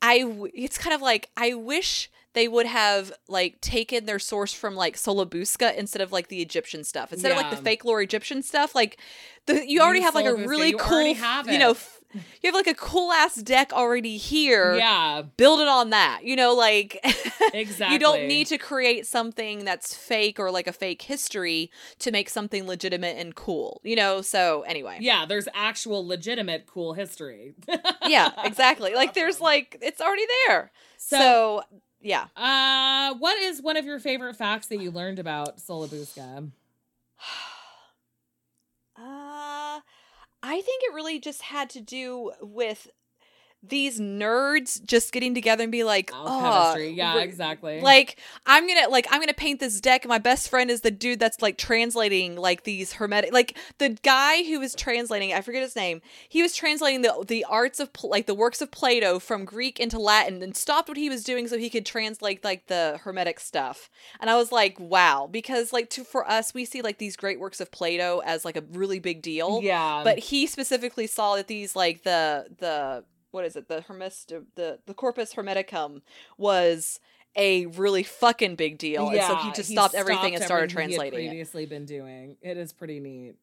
I. 0.00 0.20
W- 0.20 0.52
it's 0.52 0.78
kind 0.78 0.94
of 0.94 1.00
like 1.00 1.30
I 1.36 1.54
wish 1.54 2.10
they 2.34 2.48
would 2.48 2.66
have 2.66 3.12
like 3.28 3.60
taken 3.60 4.06
their 4.06 4.18
source 4.18 4.52
from 4.52 4.74
like 4.74 4.96
Sola 4.96 5.26
Busca 5.26 5.74
instead 5.76 6.00
of 6.02 6.12
like 6.12 6.28
the 6.28 6.40
Egyptian 6.40 6.82
stuff 6.84 7.12
instead 7.12 7.30
of 7.32 7.36
like 7.38 7.50
the 7.50 7.56
fake 7.62 7.84
lore 7.84 8.00
Egyptian 8.02 8.42
stuff. 8.42 8.74
Like 8.74 8.98
the 9.46 9.68
you 9.68 9.80
already 9.80 9.98
Use 10.00 10.06
have 10.06 10.14
like 10.14 10.26
a 10.26 10.34
really 10.48 10.68
You 10.70 10.76
cool, 10.78 10.88
you 11.52 11.58
know. 11.58 11.70
F- 11.72 11.98
you 12.14 12.48
have 12.48 12.54
like 12.54 12.66
a 12.66 12.74
cool 12.74 13.10
ass 13.10 13.36
deck 13.36 13.72
already 13.72 14.18
here. 14.18 14.74
Yeah, 14.76 15.22
Build 15.38 15.60
it 15.60 15.68
on 15.68 15.88
that. 15.90 16.20
You 16.24 16.36
know, 16.36 16.52
like 16.54 17.00
exactly. 17.54 17.92
you 17.94 17.98
don't 17.98 18.26
need 18.26 18.46
to 18.48 18.58
create 18.58 19.06
something 19.06 19.64
that's 19.64 19.94
fake 19.94 20.38
or 20.38 20.50
like 20.50 20.66
a 20.66 20.74
fake 20.74 21.00
history 21.00 21.70
to 22.00 22.10
make 22.10 22.28
something 22.28 22.66
legitimate 22.66 23.16
and 23.16 23.34
cool. 23.34 23.80
You 23.82 23.96
know, 23.96 24.20
so 24.20 24.60
anyway. 24.62 24.98
Yeah, 25.00 25.24
there's 25.26 25.48
actual 25.54 26.06
legitimate 26.06 26.66
cool 26.66 26.92
history. 26.92 27.54
Yeah, 28.06 28.30
exactly. 28.44 28.94
Like 28.94 29.14
there's 29.14 29.40
like 29.40 29.78
it's 29.80 30.00
already 30.02 30.26
there. 30.46 30.70
So- 30.98 31.18
So, 31.18 31.62
yeah. 32.02 32.26
Uh, 32.36 33.14
what 33.18 33.38
is 33.38 33.62
one 33.62 33.76
of 33.76 33.84
your 33.84 33.98
favorite 33.98 34.36
facts 34.36 34.66
that 34.68 34.80
you 34.80 34.90
learned 34.90 35.18
about 35.18 35.60
Sola 35.60 35.88
Busca? 35.88 36.50
Uh 38.94 39.80
I 40.42 40.60
think 40.60 40.82
it 40.84 40.94
really 40.94 41.18
just 41.18 41.42
had 41.42 41.70
to 41.70 41.80
do 41.80 42.32
with 42.40 42.88
these 43.62 44.00
nerds 44.00 44.84
just 44.84 45.12
getting 45.12 45.34
together 45.34 45.62
and 45.62 45.72
be 45.72 45.84
like, 45.84 46.10
oh, 46.12 46.26
Alchemistry. 46.26 46.90
Yeah, 46.92 47.18
exactly. 47.20 47.80
like 47.80 48.18
i'm 48.46 48.66
gonna 48.66 48.88
like 48.88 49.06
i'm 49.10 49.20
gonna 49.20 49.32
paint 49.32 49.60
this 49.60 49.80
deck. 49.80 50.04
And 50.04 50.08
my 50.08 50.18
best 50.18 50.48
friend 50.48 50.70
is 50.70 50.80
the 50.80 50.90
dude 50.90 51.20
that's 51.20 51.40
like 51.40 51.58
translating 51.58 52.36
like 52.36 52.64
these 52.64 52.94
hermetic 52.94 53.32
like 53.32 53.56
the 53.78 53.90
guy 54.02 54.42
who 54.42 54.58
was 54.60 54.74
translating 54.74 55.32
i 55.32 55.40
forget 55.40 55.62
his 55.62 55.76
name. 55.76 56.02
He 56.28 56.42
was 56.42 56.54
translating 56.54 57.02
the 57.02 57.24
the 57.26 57.44
arts 57.48 57.78
of 57.80 57.90
like 58.02 58.26
the 58.26 58.34
works 58.34 58.60
of 58.60 58.70
plato 58.70 59.18
from 59.18 59.44
greek 59.44 59.78
into 59.78 59.98
latin 59.98 60.42
and 60.42 60.56
stopped 60.56 60.88
what 60.88 60.96
he 60.96 61.08
was 61.08 61.22
doing 61.24 61.46
so 61.48 61.56
he 61.58 61.70
could 61.70 61.86
translate 61.86 62.42
like 62.42 62.66
the 62.66 62.98
hermetic 63.04 63.38
stuff. 63.38 63.88
And 64.20 64.28
i 64.28 64.36
was 64.36 64.50
like 64.50 64.78
wow. 64.80 65.28
Because 65.30 65.72
like 65.72 65.88
to 65.90 66.04
for 66.04 66.28
us 66.28 66.52
we 66.52 66.64
see 66.64 66.82
like 66.82 66.98
these 66.98 67.16
great 67.16 67.38
works 67.38 67.60
of 67.60 67.70
plato 67.70 68.20
as 68.24 68.44
like 68.44 68.56
a 68.56 68.64
really 68.72 68.98
big 68.98 69.22
deal. 69.22 69.60
Yeah, 69.62 70.02
but 70.04 70.18
he 70.18 70.46
specifically 70.46 71.06
saw 71.06 71.36
that 71.36 71.46
these 71.46 71.76
like 71.76 72.02
the 72.02 72.46
the 72.58 73.04
what 73.32 73.44
is 73.44 73.56
it 73.56 73.66
the 73.68 73.80
hermes 73.82 74.24
the 74.54 74.78
the 74.86 74.94
corpus 74.94 75.34
hermeticum 75.34 76.00
was 76.38 77.00
a 77.34 77.66
really 77.66 78.02
fucking 78.02 78.54
big 78.56 78.78
deal 78.78 79.08
and 79.08 79.22
so 79.22 79.36
he 79.36 79.50
just 79.52 79.70
stopped, 79.70 79.94
everything 79.94 80.34
and 80.34 80.44
started 80.44 80.70
everything 80.70 80.90
he 80.90 80.96
translating 80.96 81.24
it 81.24 81.28
previously 81.30 81.66
been 81.66 81.86
doing. 81.86 82.36
It 82.42 82.56
is 82.58 82.72
pretty 82.74 83.00
neat. 83.00 83.34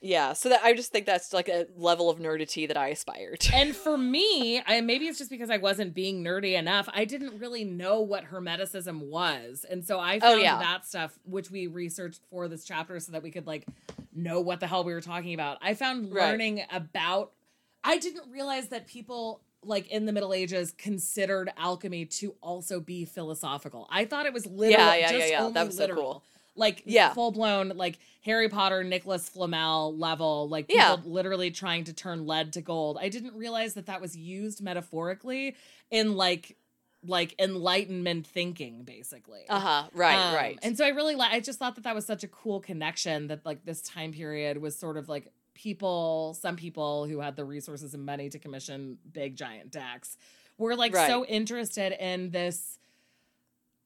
yeah 0.00 0.32
so 0.32 0.48
that 0.48 0.60
i 0.64 0.72
just 0.74 0.90
think 0.92 1.04
that's 1.06 1.32
like 1.34 1.48
a 1.48 1.66
level 1.76 2.08
of 2.10 2.18
nerdity 2.18 2.66
that 2.66 2.76
i 2.78 2.88
aspire 2.88 3.36
to 3.36 3.54
And 3.54 3.76
for 3.76 3.96
me, 3.98 4.62
I 4.66 4.80
maybe 4.80 5.06
it's 5.06 5.18
just 5.18 5.30
because 5.30 5.50
I 5.50 5.58
wasn't 5.58 5.94
being 5.94 6.24
nerdy 6.24 6.58
enough. 6.58 6.88
I 6.92 7.04
didn't 7.04 7.38
really 7.38 7.64
know 7.64 8.00
what 8.00 8.24
hermeticism 8.24 8.98
was. 9.08 9.64
And 9.70 9.84
so 9.84 10.00
I 10.00 10.16
Oh, 10.16 10.30
found 10.30 10.40
yeah. 10.42 10.58
that 10.58 10.84
stuff 10.86 11.18
which 11.24 11.50
we 11.50 11.66
researched 11.68 12.22
for 12.30 12.48
this 12.48 12.64
chapter 12.64 12.98
so 12.98 13.12
that 13.12 13.22
we 13.22 13.30
could 13.30 13.46
like 13.46 13.64
know 14.14 14.40
what 14.40 14.58
the 14.60 14.66
hell 14.66 14.82
we 14.84 14.92
were 14.94 15.00
talking 15.00 15.34
about. 15.34 15.58
I 15.62 15.74
found 15.74 16.12
Right. 16.12 16.30
learning 16.30 16.62
about 16.72 17.32
I 17.84 17.98
didn't 17.98 18.30
realize 18.30 18.68
that 18.68 18.86
people 18.86 19.42
like 19.62 19.88
in 19.88 20.04
the 20.06 20.12
Middle 20.12 20.34
Ages 20.34 20.72
considered 20.76 21.50
alchemy 21.56 22.04
to 22.06 22.34
also 22.42 22.80
be 22.80 23.04
philosophical. 23.04 23.86
I 23.90 24.04
thought 24.04 24.26
it 24.26 24.32
was 24.32 24.46
literal 24.46 24.70
Yeah, 24.86 24.94
yeah, 24.94 25.12
just 25.12 25.30
yeah, 25.30 25.42
yeah. 25.44 25.50
That 25.50 25.66
was 25.66 25.76
so 25.76 25.88
cool. 25.88 26.22
Like 26.56 26.82
Yeah. 26.86 27.12
full 27.14 27.30
blown 27.32 27.70
like 27.70 27.98
Harry 28.24 28.48
Potter, 28.48 28.84
Nicholas 28.84 29.28
Flamel 29.28 29.96
level, 29.96 30.48
like 30.48 30.68
people 30.68 30.80
Yeah. 30.82 30.96
literally 31.04 31.50
trying 31.50 31.84
to 31.84 31.92
turn 31.92 32.26
lead 32.26 32.52
to 32.54 32.60
gold. 32.60 32.98
I 33.00 33.08
didn't 33.08 33.34
realize 33.34 33.74
that 33.74 33.86
that 33.86 34.00
was 34.00 34.16
used 34.16 34.62
metaphorically 34.62 35.56
in 35.90 36.14
like 36.14 36.56
like 37.06 37.34
enlightenment 37.38 38.26
thinking 38.26 38.82
basically. 38.82 39.42
uh-huh 39.48 39.88
right 39.92 40.28
Um, 40.28 40.34
right 40.34 40.58
And 40.62 40.76
so 40.76 40.84
I 40.86 40.88
really 40.88 41.14
li- 41.14 41.28
I 41.30 41.40
just 41.40 41.58
thought 41.58 41.74
that 41.74 41.84
that 41.84 41.94
was 41.94 42.06
such 42.06 42.24
a 42.24 42.28
cool 42.28 42.60
connection 42.60 43.26
that 43.28 43.44
like 43.44 43.64
this 43.64 43.82
time 43.82 44.12
period 44.12 44.58
was 44.58 44.74
sort 44.78 44.96
of 44.96 45.06
like 45.08 45.30
people, 45.54 46.36
some 46.40 46.56
people 46.56 47.06
who 47.06 47.20
had 47.20 47.36
the 47.36 47.44
resources 47.44 47.94
and 47.94 48.04
money 48.04 48.28
to 48.28 48.38
commission 48.38 48.98
big 49.12 49.36
giant 49.36 49.70
decks 49.70 50.16
were 50.58 50.76
like 50.76 50.92
Right. 50.94 51.06
so 51.08 51.24
interested 51.24 51.92
in 51.98 52.30
this 52.30 52.78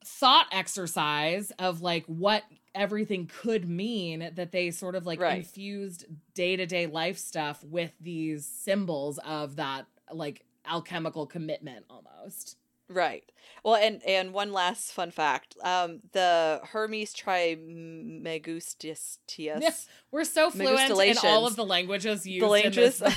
thought 0.04 0.46
exercise 0.52 1.50
of 1.58 1.82
like 1.82 2.04
what 2.06 2.42
everything 2.74 3.26
could 3.26 3.68
mean 3.68 4.30
that 4.34 4.52
they 4.52 4.70
sort 4.70 4.94
of 4.94 5.04
like 5.06 5.20
Right. 5.20 5.38
infused 5.38 6.04
day-to-day 6.34 6.86
life 6.86 7.18
stuff 7.18 7.62
with 7.64 7.92
these 8.00 8.46
symbols 8.46 9.18
of 9.18 9.56
that 9.56 9.86
like 10.12 10.44
alchemical 10.66 11.26
commitment 11.26 11.84
almost. 11.90 12.56
Right. 12.88 13.24
Well, 13.64 13.74
and 13.74 14.00
and 14.06 14.32
one 14.32 14.52
last 14.52 14.92
fun 14.92 15.10
fact: 15.10 15.56
um, 15.62 16.00
the 16.12 16.60
Hermes 16.64 17.12
Trismegistus. 17.12 19.18
Yeah, 19.36 19.70
We're 20.10 20.24
so 20.24 20.50
fluent 20.50 20.90
in 20.90 21.18
all 21.24 21.46
of 21.46 21.56
the 21.56 21.66
languages 21.66 22.26
used 22.26 22.42
The 22.42 22.46
in 22.46 22.52
languages. 22.52 23.02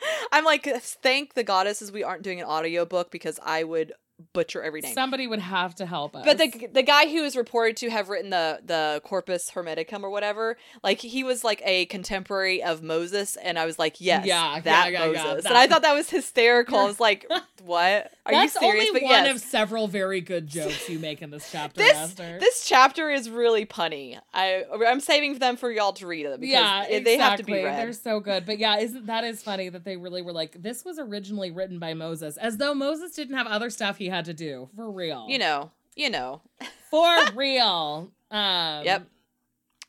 I'm 0.32 0.44
like, 0.44 0.64
thank 0.80 1.34
the 1.34 1.42
goddesses 1.42 1.92
we 1.92 2.04
aren't 2.04 2.22
doing 2.22 2.40
an 2.40 2.46
audiobook 2.46 3.10
because 3.10 3.38
I 3.42 3.64
would 3.64 3.92
butcher 4.32 4.62
every 4.62 4.80
name. 4.80 4.94
Somebody 4.94 5.26
would 5.26 5.40
have 5.40 5.74
to 5.76 5.86
help 5.86 6.16
us. 6.16 6.24
But 6.24 6.38
the 6.38 6.68
the 6.72 6.82
guy 6.82 7.08
who 7.08 7.24
is 7.24 7.36
reported 7.36 7.76
to 7.78 7.90
have 7.90 8.08
written 8.08 8.30
the 8.30 8.60
the 8.64 9.00
Corpus 9.04 9.50
Hermeticum 9.50 10.02
or 10.02 10.10
whatever, 10.10 10.56
like 10.82 11.00
he 11.00 11.24
was 11.24 11.44
like 11.44 11.62
a 11.64 11.86
contemporary 11.86 12.62
of 12.62 12.82
Moses, 12.82 13.36
and 13.36 13.58
I 13.58 13.64
was 13.64 13.78
like, 13.78 14.00
yes, 14.00 14.26
Yeah, 14.26 14.60
that 14.60 14.92
yeah, 14.92 15.06
yeah, 15.06 15.12
yeah, 15.12 15.24
Moses, 15.24 15.44
that. 15.44 15.50
and 15.50 15.58
I 15.58 15.66
thought 15.66 15.82
that 15.82 15.94
was 15.94 16.10
hysterical. 16.10 16.78
I 16.78 16.84
was 16.84 17.00
like, 17.00 17.26
what? 17.62 18.12
Are 18.28 18.32
That's 18.32 18.54
you 18.54 18.60
serious? 18.60 18.88
only 18.88 19.00
but 19.00 19.06
one 19.06 19.24
yes, 19.24 19.34
of 19.36 19.40
several 19.40 19.88
very 19.88 20.20
good 20.20 20.46
jokes 20.46 20.88
you 20.88 20.98
make 20.98 21.22
in 21.22 21.30
this 21.30 21.48
chapter, 21.52 21.78
this 21.80 21.96
Esther. 21.96 22.36
this 22.38 22.66
chapter 22.68 23.10
is 23.10 23.30
really 23.30 23.64
punny. 23.64 24.20
I 24.34 24.64
I'm 24.86 25.00
saving 25.00 25.38
them 25.38 25.56
for 25.56 25.70
y'all 25.70 25.94
to 25.94 26.06
read 26.06 26.26
it 26.26 26.38
because 26.38 26.52
yeah, 26.52 26.84
it- 26.88 27.04
they 27.04 27.16
have 27.16 27.38
to 27.38 27.42
be 27.44 27.52
exactly. 27.54 27.64
read. 27.64 27.78
They're 27.86 27.92
so 27.94 28.20
good. 28.20 28.44
But 28.44 28.58
yeah, 28.58 28.76
isn't 28.78 29.06
that 29.06 29.24
is 29.24 29.42
funny 29.42 29.70
that 29.70 29.84
they 29.84 29.96
really 29.96 30.20
were 30.22 30.32
like, 30.32 30.60
this 30.62 30.84
was 30.84 30.98
originally 30.98 31.50
written 31.50 31.78
by 31.78 31.94
Moses, 31.94 32.36
as 32.36 32.58
though 32.58 32.74
Moses 32.74 33.12
didn't 33.12 33.36
have 33.36 33.46
other 33.46 33.70
stuff 33.70 33.96
he 33.96 34.08
had 34.08 34.26
to 34.26 34.34
do. 34.34 34.68
For 34.76 34.90
real. 34.90 35.26
You 35.28 35.38
know, 35.38 35.70
you 35.96 36.10
know. 36.10 36.42
For 36.90 37.16
real. 37.34 38.12
Um 38.30 38.84
Yep. 38.84 39.06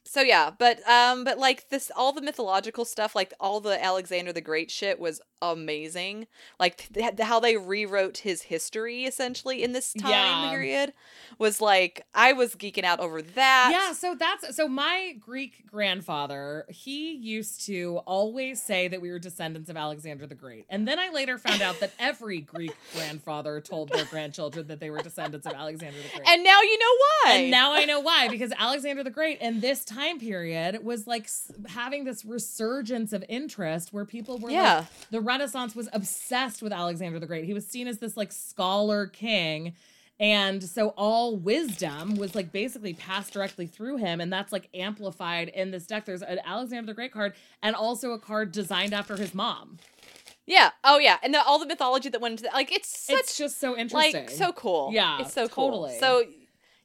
So 0.06 0.22
yeah, 0.22 0.50
but 0.58 0.80
um, 0.90 1.24
but 1.24 1.38
like 1.38 1.70
this, 1.70 1.92
all 1.96 2.14
the 2.14 2.22
mythological 2.22 2.84
stuff, 2.84 3.16
like 3.16 3.32
all 3.40 3.60
the 3.60 3.84
Alexander 3.84 4.34
the 4.34 4.42
Great 4.42 4.72
shit, 4.72 5.00
was 5.00 5.22
amazing. 5.42 6.28
Like 6.60 6.90
th- 6.94 7.20
how 7.20 7.40
they 7.40 7.58
rewrote 7.58 8.18
his 8.20 8.44
history 8.44 9.06
essentially 9.06 9.64
in 9.64 9.72
this 9.74 9.94
time 9.94 10.10
Yeah. 10.12 10.50
period 10.52 10.94
was 11.38 11.62
like 11.62 12.06
I 12.14 12.34
was 12.34 12.56
geeking 12.56 12.84
out 12.84 13.00
over 13.00 13.22
that. 13.22 13.70
Yeah, 13.72 13.94
so 13.94 14.16
that's 14.16 14.56
so 14.56 14.68
my 14.68 15.16
Greek 15.20 15.66
grandfather, 15.70 16.66
he 16.70 17.14
used 17.14 17.66
to 17.68 18.00
always 18.06 18.62
say 18.62 18.88
that 18.88 19.02
we 19.02 19.12
were 19.12 19.20
descendants 19.20 19.70
of 19.70 19.78
Alexander 19.78 20.28
the 20.28 20.36
Great. 20.36 20.66
And 20.70 20.88
then 20.88 21.00
I 21.00 21.10
later 21.10 21.38
found 21.38 21.62
out 21.62 21.80
that 21.80 21.92
every 22.00 22.42
Greek 22.42 22.76
grandfather 22.96 23.62
told 23.62 23.90
their 23.90 24.06
grandchildren 24.06 24.68
that 24.68 24.80
they 24.80 24.90
were 24.90 25.00
descendants 25.02 25.46
of 25.46 25.54
Alexander 25.54 25.98
the 26.02 26.18
Great. 26.18 26.28
and 26.28 26.44
now 26.44 26.62
you 26.62 26.78
know 26.80 26.96
why. 27.26 27.34
And 27.38 27.52
now 27.52 27.74
I 27.74 27.86
know 27.86 28.00
why 28.00 28.28
because 28.28 28.52
Alexander 28.58 29.04
the 29.04 29.10
Great 29.10 29.40
in 29.42 29.60
this 29.60 29.86
time 29.86 30.20
period 30.20 30.84
was 30.84 31.08
like 31.08 31.30
having 31.68 32.04
this 32.04 32.26
resurgence 32.26 33.14
of 33.14 33.24
interest 33.30 33.94
where 33.94 34.06
people 34.06 34.38
were 34.38 34.50
Yeah. 34.52 34.80
like 34.80 34.88
the 35.12 35.22
Renaissance 35.30 35.76
was 35.76 35.88
obsessed 35.94 36.64
with 36.64 36.74
Alexander 36.74 37.20
the 37.20 37.28
Great. 37.28 37.46
He 37.46 37.54
was 37.54 37.68
seen 37.68 37.88
as 37.88 38.00
this 38.00 38.18
like 38.18 38.32
scholar 38.32 39.06
king. 39.06 39.76
And 40.20 40.62
so 40.62 40.90
all 40.98 41.38
wisdom 41.38 42.16
was 42.16 42.34
like 42.34 42.52
basically 42.52 42.96
passed 42.96 43.32
directly 43.32 43.68
through 43.68 43.98
him. 43.98 44.20
And 44.20 44.34
that's 44.34 44.52
like 44.52 44.68
amplified 44.74 45.50
in 45.50 45.70
this 45.70 45.86
deck. 45.86 46.06
There's 46.06 46.24
an 46.24 46.40
Alexander 46.44 46.88
the 46.88 46.94
Great 46.96 47.14
card 47.14 47.34
and 47.62 47.76
also 47.76 48.12
a 48.12 48.20
card 48.20 48.52
designed 48.52 48.92
after 48.94 49.16
his 49.18 49.36
mom. 49.36 49.78
yeah. 50.48 50.72
Oh 50.84 50.98
yeah, 50.98 51.18
and 51.22 51.32
the, 51.34 51.44
all 51.44 51.60
the 51.60 51.68
mythology 51.68 52.10
that 52.10 52.20
went 52.20 52.34
into 52.34 52.44
that, 52.44 52.54
like 52.54 52.72
it's 52.72 52.90
such 52.90 53.20
it's 53.20 53.38
just 53.38 53.60
so 53.60 53.78
interesting. 53.78 54.22
like 54.22 54.30
so 54.32 54.52
cool. 54.52 54.90
Yeah, 54.92 55.22
it's 55.22 55.34
so 55.34 55.48
cool. 55.48 55.70
totally. 55.70 56.00
So 56.00 56.24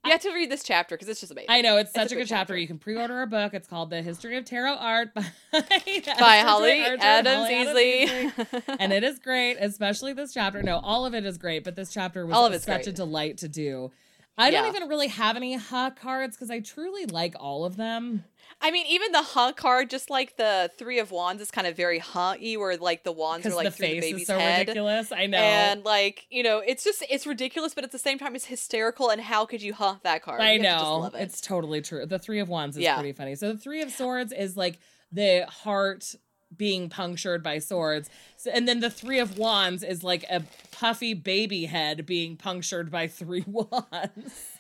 you 0.05 0.11
have 0.13 0.21
to 0.23 0.33
read 0.33 0.51
this 0.51 0.63
chapter 0.63 0.95
because 0.97 1.09
it's 1.09 1.21
just 1.21 1.33
amazing. 1.33 1.51
I 1.51 1.61
know 1.61 1.77
it's 1.77 1.91
It's 1.91 1.97
a 1.99 2.01
such 2.03 2.13
a 2.13 2.15
good 2.15 2.21
good 2.23 2.29
chapter. 2.29 2.53
chapter. 2.53 2.57
You 2.59 2.67
can 2.67 2.79
pre-order 2.79 3.23
a 3.23 3.27
book. 3.27 3.55
It's 3.55 3.67
called 3.69 3.91
The 3.91 4.03
History 4.03 4.37
of 4.37 4.45
Tarot 4.45 4.75
Art 4.75 5.15
by, 5.15 5.25
By 5.53 6.39
Holly 6.39 6.81
Adams 6.83 7.49
Easley. 7.49 8.67
and 8.79 8.93
it 8.93 9.05
is 9.05 9.19
great, 9.19 9.57
especially 9.61 10.13
this 10.13 10.33
chapter. 10.35 10.63
No, 10.63 10.79
all 10.83 11.07
of 11.07 11.15
it 11.15 11.25
is 11.25 11.39
great, 11.39 11.65
but 11.65 11.77
this 11.77 11.93
chapter 11.93 12.27
was 12.27 12.35
All 12.37 12.47
of 12.47 12.53
such 12.55 12.67
great. 12.67 12.87
a 12.89 12.93
delight 12.93 13.39
to 13.39 13.49
do. 13.49 13.91
I 14.37 14.51
don't 14.51 14.67
even 14.75 14.89
really 14.89 15.07
have 15.09 15.37
any 15.37 15.55
ha 15.55 15.91
cards 15.91 16.37
because 16.37 16.51
I 16.51 16.59
truly 16.61 17.07
like 17.07 17.37
all 17.39 17.65
of 17.65 17.77
them. 17.77 18.25
I 18.67 18.71
mean, 18.71 18.87
even 18.89 19.13
the 19.13 19.23
huh 19.23 19.53
card, 19.53 19.91
just 19.91 20.09
like 20.09 20.39
the 20.39 20.71
three 20.79 20.99
of 20.99 21.11
wands, 21.11 21.43
is 21.43 21.51
kind 21.51 21.67
of 21.67 21.77
very 21.77 21.99
huh-y, 21.99 22.55
where 22.55 22.77
like 22.79 23.05
the 23.05 23.13
wands 23.13 23.47
are 23.47 23.51
like 23.55 23.67
the 23.67 23.71
through 23.73 23.87
the 23.89 24.01
baby's 24.01 24.23
is 24.23 24.27
so 24.27 24.39
head. 24.39 24.61
ridiculous. 24.61 25.13
I 25.13 25.27
know. 25.27 25.37
And 25.39 25.85
like 25.85 26.27
you 26.31 26.43
know, 26.43 26.61
it's 26.67 26.83
just 26.83 27.05
it's 27.11 27.27
ridiculous, 27.27 27.75
but 27.75 27.85
at 27.85 27.93
the 27.93 27.99
same 27.99 28.19
time, 28.19 28.35
it's 28.35 28.47
hysterical. 28.47 29.11
And 29.11 29.21
how 29.21 29.45
could 29.45 29.61
you 29.61 29.75
huh 29.75 29.97
that 30.03 30.23
card? 30.23 30.41
I 30.41 30.53
You 30.53 30.59
to 30.61 30.65
know. 30.65 30.99
love 31.01 31.15
it. 31.15 31.21
It's 31.21 31.43
totally 31.43 31.83
true. 31.83 32.07
The 32.07 32.19
Three 32.19 32.41
of 32.41 32.49
Wands 32.49 32.77
is 32.79 32.83
Yeah. 32.83 32.95
pretty 32.95 33.13
funny. 33.13 33.35
So 33.35 33.53
the 33.53 33.59
Three 33.59 33.83
of 33.83 33.91
Swords 33.93 34.33
is 34.33 34.57
like 34.57 34.79
the 35.13 35.45
heart 35.49 36.15
being 36.57 36.89
punctured 36.89 37.43
by 37.43 37.59
swords. 37.59 38.09
So, 38.37 38.51
and 38.51 38.67
then 38.69 38.81
the 38.81 38.89
Three 38.91 39.19
of 39.19 39.37
Wands 39.37 39.83
is 39.83 40.03
like 40.05 40.25
a 40.31 40.43
puffy 40.71 41.13
baby 41.13 41.67
head 41.67 42.07
being 42.07 42.37
punctured 42.37 42.91
by 42.91 43.09
three 43.09 43.45
wands. 43.47 44.54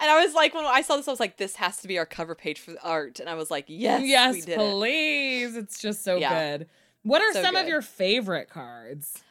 And 0.00 0.10
I 0.10 0.24
was 0.24 0.34
like, 0.34 0.54
when 0.54 0.64
I 0.64 0.82
saw 0.82 0.96
this, 0.96 1.08
I 1.08 1.10
was 1.10 1.20
like, 1.20 1.36
this 1.36 1.56
has 1.56 1.78
to 1.78 1.88
be 1.88 1.98
our 1.98 2.06
cover 2.06 2.34
page 2.34 2.60
for 2.60 2.72
the 2.72 2.82
art. 2.82 3.20
And 3.20 3.28
I 3.28 3.34
was 3.34 3.50
like, 3.50 3.64
yes, 3.68 4.02
yes, 4.04 4.34
we 4.34 4.40
did 4.40 4.50
it. 4.50 4.56
please. 4.58 5.56
It's 5.56 5.78
just 5.80 6.02
so 6.04 6.18
Yeah. 6.18 6.56
good. 6.58 6.68
What 7.02 7.22
are 7.22 7.32
So 7.32 7.42
some 7.42 7.56
of 7.56 7.68
your 7.68 7.82
favorite 7.82 8.50
cards? 8.50 9.22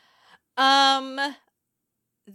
Um, 0.58 1.20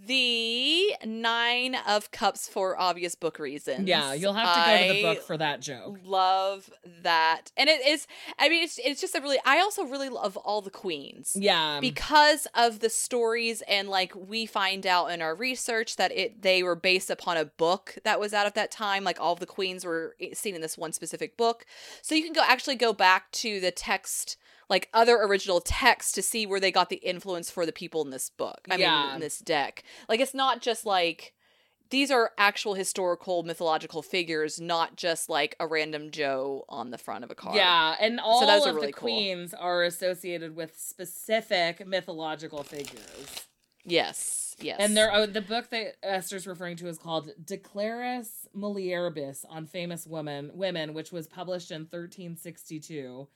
the 0.07 0.95
nine 1.05 1.77
of 1.87 2.11
cups 2.11 2.49
for 2.49 2.79
obvious 2.79 3.15
book 3.15 3.39
reasons. 3.39 3.87
Yeah, 3.89 4.13
you'll 4.15 4.33
have 4.33 4.55
to 4.55 4.71
go 4.71 4.89
to 4.89 4.95
the 4.95 5.03
book 5.03 5.23
for 5.23 5.37
that 5.37 5.61
joke. 5.61 5.99
Love 6.05 6.71
that, 7.03 7.53
and 7.57 7.69
it 7.69 7.87
is. 7.87 8.07
I 8.39 8.49
mean, 8.49 8.65
it's 8.65 8.79
it's 8.83 9.01
just 9.01 9.15
a 9.15 9.21
really. 9.21 9.39
I 9.45 9.61
also 9.61 9.85
really 9.85 10.09
love 10.09 10.37
all 10.37 10.61
the 10.63 10.71
queens. 10.71 11.37
Yeah. 11.39 11.81
because 11.81 12.47
of 12.55 12.81
the 12.81 12.89
stories 12.91 13.63
and 13.69 13.89
like 13.89 14.13
we 14.15 14.47
find 14.47 14.87
out 14.87 15.07
in 15.07 15.21
our 15.23 15.35
research 15.35 15.97
that 15.97 16.13
it 16.13 16.43
they 16.43 16.63
were 16.63 16.75
based 16.75 17.11
upon 17.11 17.37
a 17.37 17.45
book 17.45 17.97
that 18.05 18.19
was 18.19 18.33
out 18.33 18.47
at 18.47 18.55
that 18.55 18.71
time 18.71 19.05
like 19.05 19.21
all 19.21 19.35
of 19.35 19.41
the 19.41 19.47
queens 19.47 19.85
were 19.85 20.15
eh, 20.21 20.31
seen 20.33 20.55
in 20.55 20.61
this 20.61 20.79
one 20.79 20.93
specific 20.93 21.37
book 21.37 21.67
so 22.03 22.15
you 22.15 22.23
can 22.23 22.33
go 22.33 22.43
actually 22.47 22.77
go 22.77 22.93
back 22.93 23.31
to 23.33 23.61
the 23.61 23.71
text 23.71 24.37
like 24.71 24.89
other 24.95 25.17
original 25.23 25.61
texts 25.61 26.13
to 26.13 26.23
see 26.23 26.47
where 26.47 26.61
they 26.61 26.71
got 26.73 26.89
the 26.89 26.97
influence 26.97 27.51
for 27.51 27.65
the 27.67 27.73
people 27.73 28.03
in 28.03 28.11
this 28.11 28.31
book 28.31 28.67
i 28.71 28.77
Yeah. 28.77 29.05
mean 29.07 29.15
in 29.17 29.21
this 29.21 29.39
deck 29.39 29.83
like 30.09 30.21
it's 30.21 30.35
not 30.35 30.61
just 30.63 30.85
like 30.87 31.35
these 31.91 32.11
are 32.11 32.33
actual 32.39 32.75
historical 32.75 33.43
mythological 33.43 34.03
figures 34.03 34.61
not 34.61 34.97
just 34.97 35.29
like 35.29 35.55
a 35.61 35.67
random 35.67 36.11
joe 36.11 36.65
on 36.69 36.91
the 36.91 36.99
front 36.99 37.23
of 37.25 37.31
a 37.31 37.35
card 37.35 37.55
Yeah, 37.57 37.95
and 38.01 38.19
all 38.19 38.47
those 38.47 38.67
of 38.67 38.75
really 38.75 38.87
the 38.89 38.93
cool. 38.95 39.09
queens 39.09 39.55
are 39.55 39.83
associated 39.85 40.57
with 40.57 40.77
specific 40.79 41.87
mythological 41.87 42.63
figures. 42.63 43.47
yes 43.85 44.57
yes 44.61 44.77
And 44.81 44.97
there, 44.97 45.13
oh, 45.13 45.27
the 45.27 45.41
book 45.43 45.69
that 45.71 45.97
Esther's 46.03 46.47
referring 46.47 46.77
to 46.79 46.89
is 46.89 46.97
called 46.99 47.31
De 47.45 47.57
Claris 47.59 48.47
Mulieribus 48.57 49.45
on 49.51 49.67
Famous 49.67 50.07
Women, 50.07 50.51
Women, 50.55 50.95
which 50.95 51.13
was 51.13 51.27
published 51.27 51.71
in 51.71 51.83
1362. 51.83 53.29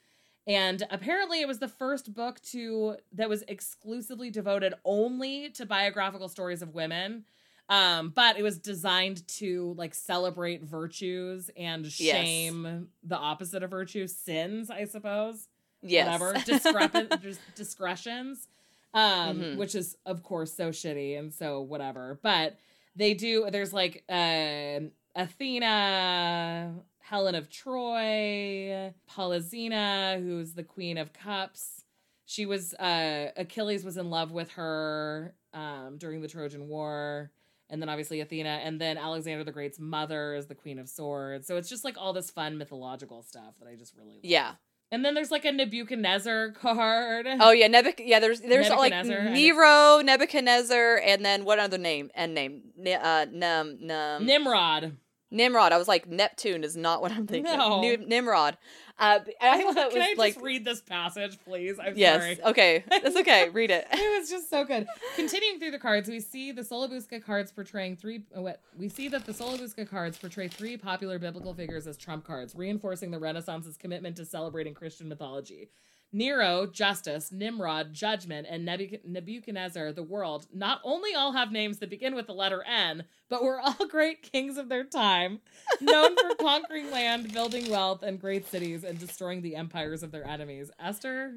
And 0.48 0.82
apparently, 0.90 1.40
it 1.42 1.46
was 1.46 1.58
the 1.58 1.68
first 1.68 2.14
book 2.14 2.40
to 2.52 2.96
that 3.12 3.28
was 3.28 3.44
exclusively 3.46 4.30
devoted 4.30 4.74
only 4.84 5.50
to 5.50 5.66
biographical 5.66 6.28
stories 6.28 6.62
of 6.62 6.74
women. 6.74 7.24
Um, 7.68 8.08
but 8.16 8.38
it 8.38 8.42
was 8.42 8.58
designed 8.58 9.28
to 9.28 9.74
like 9.76 9.94
celebrate 9.94 10.62
virtues 10.62 11.50
and 11.54 11.84
Yes. 11.84 11.92
shame 12.26 12.88
the 13.02 13.16
opposite 13.18 13.62
of 13.62 13.70
virtue, 13.70 14.06
sins, 14.08 14.70
I 14.70 14.84
suppose 14.86 15.48
yes 15.80 16.06
whatever 16.06 16.34
discrepan- 16.44 17.20
dis- 17.22 17.38
discretions 17.54 18.48
um 18.94 19.38
Mhm. 19.40 19.56
which 19.58 19.76
is 19.76 19.96
of 20.06 20.24
course 20.24 20.52
so 20.52 20.70
shitty 20.70 21.16
and 21.16 21.32
so 21.32 21.60
whatever 21.60 22.18
but 22.20 22.56
they 22.96 23.14
do 23.14 23.48
there's 23.52 23.72
like 23.72 24.02
um 24.08 24.90
athena 25.18 26.72
helen 27.00 27.34
of 27.34 27.48
troy 27.50 28.92
polyxena 29.10 30.22
who's 30.22 30.54
the 30.54 30.62
queen 30.62 30.98
of 30.98 31.12
cups 31.12 31.84
she 32.24 32.46
was 32.46 32.74
uh 32.74 33.30
achilles 33.36 33.84
was 33.84 33.96
in 33.96 34.10
love 34.10 34.30
with 34.32 34.50
her 34.52 35.34
um 35.54 35.96
during 35.98 36.20
the 36.20 36.28
trojan 36.28 36.68
war 36.68 37.30
and 37.70 37.80
then 37.80 37.88
obviously 37.88 38.20
athena 38.20 38.60
and 38.62 38.80
then 38.80 38.98
alexander 38.98 39.42
the 39.44 39.52
great's 39.52 39.78
mother 39.78 40.34
is 40.34 40.46
the 40.46 40.54
queen 40.54 40.78
of 40.78 40.88
swords 40.88 41.46
so 41.46 41.56
it's 41.56 41.68
just 41.68 41.84
like 41.84 41.96
all 41.98 42.12
this 42.12 42.30
fun 42.30 42.58
mythological 42.58 43.22
stuff 43.22 43.54
that 43.58 43.68
i 43.68 43.74
just 43.74 43.94
really 43.96 44.14
love. 44.14 44.20
yeah 44.24 44.52
And 44.90 45.04
then 45.04 45.12
there's 45.14 45.30
like 45.30 45.44
a 45.44 45.52
Nebuchadnezzar 45.52 46.52
card. 46.62 47.26
Oh 47.40 47.50
yeah, 47.52 47.68
Nebuch- 47.68 48.00
yeah. 48.12 48.20
There's 48.20 48.40
there's 48.40 48.70
like 48.70 48.94
Nero, 49.04 50.00
Nebuchadnezzar, 50.00 50.96
and 51.04 51.22
then 51.22 51.44
what 51.44 51.58
other 51.58 51.76
name? 51.76 52.08
End 52.14 52.32
name? 52.34 52.62
Ni- 52.74 52.94
uh, 52.94 53.26
num 53.30 53.76
num 53.82 54.24
Nimrod. 54.24 54.96
Nimrod. 55.30 55.72
I 55.72 55.78
was 55.78 55.88
like 55.88 56.08
Neptune 56.08 56.64
is 56.64 56.76
not 56.76 57.00
what 57.02 57.12
I'm 57.12 57.26
thinking. 57.26 57.56
No. 57.56 57.80
Ni- 57.80 57.96
Nimrod. 57.96 58.56
Uh, 58.98 59.20
I 59.40 59.72
that 59.74 59.90
Can 59.90 60.00
was 60.00 60.08
I 60.08 60.14
like 60.18 60.34
just 60.34 60.44
read 60.44 60.64
this 60.64 60.80
passage, 60.80 61.38
please? 61.44 61.78
I'm 61.78 61.96
yes. 61.96 62.20
sorry. 62.20 62.42
Okay, 62.50 62.84
that's 62.88 63.16
okay. 63.16 63.48
Read 63.52 63.70
it. 63.70 63.86
It 63.92 64.20
was 64.20 64.28
just 64.28 64.50
so 64.50 64.64
good. 64.64 64.88
Continuing 65.14 65.60
through 65.60 65.70
the 65.70 65.78
cards, 65.78 66.08
we 66.08 66.18
see 66.18 66.50
the 66.50 66.64
Sola 66.64 66.88
Busca 66.88 67.22
cards 67.22 67.52
portraying 67.52 67.94
three. 67.96 68.24
oh, 68.34 68.42
what 68.42 68.60
we 68.76 68.88
see 68.88 69.08
that 69.08 69.24
the 69.24 69.32
Sola 69.32 69.56
Busca 69.56 69.88
cards 69.88 70.18
portray 70.18 70.48
three 70.48 70.76
popular 70.76 71.20
biblical 71.20 71.54
figures 71.54 71.86
as 71.86 71.96
trump 71.96 72.24
cards, 72.24 72.54
reinforcing 72.56 73.12
the 73.12 73.18
Renaissance's 73.20 73.76
commitment 73.76 74.16
to 74.16 74.24
celebrating 74.24 74.74
Christian 74.74 75.08
mythology. 75.08 75.68
Nero, 76.10 76.66
justice, 76.66 77.30
Nimrod, 77.30 77.92
judgment, 77.92 78.46
and 78.48 78.64
Nebuchadnezzar, 78.64 79.92
the 79.92 80.02
world, 80.02 80.46
not 80.54 80.80
only 80.82 81.14
all 81.14 81.32
have 81.32 81.52
names 81.52 81.78
that 81.78 81.90
begin 81.90 82.14
with 82.14 82.26
the 82.26 82.32
letter 82.32 82.62
N, 82.66 83.04
but 83.28 83.42
were 83.42 83.60
all 83.60 83.86
great 83.90 84.22
kings 84.22 84.56
of 84.56 84.68
their 84.68 84.84
time, 84.84 85.40
known 85.80 86.16
for 86.16 86.34
conquering 86.40 86.90
land, 86.90 87.32
building 87.32 87.70
wealth, 87.70 88.02
and 88.02 88.18
great 88.20 88.46
cities, 88.46 88.84
and 88.84 88.98
destroying 88.98 89.42
the 89.42 89.54
empires 89.56 90.02
of 90.02 90.10
their 90.10 90.26
enemies. 90.26 90.70
Esther? 90.80 91.34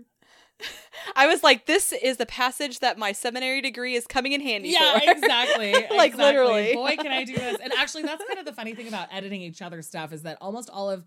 I 1.16 1.28
was 1.28 1.44
like, 1.44 1.66
this 1.66 1.92
is 1.92 2.18
the 2.18 2.26
passage 2.26 2.80
that 2.80 2.98
my 2.98 3.12
seminary 3.12 3.62
degree 3.62 3.96
is 3.96 4.06
coming 4.06 4.32
in 4.32 4.42
handy 4.42 4.70
Yeah, 4.70 5.00
for. 5.00 5.12
exactly. 5.12 5.72
Like, 5.92 6.12
exactly. 6.14 6.24
literally. 6.24 6.74
Boy, 6.76 6.96
can 6.98 7.08
I 7.12 7.24
do 7.26 7.36
this. 7.36 7.58
And 7.62 7.74
actually, 7.74 8.04
that's 8.04 8.24
kind 8.26 8.40
of 8.40 8.46
the 8.46 8.54
funny 8.54 8.76
thing 8.76 8.88
about 8.88 9.08
editing 9.12 9.42
each 9.42 9.62
other's 9.62 9.88
stuff 9.88 10.14
is 10.14 10.22
that 10.22 10.38
almost 10.40 10.70
all 10.70 10.90
of 10.90 11.04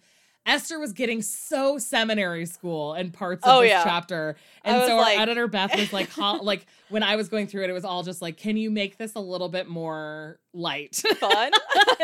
Esther 0.46 0.78
was 0.78 0.92
getting 0.92 1.22
so 1.22 1.78
seminary 1.78 2.44
school 2.44 2.92
in 2.94 3.10
parts 3.10 3.42
of 3.44 3.50
Oh, 3.50 3.60
this 3.62 3.70
yeah. 3.70 3.82
chapter. 3.84 4.36
And 4.62 4.86
so 4.86 4.96
like- 4.96 5.16
our 5.16 5.22
editor 5.22 5.48
Beth 5.48 5.74
was 5.76 5.92
like, 5.92 6.10
ho- 6.18 6.40
like 6.42 6.66
when 6.90 7.02
I 7.02 7.16
was 7.16 7.28
going 7.28 7.46
through 7.46 7.64
it, 7.64 7.70
it 7.70 7.72
was 7.72 7.84
all 7.84 8.02
just 8.02 8.20
like, 8.20 8.36
can 8.36 8.56
you 8.56 8.70
make 8.70 8.98
this 8.98 9.14
a 9.14 9.20
little 9.20 9.48
bit 9.48 9.68
more 9.68 10.38
light 10.52 10.96
Fun. 11.18 11.50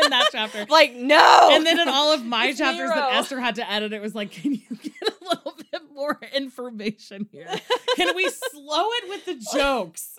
in 0.03 0.09
that 0.09 0.29
chapter? 0.31 0.65
like 0.69 0.93
no. 0.93 1.49
And 1.51 1.65
then 1.65 1.79
in 1.79 1.87
all 1.87 2.13
of 2.13 2.25
my 2.25 2.47
It's 2.47 2.57
chapters 2.57 2.89
that 2.89 3.13
Esther 3.13 3.39
had 3.39 3.55
to 3.55 3.71
edit, 3.71 3.93
it 3.93 4.01
was 4.01 4.15
like, 4.15 4.31
can 4.31 4.53
you 4.55 4.61
get 4.81 5.09
a 5.09 5.23
little 5.23 5.55
bit 5.71 5.81
more 5.93 6.19
information 6.35 7.27
here? 7.31 7.47
Can 7.95 8.15
we 8.15 8.27
slow 8.29 8.85
it 9.03 9.09
with 9.09 9.25
the 9.25 9.35
jokes? 9.53 10.17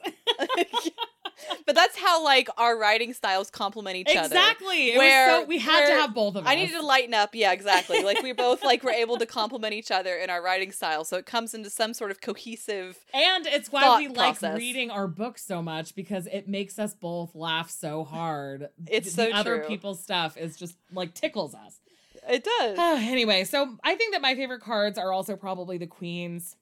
but 1.66 1.74
that's 1.74 1.96
how 1.96 2.22
like 2.24 2.48
our 2.56 2.78
writing 2.78 3.12
styles 3.12 3.50
complement 3.50 3.96
each 3.96 4.16
other. 4.16 4.26
Exactly. 4.26 4.96
Where- 4.96 5.28
so 5.28 5.44
we 5.44 5.58
had 5.58 5.86
to 5.86 5.92
have 5.94 6.14
both 6.14 6.36
of 6.36 6.44
us. 6.44 6.50
I 6.50 6.54
needed 6.54 6.72
to 6.72 6.82
lighten 6.82 7.14
up. 7.14 7.34
Yeah, 7.34 7.52
exactly. 7.52 8.02
Like 8.02 8.22
we 8.22 8.32
both 8.32 8.62
like 8.62 8.82
were 8.82 8.90
able 8.90 9.18
to 9.18 9.26
complement 9.26 9.74
each 9.74 9.90
other 9.90 10.16
in 10.16 10.30
our 10.30 10.42
writing 10.42 10.72
style, 10.72 11.04
so 11.04 11.16
it 11.16 11.26
comes 11.26 11.54
into 11.54 11.70
some 11.70 11.94
sort 11.94 12.10
of 12.10 12.20
cohesive. 12.20 12.98
and 13.14 13.46
it's 13.46 13.70
why 13.70 13.98
we 13.98 14.08
like 14.08 14.40
reading 14.42 14.90
our 14.90 15.08
books 15.08 15.44
so 15.44 15.62
much 15.62 15.94
because 15.94 16.26
it 16.26 16.48
makes 16.48 16.78
us 16.78 16.94
both 16.94 17.34
laugh 17.34 17.70
so 17.70 18.04
hard. 18.04 18.68
It's 18.86 19.14
the 19.14 19.30
so 19.30 19.32
other 19.32 19.58
true. 19.58 19.68
people's 19.68 20.02
stuff 20.02 20.36
is 20.36 20.56
just 20.56 20.76
like 20.92 21.14
tickles 21.14 21.54
us. 21.54 21.80
It 22.28 22.44
does. 22.44 22.78
anyway, 23.02 23.44
so 23.44 23.76
I 23.82 23.94
think 23.96 24.12
that 24.12 24.22
my 24.22 24.34
favorite 24.34 24.60
cards 24.60 24.98
are 24.98 25.12
also 25.12 25.36
probably 25.36 25.78
the 25.78 25.86
queens. 25.86 26.56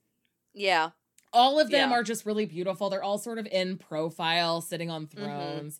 yeah. 0.53 0.91
All 1.33 1.59
of 1.59 1.69
them 1.71 1.89
Yeah. 1.91 1.95
are 1.97 2.03
just 2.03 2.25
really 2.25 2.45
beautiful. 2.45 2.89
They're 2.89 3.03
all 3.03 3.17
sort 3.17 3.37
of 3.39 3.47
in 3.47 3.77
profile, 3.77 4.61
sitting 4.61 4.89
on 4.89 5.07
thrones. 5.07 5.79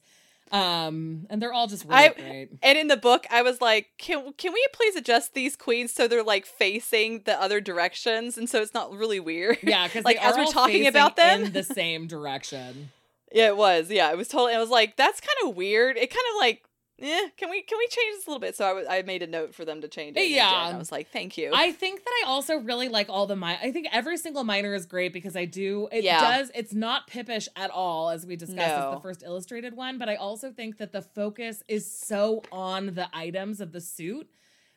Um, 0.51 1.27
and 1.29 1.41
they're 1.41 1.53
all 1.53 1.67
just 1.67 1.85
really 1.85 2.09
Mm-hmm. 2.09 2.21
I- 2.21 2.29
great. 2.29 2.49
And 2.61 2.77
in 2.77 2.87
the 2.87 2.97
book, 2.97 3.25
I 3.29 3.41
was 3.41 3.61
like, 3.61 3.91
"Can 3.97 4.33
can 4.33 4.51
we 4.51 4.65
please 4.73 4.97
adjust 4.97 5.33
these 5.33 5.55
queens 5.55 5.93
so 5.93 6.07
they're 6.09 6.23
like 6.23 6.45
facing 6.45 7.21
the 7.23 7.41
other 7.41 7.61
directions, 7.61 8.37
and 8.37 8.49
so 8.49 8.61
it's 8.61 8.73
not 8.73 8.91
really 8.91 9.19
weird?" 9.21 9.59
Yeah, 9.63 9.87
because 9.87 10.03
like, 10.09 10.17
they 10.19 10.23
as 10.27 10.35
we're 10.35 10.43
all 10.43 10.51
talking 10.51 10.87
about 10.87 11.15
them? 11.15 11.45
in 11.45 11.51
the 11.53 11.63
same 11.63 12.07
direction. 12.07 12.91
Yeah, 13.33 13.47
it 13.47 13.55
was. 13.55 13.89
Yeah, 13.89 14.11
it 14.11 14.17
was 14.17 14.27
totally. 14.27 14.53
I 14.53 14.59
was 14.59 14.69
like, 14.69 14.97
"That's 14.97 15.21
kind 15.21 15.49
of 15.49 15.55
weird." 15.55 15.95
It 15.95 16.09
kind 16.09 16.25
of 16.35 16.39
like, 16.41 16.65
eh, 17.01 17.29
can 17.37 17.49
we 17.49 17.61
can 17.63 17.77
we 17.77 17.87
change 17.87 18.15
this 18.17 18.27
a 18.27 18.29
little 18.29 18.39
bit? 18.39 18.55
So 18.55 18.83
I 18.87 18.97
I 18.97 19.01
made 19.03 19.21
a 19.23 19.27
note 19.27 19.53
for 19.53 19.65
them 19.65 19.81
to 19.81 19.87
change 19.87 20.15
it. 20.17 20.19
and 20.19 20.25
they 20.25 20.29
did, 20.29 20.35
Yeah. 20.35 20.67
and 20.67 20.75
I 20.75 20.79
was 20.79 20.91
like, 20.91 21.09
"Thank 21.11 21.37
you." 21.37 21.51
I 21.53 21.71
think 21.71 22.03
that 22.03 22.11
I 22.23 22.27
also 22.27 22.55
really 22.57 22.87
like 22.89 23.09
all 23.09 23.25
the 23.27 23.35
mi- 23.35 23.57
I 23.61 23.71
think 23.71 23.87
every 23.91 24.17
single 24.17 24.43
minor 24.43 24.73
is 24.73 24.85
great 24.85 25.13
because 25.13 25.35
I 25.35 25.45
do 25.45 25.87
it 25.91 26.03
Yeah. 26.03 26.19
does 26.37 26.51
it's 26.55 26.73
not 26.73 27.07
pippish 27.07 27.47
at 27.55 27.69
all 27.71 28.09
as 28.09 28.25
we 28.25 28.35
discussed 28.35 28.59
as 28.59 28.93
the 28.95 29.01
first 29.01 29.23
illustrated 29.23 29.75
one, 29.75 29.97
but 29.97 30.09
I 30.09 30.15
also 30.15 30.51
think 30.51 30.77
that 30.77 30.91
the 30.91 31.01
focus 31.01 31.63
is 31.67 31.89
so 31.91 32.43
on 32.51 32.93
the 32.95 33.09
items 33.13 33.61
of 33.61 33.71
the 33.71 33.81
suit 33.81 34.29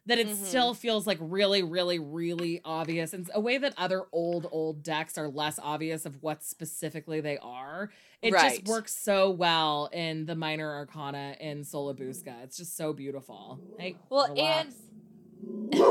that 0.07 0.19
it 0.19 0.29
Mhm. 0.29 0.35
still 0.37 0.75
feels 0.75 1.07
like 1.07 1.19
really, 1.21 1.63
really, 1.63 1.99
really 1.99 2.61
obvious. 2.65 3.13
And 3.13 3.29
a 3.35 3.41
way 3.41 3.57
that 3.59 3.75
other 3.79 4.05
old, 4.13 4.47
old 4.51 4.83
decks 4.83 5.17
are 5.17 5.29
less 5.29 5.59
obvious 5.63 6.05
of 6.05 6.23
what 6.23 6.43
specifically 6.45 7.21
they 7.21 7.39
are. 7.39 7.91
It 8.23 8.33
Right. 8.33 8.57
just 8.57 8.69
works 8.69 8.95
so 8.97 9.31
well 9.31 9.87
in 9.93 10.27
the 10.27 10.35
minor 10.35 10.71
arcana 10.75 11.37
in 11.41 11.65
Sola 11.65 11.95
Busca. 11.95 12.43
It's 12.45 12.57
just 12.59 12.77
so 12.77 12.93
beautiful. 12.93 13.63
Hey, 13.79 14.01
Well, 14.11 14.29
relax. 14.29 14.77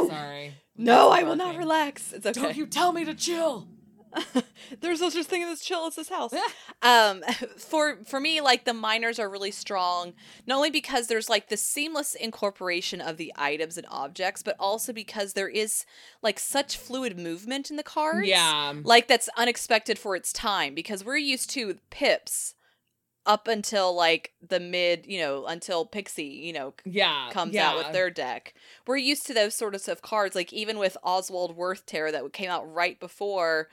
sorry. 0.07 0.53
No, 0.75 1.09
I 1.11 1.21
will 1.23 1.35
not 1.35 1.55
relax. 1.55 2.13
It's 2.13 2.25
okay. 2.25 2.39
Don't 2.41 2.55
you 2.57 2.65
tell 2.65 2.93
me 2.93 3.05
to 3.05 3.13
chill. 3.13 3.69
There's 4.81 5.01
no 5.01 5.09
such 5.09 5.25
thing 5.25 5.43
as 5.43 5.61
chill 5.61 5.85
as 5.85 5.95
this 5.95 6.09
house. 6.09 6.33
um, 6.81 7.21
for 7.57 7.99
for 8.05 8.19
me, 8.19 8.41
like 8.41 8.65
the 8.65 8.73
minors 8.73 9.19
are 9.19 9.29
really 9.29 9.51
strong, 9.51 10.13
not 10.45 10.57
only 10.57 10.69
because 10.69 11.07
there's 11.07 11.29
like 11.29 11.49
the 11.49 11.57
seamless 11.57 12.15
incorporation 12.15 13.01
of 13.01 13.17
the 13.17 13.33
items 13.35 13.77
and 13.77 13.87
objects, 13.89 14.43
but 14.43 14.55
also 14.59 14.93
because 14.93 15.33
there 15.33 15.49
is 15.49 15.85
like 16.21 16.39
such 16.39 16.77
fluid 16.77 17.17
movement 17.17 17.69
in 17.69 17.77
the 17.77 17.83
cards. 17.83 18.27
Yeah. 18.27 18.73
like 18.83 19.07
that's 19.07 19.29
unexpected 19.37 19.97
for 19.99 20.15
its 20.15 20.33
time 20.33 20.73
because 20.73 21.03
we're 21.03 21.17
used 21.17 21.49
to 21.51 21.77
pips 21.89 22.55
up 23.25 23.47
until 23.47 23.95
like 23.95 24.33
the 24.45 24.59
mid, 24.59 25.05
you 25.05 25.19
know, 25.19 25.45
until 25.45 25.85
Pixie, 25.85 26.23
you 26.25 26.51
know, 26.53 26.73
Yeah. 26.85 27.29
comes 27.31 27.53
yeah. 27.53 27.69
out 27.69 27.77
with 27.77 27.93
their 27.93 28.09
deck. 28.09 28.53
We're 28.85 28.97
used 28.97 29.25
to 29.27 29.33
those 29.33 29.55
sorts 29.55 29.87
of 29.87 30.01
cards, 30.01 30.35
like 30.35 30.51
even 30.51 30.77
with 30.77 30.97
Oswald 31.03 31.55
Wirth 31.55 31.85
Tarot 31.85 32.11
that 32.11 32.33
came 32.33 32.49
out 32.49 32.71
right 32.71 32.99
before 32.99 33.69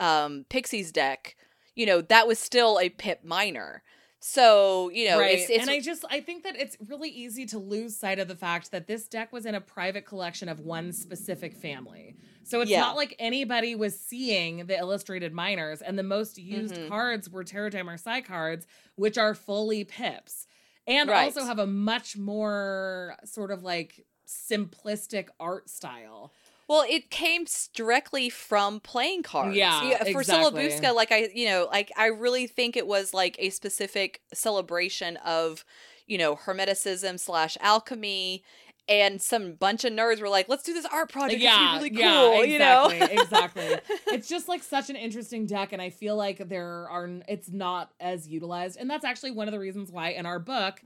um, 0.00 0.44
Pixie's 0.48 0.92
deck. 0.92 1.36
You 1.74 1.86
know, 1.86 2.00
that 2.02 2.26
was 2.26 2.38
still 2.38 2.78
a 2.78 2.88
Pip 2.90 3.24
minor. 3.24 3.82
So 4.24 4.88
you 4.90 5.08
know, 5.08 5.18
right. 5.18 5.36
it's, 5.38 5.50
it's 5.50 5.62
and 5.62 5.68
I 5.70 5.80
just 5.80 6.04
I 6.08 6.20
think 6.20 6.44
that 6.44 6.54
it's 6.54 6.76
really 6.86 7.08
easy 7.08 7.44
to 7.46 7.58
lose 7.58 7.96
sight 7.96 8.20
of 8.20 8.28
the 8.28 8.36
fact 8.36 8.70
that 8.70 8.86
this 8.86 9.08
deck 9.08 9.32
was 9.32 9.46
in 9.46 9.56
a 9.56 9.60
private 9.60 10.06
collection 10.06 10.48
of 10.48 10.60
one 10.60 10.92
specific 10.92 11.56
family. 11.56 12.14
So 12.44 12.60
it's 12.60 12.70
Yeah. 12.70 12.80
not 12.80 12.94
like 12.94 13.16
anybody 13.18 13.74
was 13.74 13.98
seeing 13.98 14.66
the 14.66 14.76
illustrated 14.78 15.32
minors, 15.32 15.82
and 15.82 15.98
the 15.98 16.04
most 16.04 16.38
used 16.38 16.74
Mhm. 16.74 16.88
cards 16.88 17.30
were 17.30 17.42
de 17.42 17.82
Marseille 17.82 18.22
cards, 18.22 18.66
which 18.94 19.18
are 19.18 19.34
fully 19.34 19.82
pips, 19.82 20.46
and 20.86 21.10
Right. 21.10 21.24
also 21.24 21.44
have 21.44 21.58
a 21.58 21.66
much 21.66 22.16
more 22.16 23.16
sort 23.24 23.50
of 23.50 23.64
like 23.64 24.06
simplistic 24.26 25.28
art 25.40 25.68
style. 25.68 26.32
Well, 26.68 26.84
it 26.88 27.10
came 27.10 27.46
directly 27.74 28.30
from 28.30 28.80
playing 28.80 29.24
cards. 29.24 29.56
Yeah, 29.56 29.98
for 29.98 30.20
exactly. 30.20 30.22
Sola 30.22 30.52
Busca, 30.52 30.94
like 30.94 31.12
I, 31.12 31.28
you 31.34 31.46
know, 31.46 31.68
like 31.70 31.90
I 31.96 32.06
really 32.06 32.46
think 32.46 32.76
it 32.76 32.86
was 32.86 33.12
like 33.12 33.36
a 33.38 33.50
specific 33.50 34.22
celebration 34.32 35.16
of, 35.18 35.64
you 36.06 36.18
know, 36.18 36.36
hermeticism 36.36 37.18
slash 37.18 37.56
alchemy, 37.60 38.44
and 38.88 39.20
some 39.22 39.54
bunch 39.54 39.84
of 39.84 39.92
nerds 39.92 40.20
were 40.20 40.28
like, 40.28 40.48
"Let's 40.48 40.62
do 40.62 40.72
this 40.72 40.86
art 40.86 41.10
project. 41.10 41.40
yeah, 41.40 41.74
it's 41.76 41.82
really 41.84 41.90
cool." 41.90 42.00
yeah, 42.00 42.42
you 42.42 42.58
know, 42.58 42.88
exactly, 42.88 43.16
exactly. 43.18 43.78
It's 44.12 44.28
just 44.28 44.46
like 44.48 44.62
such 44.62 44.90
an 44.90 44.96
interesting 44.96 45.46
deck, 45.46 45.72
and 45.72 45.80
I 45.80 45.90
feel 45.90 46.16
like 46.16 46.48
there 46.48 46.88
are 46.88 47.08
it's 47.28 47.50
not 47.50 47.92
as 48.00 48.28
utilized, 48.28 48.76
and 48.78 48.88
that's 48.90 49.04
actually 49.04 49.30
one 49.32 49.48
of 49.48 49.52
the 49.52 49.58
reasons 49.60 49.90
why 49.90 50.10
in 50.10 50.26
our 50.26 50.38
book, 50.38 50.82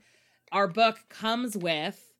our 0.51 0.67
book 0.67 0.99
comes 1.09 1.57
with 1.57 2.13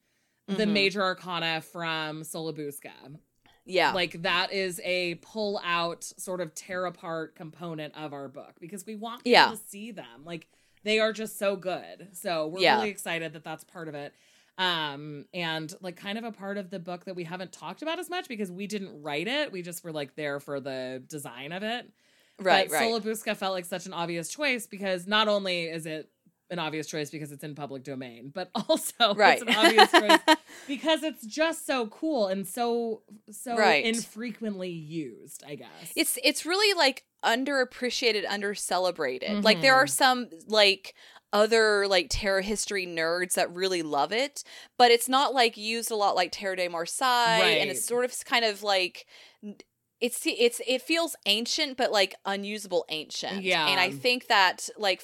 the 0.47 0.64
Mhm. 0.66 0.72
major 0.72 1.01
arcana 1.03 1.62
from 1.62 2.24
Sola 2.24 2.53
Busca. 2.53 3.20
Yeah, 3.68 3.91
Like 3.93 4.22
that 4.24 4.51
is 4.53 4.80
a 4.84 5.15
pull 5.15 5.59
out 5.63 6.03
sort 6.03 6.41
of 6.41 6.55
tear 6.55 6.86
apart 6.86 7.36
component 7.36 7.95
of 7.95 8.13
our 8.13 8.28
book 8.28 8.53
because 8.59 8.86
we 8.86 8.95
want 8.95 9.20
people 9.24 9.32
Yeah. 9.34 9.51
to 9.51 9.57
see 9.57 9.91
them. 9.91 10.24
Like 10.26 10.47
they 10.84 10.99
are 10.99 11.11
just 11.13 11.38
so 11.38 11.55
good. 11.55 12.07
So 12.13 12.47
we're 12.47 12.61
Yeah. 12.61 12.78
really 12.78 12.89
excited 12.89 13.34
that 13.34 13.43
that's 13.43 13.63
part 13.65 13.88
of 13.88 13.95
it. 13.95 14.13
Um 14.57 15.26
and 15.34 15.72
like 15.82 15.97
kind 15.97 16.18
of 16.18 16.24
a 16.24 16.32
part 16.32 16.57
of 16.57 16.70
the 16.70 16.80
book 16.80 17.05
that 17.05 17.15
we 17.15 17.24
haven't 17.26 17.51
talked 17.51 17.82
about 17.82 17.99
as 17.99 18.09
much 18.09 18.28
because 18.28 18.51
we 18.51 18.65
didn't 18.68 19.03
write 19.03 19.28
it. 19.28 19.51
We 19.51 19.61
just 19.61 19.84
were 19.84 19.91
like 19.91 20.15
there 20.15 20.39
for 20.39 20.59
the 20.59 21.03
design 21.07 21.51
of 21.51 21.61
it. 21.63 21.89
right, 22.39 22.68
but 22.70 22.74
right. 22.74 22.84
Sola 22.88 23.01
Busca 23.01 23.36
felt 23.36 23.53
like 23.53 23.65
such 23.65 23.86
an 23.86 23.93
obvious 23.93 24.30
choice 24.30 24.65
because 24.68 25.05
not 25.07 25.28
only 25.28 25.65
is 25.65 25.86
it 25.86 26.09
an 26.49 26.59
obvious 26.59 26.87
choice 26.87 27.09
because 27.09 27.31
it's 27.31 27.43
in 27.43 27.55
public 27.55 27.83
domain, 27.83 28.31
but 28.33 28.49
also 28.69 29.13
right. 29.15 29.41
it's 29.41 29.49
an 29.49 29.55
obvious 29.55 29.91
choice 29.91 30.37
because 30.67 31.03
it's 31.03 31.25
just 31.25 31.65
so 31.65 31.87
cool 31.87 32.27
and 32.27 32.47
so 32.47 33.01
so 33.29 33.55
Right. 33.57 33.85
infrequently 33.85 34.69
used 34.69 35.43
i 35.47 35.55
guess 35.55 35.67
it's 35.95 36.17
it's 36.23 36.45
really 36.45 36.77
like 36.77 37.03
underappreciated, 37.23 38.25
under 38.27 38.55
celebrated. 38.55 39.43
Like 39.43 39.61
there 39.61 39.75
are 39.75 39.85
mm-hmm. 39.85 39.89
some 39.89 40.29
like 40.47 40.95
other 41.33 41.87
like 41.87 42.07
tarot 42.09 42.43
history 42.43 42.87
nerds 42.87 43.33
that 43.33 43.53
really 43.53 43.81
love 43.81 44.11
it, 44.11 44.43
but 44.77 44.91
it's 44.91 45.09
not 45.09 45.33
like 45.33 45.57
used 45.57 45.91
a 45.91 45.95
lot 45.95 46.15
like 46.15 46.31
Tarot 46.31 46.55
de 46.55 46.67
Marseille, 46.67 47.41
and 47.41 47.69
it's 47.69 47.85
sort 47.85 48.05
of 48.05 48.13
kind 48.25 48.45
of 48.45 48.63
like 48.63 49.05
it's 49.99 50.21
it's 50.25 50.61
it 50.65 50.81
feels 50.81 51.15
ancient, 51.25 51.77
but 51.77 51.91
like 51.91 52.15
unusable 52.25 52.85
ancient. 52.89 53.43
Yeah. 53.43 53.67
and 53.67 53.79
I 53.79 53.91
think 53.91 54.27
that 54.27 54.69
like. 54.77 55.03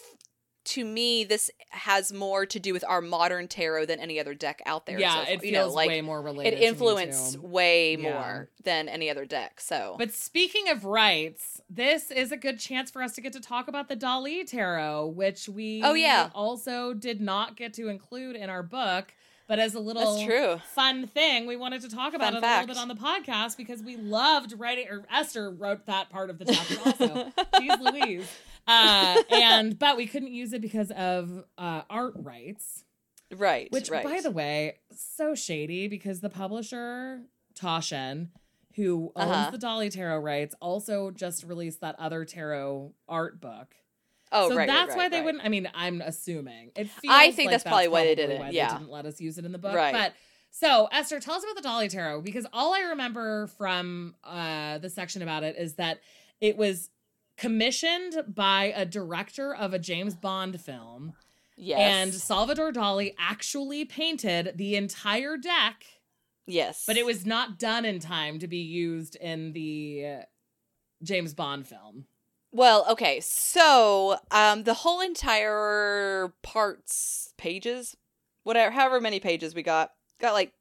To 0.66 0.86
me, 0.86 1.24
this 1.26 1.52
has 1.72 2.14
more 2.14 2.46
to 2.46 2.60
do 2.60 2.72
with 2.72 2.86
our 2.88 3.02
modern 3.02 3.48
tarot 3.50 3.86
than 3.88 4.00
any 4.00 4.20
other 4.20 4.34
deck 4.34 4.62
out 4.66 4.86
there. 4.86 4.98
yeah 5.00 5.26
so 5.26 5.32
it 5.32 5.42
feels 5.42 5.44
you 5.44 5.52
know, 5.52 5.68
like 5.70 5.90
way 5.90 6.02
more 6.02 6.22
related 6.22 6.54
it 6.60 6.62
influenced 6.64 7.38
way 7.40 7.96
Yeah. 7.98 8.12
more 8.12 8.50
than 8.64 8.88
any 8.88 9.10
other 9.10 9.26
deck. 9.26 9.60
So, 9.60 9.96
but 10.00 10.14
speaking 10.14 10.70
of 10.70 10.86
rights 10.86 11.62
this 11.70 12.12
is 12.12 12.32
a 12.32 12.38
good 12.38 12.60
chance 12.60 12.90
for 12.92 13.02
us 13.04 13.14
to 13.16 13.22
get 13.22 13.34
to 13.34 13.42
talk 13.42 13.68
about 13.68 13.90
the 13.90 13.98
dali 13.98 14.46
tarot 14.50 15.08
which 15.08 15.50
we 15.50 15.82
Oh, 15.84 15.94
yeah. 15.96 16.30
also 16.34 16.94
did 16.94 17.20
not 17.20 17.58
get 17.58 17.74
to 17.74 17.90
include 17.90 18.36
in 18.38 18.50
our 18.50 18.64
book 18.64 19.14
but 19.46 19.60
as 19.60 19.76
a 19.76 19.80
little 19.80 20.24
true. 20.26 20.62
fun 20.74 21.06
thing 21.08 21.46
we 21.46 21.58
wanted 21.58 21.82
to 21.82 21.90
talk 21.90 22.14
about 22.14 22.28
Fun 22.28 22.36
it 22.36 22.38
a 22.38 22.42
fact. 22.42 22.68
little 22.70 22.76
bit 22.76 22.82
on 22.82 22.88
the 22.88 22.96
podcast 23.32 23.58
because 23.58 23.84
we 23.84 23.98
loved 23.98 24.54
writing 24.58 24.88
or 24.90 25.04
esther 25.12 25.50
wrote 25.52 25.86
that 25.88 26.10
part 26.10 26.30
of 26.30 26.38
the 26.40 26.46
chapter 26.46 26.76
also 26.86 27.32
She's 27.60 27.80
Louise. 27.82 28.32
Uh, 28.68 29.22
and 29.32 29.78
but 29.78 29.98
we 29.98 30.08
couldn't 30.08 30.32
use 30.32 30.54
it 30.54 30.62
because 30.62 30.92
of 30.92 31.44
uh, 31.58 31.82
art 31.90 32.14
rights, 32.16 32.86
right. 33.36 33.72
which, 33.72 33.90
right. 33.90 34.04
by 34.04 34.22
the 34.22 34.32
way, 34.32 34.78
so 34.96 35.36
shady 35.36 35.88
because 35.88 36.22
the 36.22 36.30
publisher 36.30 37.22
Taschen, 37.56 38.30
who 38.76 39.12
owns 39.16 39.32
Uh-huh. 39.32 39.52
the 39.52 39.58
Dali 39.58 39.92
Tarot 39.92 40.20
rights, 40.20 40.56
also 40.62 41.12
just 41.12 41.44
released 41.44 41.82
that 41.82 41.96
other 42.00 42.26
tarot 42.26 42.94
art 43.08 43.42
book. 43.42 43.76
oh, 44.32 44.50
so 44.50 44.56
right, 44.56 44.68
that's 44.68 44.90
right, 44.90 44.98
why 44.98 45.10
they 45.10 45.18
right. 45.18 45.26
wouldn't. 45.26 45.46
I 45.46 45.50
mean, 45.50 45.70
I'm 45.76 46.02
assuming 46.02 46.72
it. 46.76 46.90
Feels 46.90 47.14
I 47.14 47.32
think 47.32 47.48
like 47.48 47.54
that's 47.54 47.64
probably 47.64 47.88
why 47.90 48.06
they 48.06 48.16
didn't, 48.16 48.40
why 48.40 48.50
yeah. 48.50 48.70
they 48.70 48.78
didn't 48.80 48.92
let 48.92 49.06
us 49.06 49.20
use 49.22 49.38
it 49.38 49.46
in 49.46 49.52
the 49.52 49.60
book, 49.60 49.76
Right. 49.76 49.94
but. 49.94 50.14
So, 50.56 50.88
Esther, 50.92 51.20
tell 51.20 51.34
us 51.34 51.44
about 51.44 51.64
the 51.64 51.68
Dali 51.68 51.90
Tarot 51.90 52.22
because 52.22 52.46
all 52.54 52.76
I 52.76 52.82
remember 52.82 53.48
from 53.48 54.14
uh, 54.24 54.78
the 54.78 54.90
section 54.92 55.24
about 55.24 55.42
it 55.42 55.56
is 55.58 55.74
that 55.78 56.00
it 56.42 56.58
was 56.58 56.92
commissioned 57.38 58.24
by 58.28 58.74
a 58.76 58.86
director 58.86 59.54
of 59.54 59.74
a 59.74 59.80
James 59.80 60.16
Bond 60.16 60.60
film, 60.62 61.14
Yes. 61.56 61.80
and 61.80 62.14
Salvador 62.14 62.72
Dali 62.72 63.14
actually 63.20 63.86
painted 63.86 64.54
the 64.56 64.76
entire 64.76 65.38
deck, 65.38 65.86
yes. 66.48 66.84
but 66.88 66.98
it 66.98 67.06
was 67.06 67.26
not 67.26 67.60
done 67.60 67.86
in 67.86 68.00
time 68.00 68.40
to 68.40 68.48
be 68.48 68.58
used 68.58 69.16
in 69.18 69.54
the 69.54 70.24
James 71.04 71.34
Bond 71.34 71.68
film. 71.68 72.06
Well, 72.52 72.86
okay. 72.90 73.20
So, 73.22 74.18
um 74.32 74.64
the 74.64 74.74
whole 74.76 75.02
entire 75.02 76.34
parts 76.44 77.34
pages, 77.38 77.96
whatever 78.44 78.72
however 78.72 79.02
many 79.02 79.20
pages 79.20 79.54
we 79.56 79.64
got, 79.64 79.92
got 80.20 80.34
like 80.34 80.54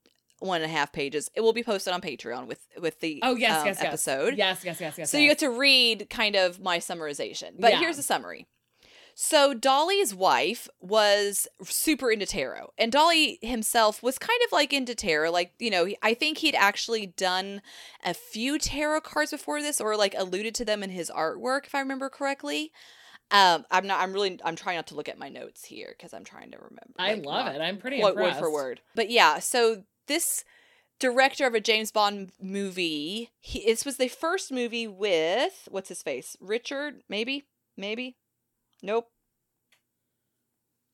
one 0.43 0.63
and 0.63 0.71
a 0.71 0.75
half 0.75 0.93
pages. 0.93 1.31
It 1.35 1.41
will 1.41 1.53
be 1.53 1.63
posted 1.63 1.93
on 1.93 2.01
Patreon 2.01 2.47
with 2.47 2.67
with 2.81 3.01
the 3.01 3.21
Oh 3.23 3.37
yes, 3.37 3.61
um, 3.61 3.67
yes, 3.67 3.77
yes. 3.79 3.87
episode. 3.87 4.37
Yes, 4.37 4.65
yes, 4.65 4.81
yes, 4.81 4.99
yes. 4.99 5.11
So 5.11 5.17
yes. 5.19 5.23
you 5.23 5.31
get 5.31 5.39
to 5.39 5.51
read 5.51 6.09
kind 6.11 6.37
of 6.37 6.61
my 6.61 6.79
summarization. 6.79 7.53
But 7.59 7.73
Yeah. 7.73 7.81
here's 7.81 7.97
the 7.97 8.03
summary. 8.03 8.47
So 9.15 9.55
Dali's 9.55 10.15
wife 10.15 10.69
was 10.81 11.47
super 11.63 12.11
into 12.11 12.25
tarot, 12.25 12.73
and 12.79 12.91
Dali 12.91 13.37
himself 13.43 14.03
was 14.03 14.19
kind 14.19 14.41
of 14.47 14.53
like 14.53 14.73
into 14.73 14.95
tarot. 14.95 15.31
Like 15.31 15.53
you 15.59 15.71
know, 15.71 15.89
I 16.03 16.15
think 16.15 16.39
he'd 16.39 16.55
actually 16.55 17.07
done 17.07 17.61
a 18.05 18.15
few 18.15 18.59
tarot 18.59 19.03
cards 19.03 19.31
before 19.31 19.61
this, 19.61 19.81
or 19.81 19.97
like 19.97 20.15
alluded 20.17 20.55
to 20.57 20.65
them 20.65 20.83
in 20.83 20.91
his 20.91 21.11
artwork, 21.11 21.67
if 21.67 21.75
I 21.75 21.81
remember 21.81 22.09
correctly. 22.09 22.73
Um, 23.31 23.65
I'm 23.71 23.87
not. 23.87 24.01
I'm 24.01 24.13
really. 24.13 24.39
I'm 24.45 24.57
trying 24.57 24.77
not 24.77 24.87
to 24.89 24.95
look 24.95 25.09
at 25.09 25.19
my 25.19 25.29
notes 25.31 25.65
here 25.65 25.95
because 25.97 26.13
I'm 26.13 26.25
trying 26.25 26.51
to 26.53 26.59
remember. 26.59 26.93
I 26.99 27.15
love 27.15 27.47
not 27.47 27.55
it. 27.55 27.61
I'm 27.61 27.79
pretty 27.79 28.03
word 28.03 28.11
impressed. 28.11 28.39
for 28.39 28.51
word. 28.53 28.81
But 28.95 29.11
yeah, 29.11 29.39
so 29.39 29.85
this 30.07 30.45
director 30.99 31.47
of 31.47 31.55
a 31.55 31.61
James 31.61 31.91
Bond 31.91 32.33
movie, 32.41 33.31
he, 33.41 33.65
this 33.65 33.85
was 33.85 33.97
the 33.97 34.09
first 34.09 34.53
movie 34.53 34.87
with 34.87 35.69
what's 35.71 35.89
his 35.89 36.03
face, 36.03 36.37
Richard, 36.41 37.03
maybe, 37.09 37.45
maybe, 37.77 38.17
nope. 38.83 39.09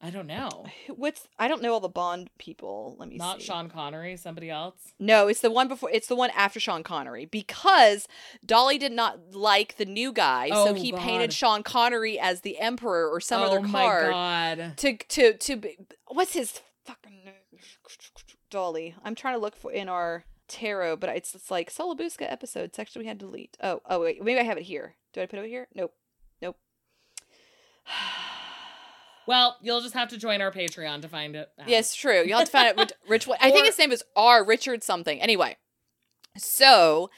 I 0.01 0.11
don't 0.11 0.29
know. 0.29 0.67
What's 0.95 1.27
I 1.41 1.49
don't 1.49 1.61
know 1.61 1.73
all 1.73 1.81
the 1.81 1.89
Bond 1.89 2.31
people. 2.39 2.95
Let 3.01 3.09
me 3.09 3.17
see. 3.17 3.19
Not 3.19 3.41
see. 3.41 3.47
Sean 3.49 3.69
Connery, 3.69 4.17
somebody 4.17 4.49
else. 4.49 4.77
No, 5.01 5.27
it's 5.27 5.41
the 5.41 5.51
one 5.51 5.67
before. 5.67 5.91
It's 5.93 6.07
the 6.07 6.15
one 6.15 6.31
after 6.37 6.61
Sean 6.61 6.85
Connery 6.85 7.25
because 7.25 8.07
Dali 8.47 8.79
did 8.79 8.93
not 8.93 9.35
like 9.35 9.77
the 9.77 9.85
new 9.85 10.13
guy, 10.13 10.51
so 10.51 10.69
Oh, 10.69 10.75
he 10.75 10.93
God. 10.93 11.01
painted 11.01 11.33
Sean 11.33 11.65
Connery 11.65 12.17
as 12.17 12.43
the 12.43 12.61
Emperor 12.61 13.09
or 13.11 13.19
some 13.21 13.43
oh 13.43 13.47
other 13.47 13.61
my 13.61 13.83
card 13.83 14.11
god. 14.13 14.73
to 14.77 14.97
to 14.99 15.33
to. 15.37 15.57
be- 15.57 15.77
What's 16.07 16.35
his 16.35 16.61
fucking 16.85 17.25
name? 17.25 17.35
Dali. 18.51 18.95
I'm 19.05 19.15
trying 19.15 19.35
to 19.35 19.41
look 19.41 19.57
for 19.57 19.73
in 19.73 19.89
our 19.89 20.25
tarot, 20.49 20.97
but 20.97 21.11
it's 21.11 21.35
it's 21.35 21.51
like 21.51 21.71
Sola 21.71 21.97
Busca 21.97 22.31
episode 22.31 22.75
section 22.75 23.01
we 23.01 23.07
had 23.07 23.19
to 23.21 23.27
delete. 23.27 23.57
Oh, 23.63 23.81
oh 23.89 24.01
wait, 24.01 24.23
maybe 24.23 24.41
I 24.41 24.45
have 24.45 24.59
it 24.59 24.65
here. 24.65 24.97
Do 25.13 25.21
I 25.21 25.27
put 25.27 25.37
it 25.37 25.41
over 25.41 25.49
here? 25.49 25.69
Nope. 25.75 25.95
Nope. 26.43 26.57
Well, 29.27 29.59
you'll 29.61 29.83
just 29.83 29.93
have 29.93 30.09
to 30.09 30.17
join 30.17 30.41
our 30.41 30.51
Patreon 30.51 31.03
to 31.03 31.09
find 31.09 31.37
it. 31.37 31.51
out. 31.61 31.69
Yes, 31.69 31.93
um, 31.93 31.97
true. 32.01 32.23
You'll 32.25 32.39
have 32.39 32.47
to 32.47 32.51
find 32.51 32.69
it. 32.69 32.79
which, 32.79 32.93
Rich. 33.27 33.29
I 33.43 33.51
think 33.51 33.67
his 33.67 33.79
name 33.79 33.93
is 33.93 34.03
R. 34.17 34.43
Richard 34.43 34.83
something. 34.83 35.21
Anyway, 35.21 35.59
so 36.39 37.11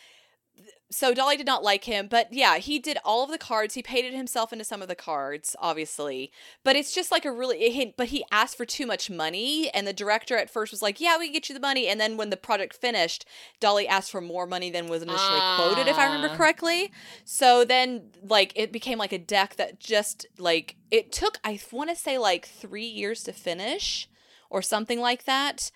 so 0.93 1.14
Dali 1.14 1.36
did 1.36 1.47
not 1.47 1.62
like 1.62 1.84
him, 1.84 2.09
but 2.09 2.32
yeah, 2.32 2.59
he 2.59 2.80
did 2.80 2.99
all 3.05 3.22
of 3.22 3.30
the 3.30 3.38
cards. 3.38 3.74
He 3.74 3.82
painted 3.82 4.12
himself 4.12 4.53
into 4.53 4.64
some 4.64 4.82
of 4.82 4.88
the 4.88 4.97
cards, 4.97 5.55
obviously. 5.61 6.32
But 6.64 6.74
it's 6.74 6.93
just 6.93 7.12
like 7.12 7.24
a 7.24 7.30
really. 7.30 7.70
He, 7.70 7.95
but 7.97 8.09
he 8.09 8.24
asked 8.32 8.57
for 8.57 8.64
too 8.66 8.86
much 8.86 9.09
money, 9.09 9.70
and 9.72 9.86
the 9.86 9.93
director 9.93 10.36
at 10.36 10.51
first 10.51 10.72
was 10.72 10.82
like, 10.82 11.01
"Yeah, 11.01 11.16
we 11.16 11.26
can 11.26 11.34
get 11.34 11.49
you 11.49 11.55
the 11.55 11.61
money." 11.61 11.86
And 11.86 12.01
then 12.01 12.16
when 12.16 12.30
the 12.30 12.36
project 12.36 12.74
finished, 12.76 13.24
Dali 13.61 13.86
asked 13.86 14.11
for 14.11 14.20
more 14.20 14.47
money 14.47 14.68
than 14.70 14.88
was 14.88 15.03
initially 15.03 15.41
quoted, 15.57 15.86
if 15.88 15.97
I 15.97 16.07
remember 16.07 16.28
Ah. 16.32 16.36
correctly. 16.36 16.91
So 17.24 17.64
then, 17.64 18.11
like, 18.22 18.53
it 18.57 18.72
became 18.72 18.99
like 18.99 19.12
a 19.12 19.18
deck 19.18 19.57
that 19.57 19.78
just 19.78 20.26
like 20.38 20.76
it 20.91 21.12
took. 21.12 21.38
I 21.45 21.61
want 21.70 21.91
to 21.91 21.97
say 21.97 22.18
like 22.18 22.47
three 22.47 22.86
years 22.86 23.22
to 23.24 23.32
finish, 23.32 24.09
or 24.51 24.61
something 24.61 25.01
like 25.01 25.24
that. 25.24 25.70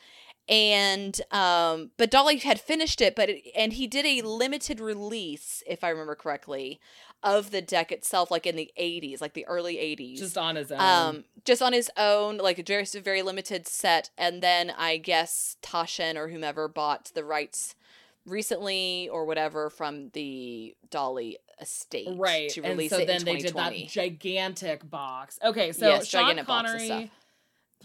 And 0.49 1.18
um, 1.30 1.90
but 1.97 2.11
Dali 2.11 2.42
had 2.42 2.61
finished 2.61 3.01
it, 3.01 3.16
but 3.16 3.30
it, 3.30 3.45
and 3.57 3.72
he 3.72 3.86
did 3.86 4.05
a 4.05 4.20
limited 4.26 4.78
release, 4.78 5.62
if 5.66 5.82
I 5.82 5.88
remember 5.88 6.14
correctly, 6.14 6.80
of 7.22 7.51
the 7.51 7.62
deck 7.62 7.90
itself, 7.90 8.30
like 8.30 8.47
in 8.47 8.55
the 8.55 8.70
'80s, 8.78 9.22
like 9.22 9.32
the 9.32 9.47
early 9.47 9.76
'80s 9.76 10.18
Just 10.18 10.36
on 10.36 10.57
his 10.57 10.70
own. 10.70 10.80
um 10.80 11.24
just 11.45 11.62
on 11.62 11.72
his 11.72 11.90
own 11.97 12.36
like 12.38 12.59
a 12.59 12.62
very 12.62 12.84
very 12.84 13.22
limited 13.22 13.66
set 13.66 14.11
and 14.16 14.42
then 14.42 14.72
i 14.78 14.97
guess 14.97 15.57
taschen 15.62 16.16
or 16.16 16.28
whomever 16.28 16.68
bought 16.68 17.11
the 17.14 17.24
rights 17.24 17.74
recently 18.24 19.09
or 19.11 19.26
whatever 19.26 19.68
from 19.68 20.09
the 20.14 20.74
dali 20.90 21.34
estate 21.61 22.09
right. 22.16 22.51
to 22.51 22.62
and 22.62 22.70
release 22.72 22.90
so 22.90 22.99
it 22.99 23.07
then 23.07 23.18
in 23.18 23.24
they 23.24 23.36
did 23.36 23.55
that 23.55 23.70
2020 23.72 23.86
gigantic 23.86 24.88
box. 24.90 25.38
Okay, 25.42 25.72
so 25.72 25.88
Yes, 25.88 26.09
Sean 26.09 26.22
gigantic 26.22 26.47
box 26.47 26.68
of 26.68 26.78
Connery 26.78 26.86
stuff. 26.86 27.11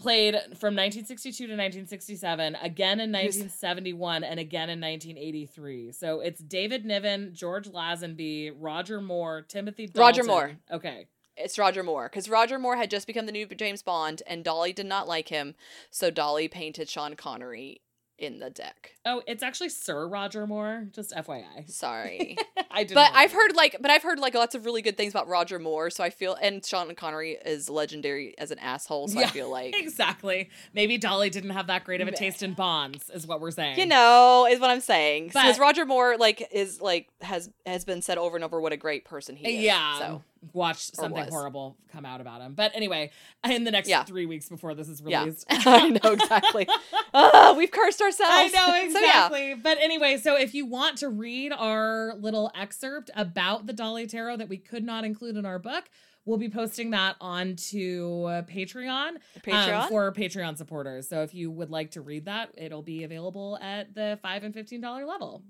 Played 0.00 0.34
from 0.34 0.74
1962 0.74 1.46
to 1.46 1.52
1967, 1.52 2.56
again 2.62 3.00
in 3.00 3.12
1971, 3.12 4.24
and 4.24 4.40
again 4.40 4.70
in 4.70 4.80
1983. 4.80 5.92
So 5.92 6.20
it's 6.20 6.40
David 6.40 6.86
Niven, 6.86 7.34
George 7.34 7.68
Lazenby, 7.68 8.52
Roger 8.58 9.02
Moore, 9.02 9.42
Timothy 9.42 9.86
Dalton. 9.86 10.00
Roger 10.00 10.24
Moore. 10.24 10.56
Okay. 10.72 11.06
it's 11.36 11.58
roger 11.58 11.82
moore 11.82 12.08
because 12.08 12.28
roger 12.28 12.58
moore 12.58 12.76
had 12.76 12.90
just 12.90 13.06
become 13.06 13.26
the 13.26 13.32
new 13.32 13.46
james 13.46 13.82
bond 13.82 14.22
and 14.26 14.44
dali 14.44 14.74
did 14.74 14.86
not 14.86 15.06
like 15.08 15.28
him 15.28 15.54
so 15.90 16.10
dali 16.10 16.50
painted 16.50 16.88
sean 16.88 17.14
connery 17.14 17.80
in 18.20 18.38
the 18.38 18.50
deck 18.50 18.92
Oh, 19.06 19.22
it's 19.26 19.42
actually 19.42 19.70
Sir 19.70 20.06
Roger 20.06 20.46
Moore. 20.46 20.86
Just 20.92 21.12
FYI. 21.12 21.70
sorry 21.70 22.36
I 22.70 22.84
did. 22.84 22.94
but 22.94 23.10
I've 23.14 23.32
heard 23.32 23.56
like, 23.56 23.76
but 23.80 23.90
I've 23.90 24.02
heard 24.02 24.18
like 24.18 24.34
lots 24.34 24.54
of 24.54 24.64
really 24.64 24.82
good 24.82 24.96
things 24.96 25.12
about 25.12 25.26
Roger 25.26 25.58
Moore. 25.58 25.90
So 25.90 26.04
I 26.04 26.10
feel, 26.10 26.34
and 26.34 26.64
Sean 26.64 26.94
Connery 26.94 27.38
is 27.44 27.68
legendary 27.70 28.34
as 28.38 28.50
an 28.50 28.58
asshole. 28.58 29.08
So 29.08 29.18
I 29.18 29.26
feel 29.26 29.50
like, 29.50 29.74
exactly. 29.78 30.50
Maybe 30.74 30.98
Dali 30.98 31.30
didn't 31.30 31.50
have 31.50 31.66
that 31.68 31.84
great 31.84 32.00
of 32.00 32.08
a 32.08 32.12
taste 32.12 32.42
in 32.42 32.52
Bonds, 32.52 33.10
is 33.10 33.26
what 33.26 33.40
we're 33.40 33.50
saying. 33.50 33.78
you 33.78 33.86
know, 33.86 34.46
is 34.48 34.60
what 34.60 34.70
I'm 34.70 34.80
saying. 34.80 35.28
Because 35.28 35.58
Roger 35.58 35.84
Moore 35.86 36.16
like 36.18 36.46
is 36.52 36.80
like 36.80 37.08
has 37.22 37.50
has 37.66 37.84
been 37.84 38.02
said 38.02 38.18
over 38.18 38.36
and 38.36 38.44
over 38.44 38.60
what 38.60 38.72
a 38.72 38.76
great 38.76 39.04
person 39.04 39.34
he 39.34 39.56
is. 39.56 39.64
Yeah. 39.64 39.98
So 39.98 40.22
Watch 40.54 40.88
Or 40.96 41.02
something 41.02 41.28
horrible 41.28 41.76
come 41.92 42.06
out 42.06 42.20
about 42.22 42.40
him. 42.40 42.54
But 42.54 42.72
anyway, 42.74 43.10
in 43.44 43.64
the 43.64 43.70
next 43.70 43.88
Yeah. 43.88 44.04
three 44.04 44.24
weeks 44.24 44.48
before 44.48 44.74
this 44.74 44.88
is 44.88 45.02
yeah, 45.04 45.20
released. 45.24 45.44
I 45.50 45.90
know 45.90 46.12
exactly. 46.12 46.66
Ah, 47.12 47.54
we've 47.56 47.70
cursed 47.70 48.00
ourselves. 48.00 48.32
I 48.32 48.46
know 48.46 48.66
so 48.92 49.00
yeah, 49.00 49.26
exactly. 49.26 49.54
But 49.54 49.78
anyway, 49.78 50.16
so 50.16 50.36
if 50.38 50.54
you 50.54 50.64
want 50.64 50.96
to 50.98 51.08
read 51.10 51.52
our 51.52 52.14
little 52.14 52.50
excerpt 52.54 53.10
about 53.14 53.66
the 53.66 53.74
Dali 53.74 54.08
Tarot 54.08 54.38
that 54.38 54.48
we 54.48 54.56
could 54.56 54.82
not 54.84 55.04
include 55.04 55.36
in 55.36 55.44
our 55.44 55.58
book, 55.58 55.90
we'll 56.24 56.38
be 56.38 56.48
posting 56.48 56.90
that 56.92 57.16
onto 57.20 58.24
Patreon, 58.24 59.08
um, 59.08 59.16
Patreon. 59.44 59.88
for 59.88 60.12
Patreon 60.12 60.56
supporters. 60.56 61.08
So 61.08 61.22
if 61.22 61.34
you 61.34 61.50
would 61.50 61.70
like 61.70 61.90
to 61.92 62.00
read 62.00 62.24
that, 62.24 62.50
it'll 62.56 62.82
be 62.82 63.04
available 63.04 63.58
at 63.60 63.94
the 63.94 64.18
five 64.22 64.42
and 64.44 64.54
fifteen 64.54 64.80
dollar 64.80 65.04
level. 65.04 65.42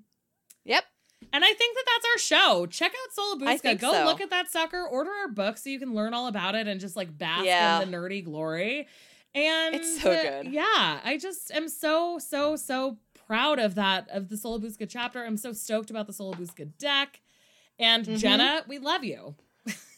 yep. 0.65 0.85
And 1.33 1.45
I 1.45 1.53
think 1.53 1.77
that 1.77 1.85
that's 1.87 2.07
our 2.13 2.19
show. 2.19 2.67
Check 2.67 2.93
out 2.93 3.13
Sola 3.15 3.37
Busca. 3.39 3.79
Go 3.79 3.93
so. 3.93 4.05
look 4.05 4.21
at 4.21 4.31
that 4.31 4.51
sucker. 4.51 4.85
Order 4.85 5.11
our 5.11 5.29
book 5.29 5.59
so 5.59 5.71
you 5.71 5.79
can 5.79 5.95
learn 5.95 6.13
all 6.15 6.27
about 6.27 6.55
it 6.55 6.67
and 6.67 6.81
just 6.81 6.97
like 6.97 7.17
bask 7.17 7.45
Yeah. 7.45 7.81
in 7.83 7.91
the 7.91 7.97
nerdy 7.97 8.25
glory. 8.25 8.89
And 9.35 9.77
It's 9.77 10.01
so 10.03 10.11
uh, 10.11 10.43
good. 10.43 10.53
yeah, 10.53 11.01
I 11.05 11.17
just 11.21 11.53
am 11.53 11.69
so 11.69 12.19
so 12.19 12.57
so 12.57 12.99
proud 13.27 13.61
of 13.61 13.77
that 13.77 14.09
of 14.11 14.29
the 14.29 14.37
Sola 14.37 14.59
Busca 14.59 14.89
chapter. 14.89 15.25
I'm 15.25 15.37
so 15.37 15.53
stoked 15.53 15.89
about 15.91 16.09
the 16.09 16.13
Sola 16.13 16.35
Busca 16.37 16.69
deck. 16.79 17.21
And 17.79 18.05
Mhm. 18.05 18.19
Jenna, 18.19 18.65
we 18.67 18.79
love 18.79 19.05
you. 19.05 19.37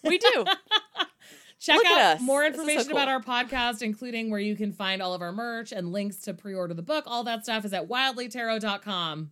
We 0.05 0.19
do. 0.19 0.45
Check 1.59 1.77
Look 1.77 1.87
out 1.87 2.21
more 2.21 2.43
is 2.45 2.57
so 2.57 2.61
information 2.61 2.91
about 2.91 3.07
our 3.09 3.21
podcast, 3.23 3.83
including 3.83 4.31
where 4.31 4.41
you 4.41 4.57
can 4.57 4.73
find 4.73 5.01
all 5.01 5.15
of 5.15 5.23
our 5.23 5.31
merch 5.33 5.71
and 5.73 5.93
links 5.93 6.17
to 6.23 6.35
pre-order 6.35 6.75
the 6.75 6.83
book. 6.83 7.05
All 7.07 7.23
that 7.25 7.45
stuff 7.45 7.65
is 7.65 7.73
at 7.73 7.89
wildlytarot.com. 7.89 9.31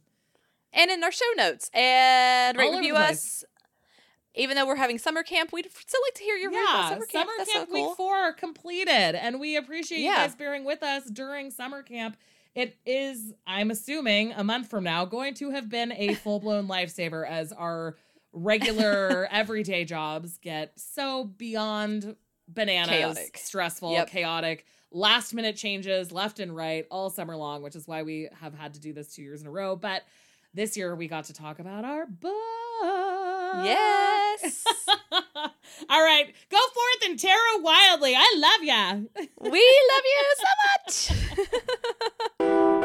and 0.73 0.91
in 0.91 1.03
our 1.05 1.13
show 1.13 1.25
notes 1.37 1.71
and 1.75 2.57
rate 2.59 2.73
review 2.73 2.95
us. 2.97 3.45
Even 4.37 4.55
though 4.57 4.65
we're 4.65 4.77
having 4.77 4.97
summer 4.97 5.25
camp, 5.25 5.53
we'd 5.53 5.69
still 5.73 6.01
like 6.07 6.15
to 6.15 6.23
hear 6.23 6.37
your 6.37 6.51
about 6.51 6.61
yeah, 6.63 6.89
summer 6.91 7.07
camp. 7.07 7.11
summer 7.29 7.33
That's 7.39 7.53
camp 7.53 7.69
so 7.69 7.75
cool. 7.75 7.89
week 7.89 7.97
four 7.97 8.33
completed, 8.35 9.17
and 9.17 9.41
we 9.41 9.57
appreciate 9.57 9.99
Yeah. 10.03 10.11
you 10.11 10.17
guys 10.29 10.37
bearing 10.37 10.65
with 10.65 10.85
us 10.85 11.05
during 11.11 11.51
summer 11.51 11.83
camp. 11.83 12.17
It 12.55 12.77
is, 12.87 13.33
I'm 13.45 13.73
assuming, 13.73 14.33
a 14.33 14.45
month 14.45 14.71
from 14.71 14.85
now, 14.85 15.05
going 15.05 15.35
to 15.35 15.51
have 15.51 15.69
been 15.69 15.91
a 15.93 16.15
full 16.23 16.39
blown 16.39 16.69
lifesaver 16.69 17.29
as 17.29 17.53
our 17.53 17.97
regular 18.33 19.27
everyday 19.33 19.85
jobs 19.85 20.39
get 20.39 20.79
so 20.79 21.25
beyond 21.25 22.15
bananas, 22.47 22.89
Chaotic. 22.91 23.37
stressful, 23.37 23.93
Yep. 23.93 24.11
chaotic, 24.11 24.65
last 24.93 25.35
minute 25.35 25.57
changes 25.57 26.13
left 26.13 26.39
and 26.39 26.55
right 26.55 26.87
all 26.89 27.11
summer 27.11 27.37
long, 27.37 27.63
which 27.63 27.75
is 27.75 27.89
why 27.89 28.05
we 28.05 28.29
have 28.41 28.55
had 28.55 28.75
to 28.75 28.81
do 28.81 28.93
this 28.93 29.13
two 29.13 29.23
years 29.23 29.41
in 29.41 29.49
a 29.49 29.51
row. 29.51 29.75
But 29.75 30.05
this 30.55 30.77
year 30.77 30.95
we 30.95 31.09
got 31.09 31.25
to 31.25 31.33
talk 31.33 31.59
about 31.59 31.85
our 31.85 32.07
book. 32.07 32.35
Yes. 33.65 34.65
All 35.91 36.03
right, 36.03 36.33
go 36.51 36.59
forth 36.59 37.11
and 37.11 37.19
tarot 37.19 37.61
wildly. 37.61 38.15
I 38.17 38.35
love 38.37 38.63
ya. 38.63 38.95
we 39.41 39.81
love 39.91 40.05
you 40.05 40.35
so 40.37 41.11
much. 42.39 42.77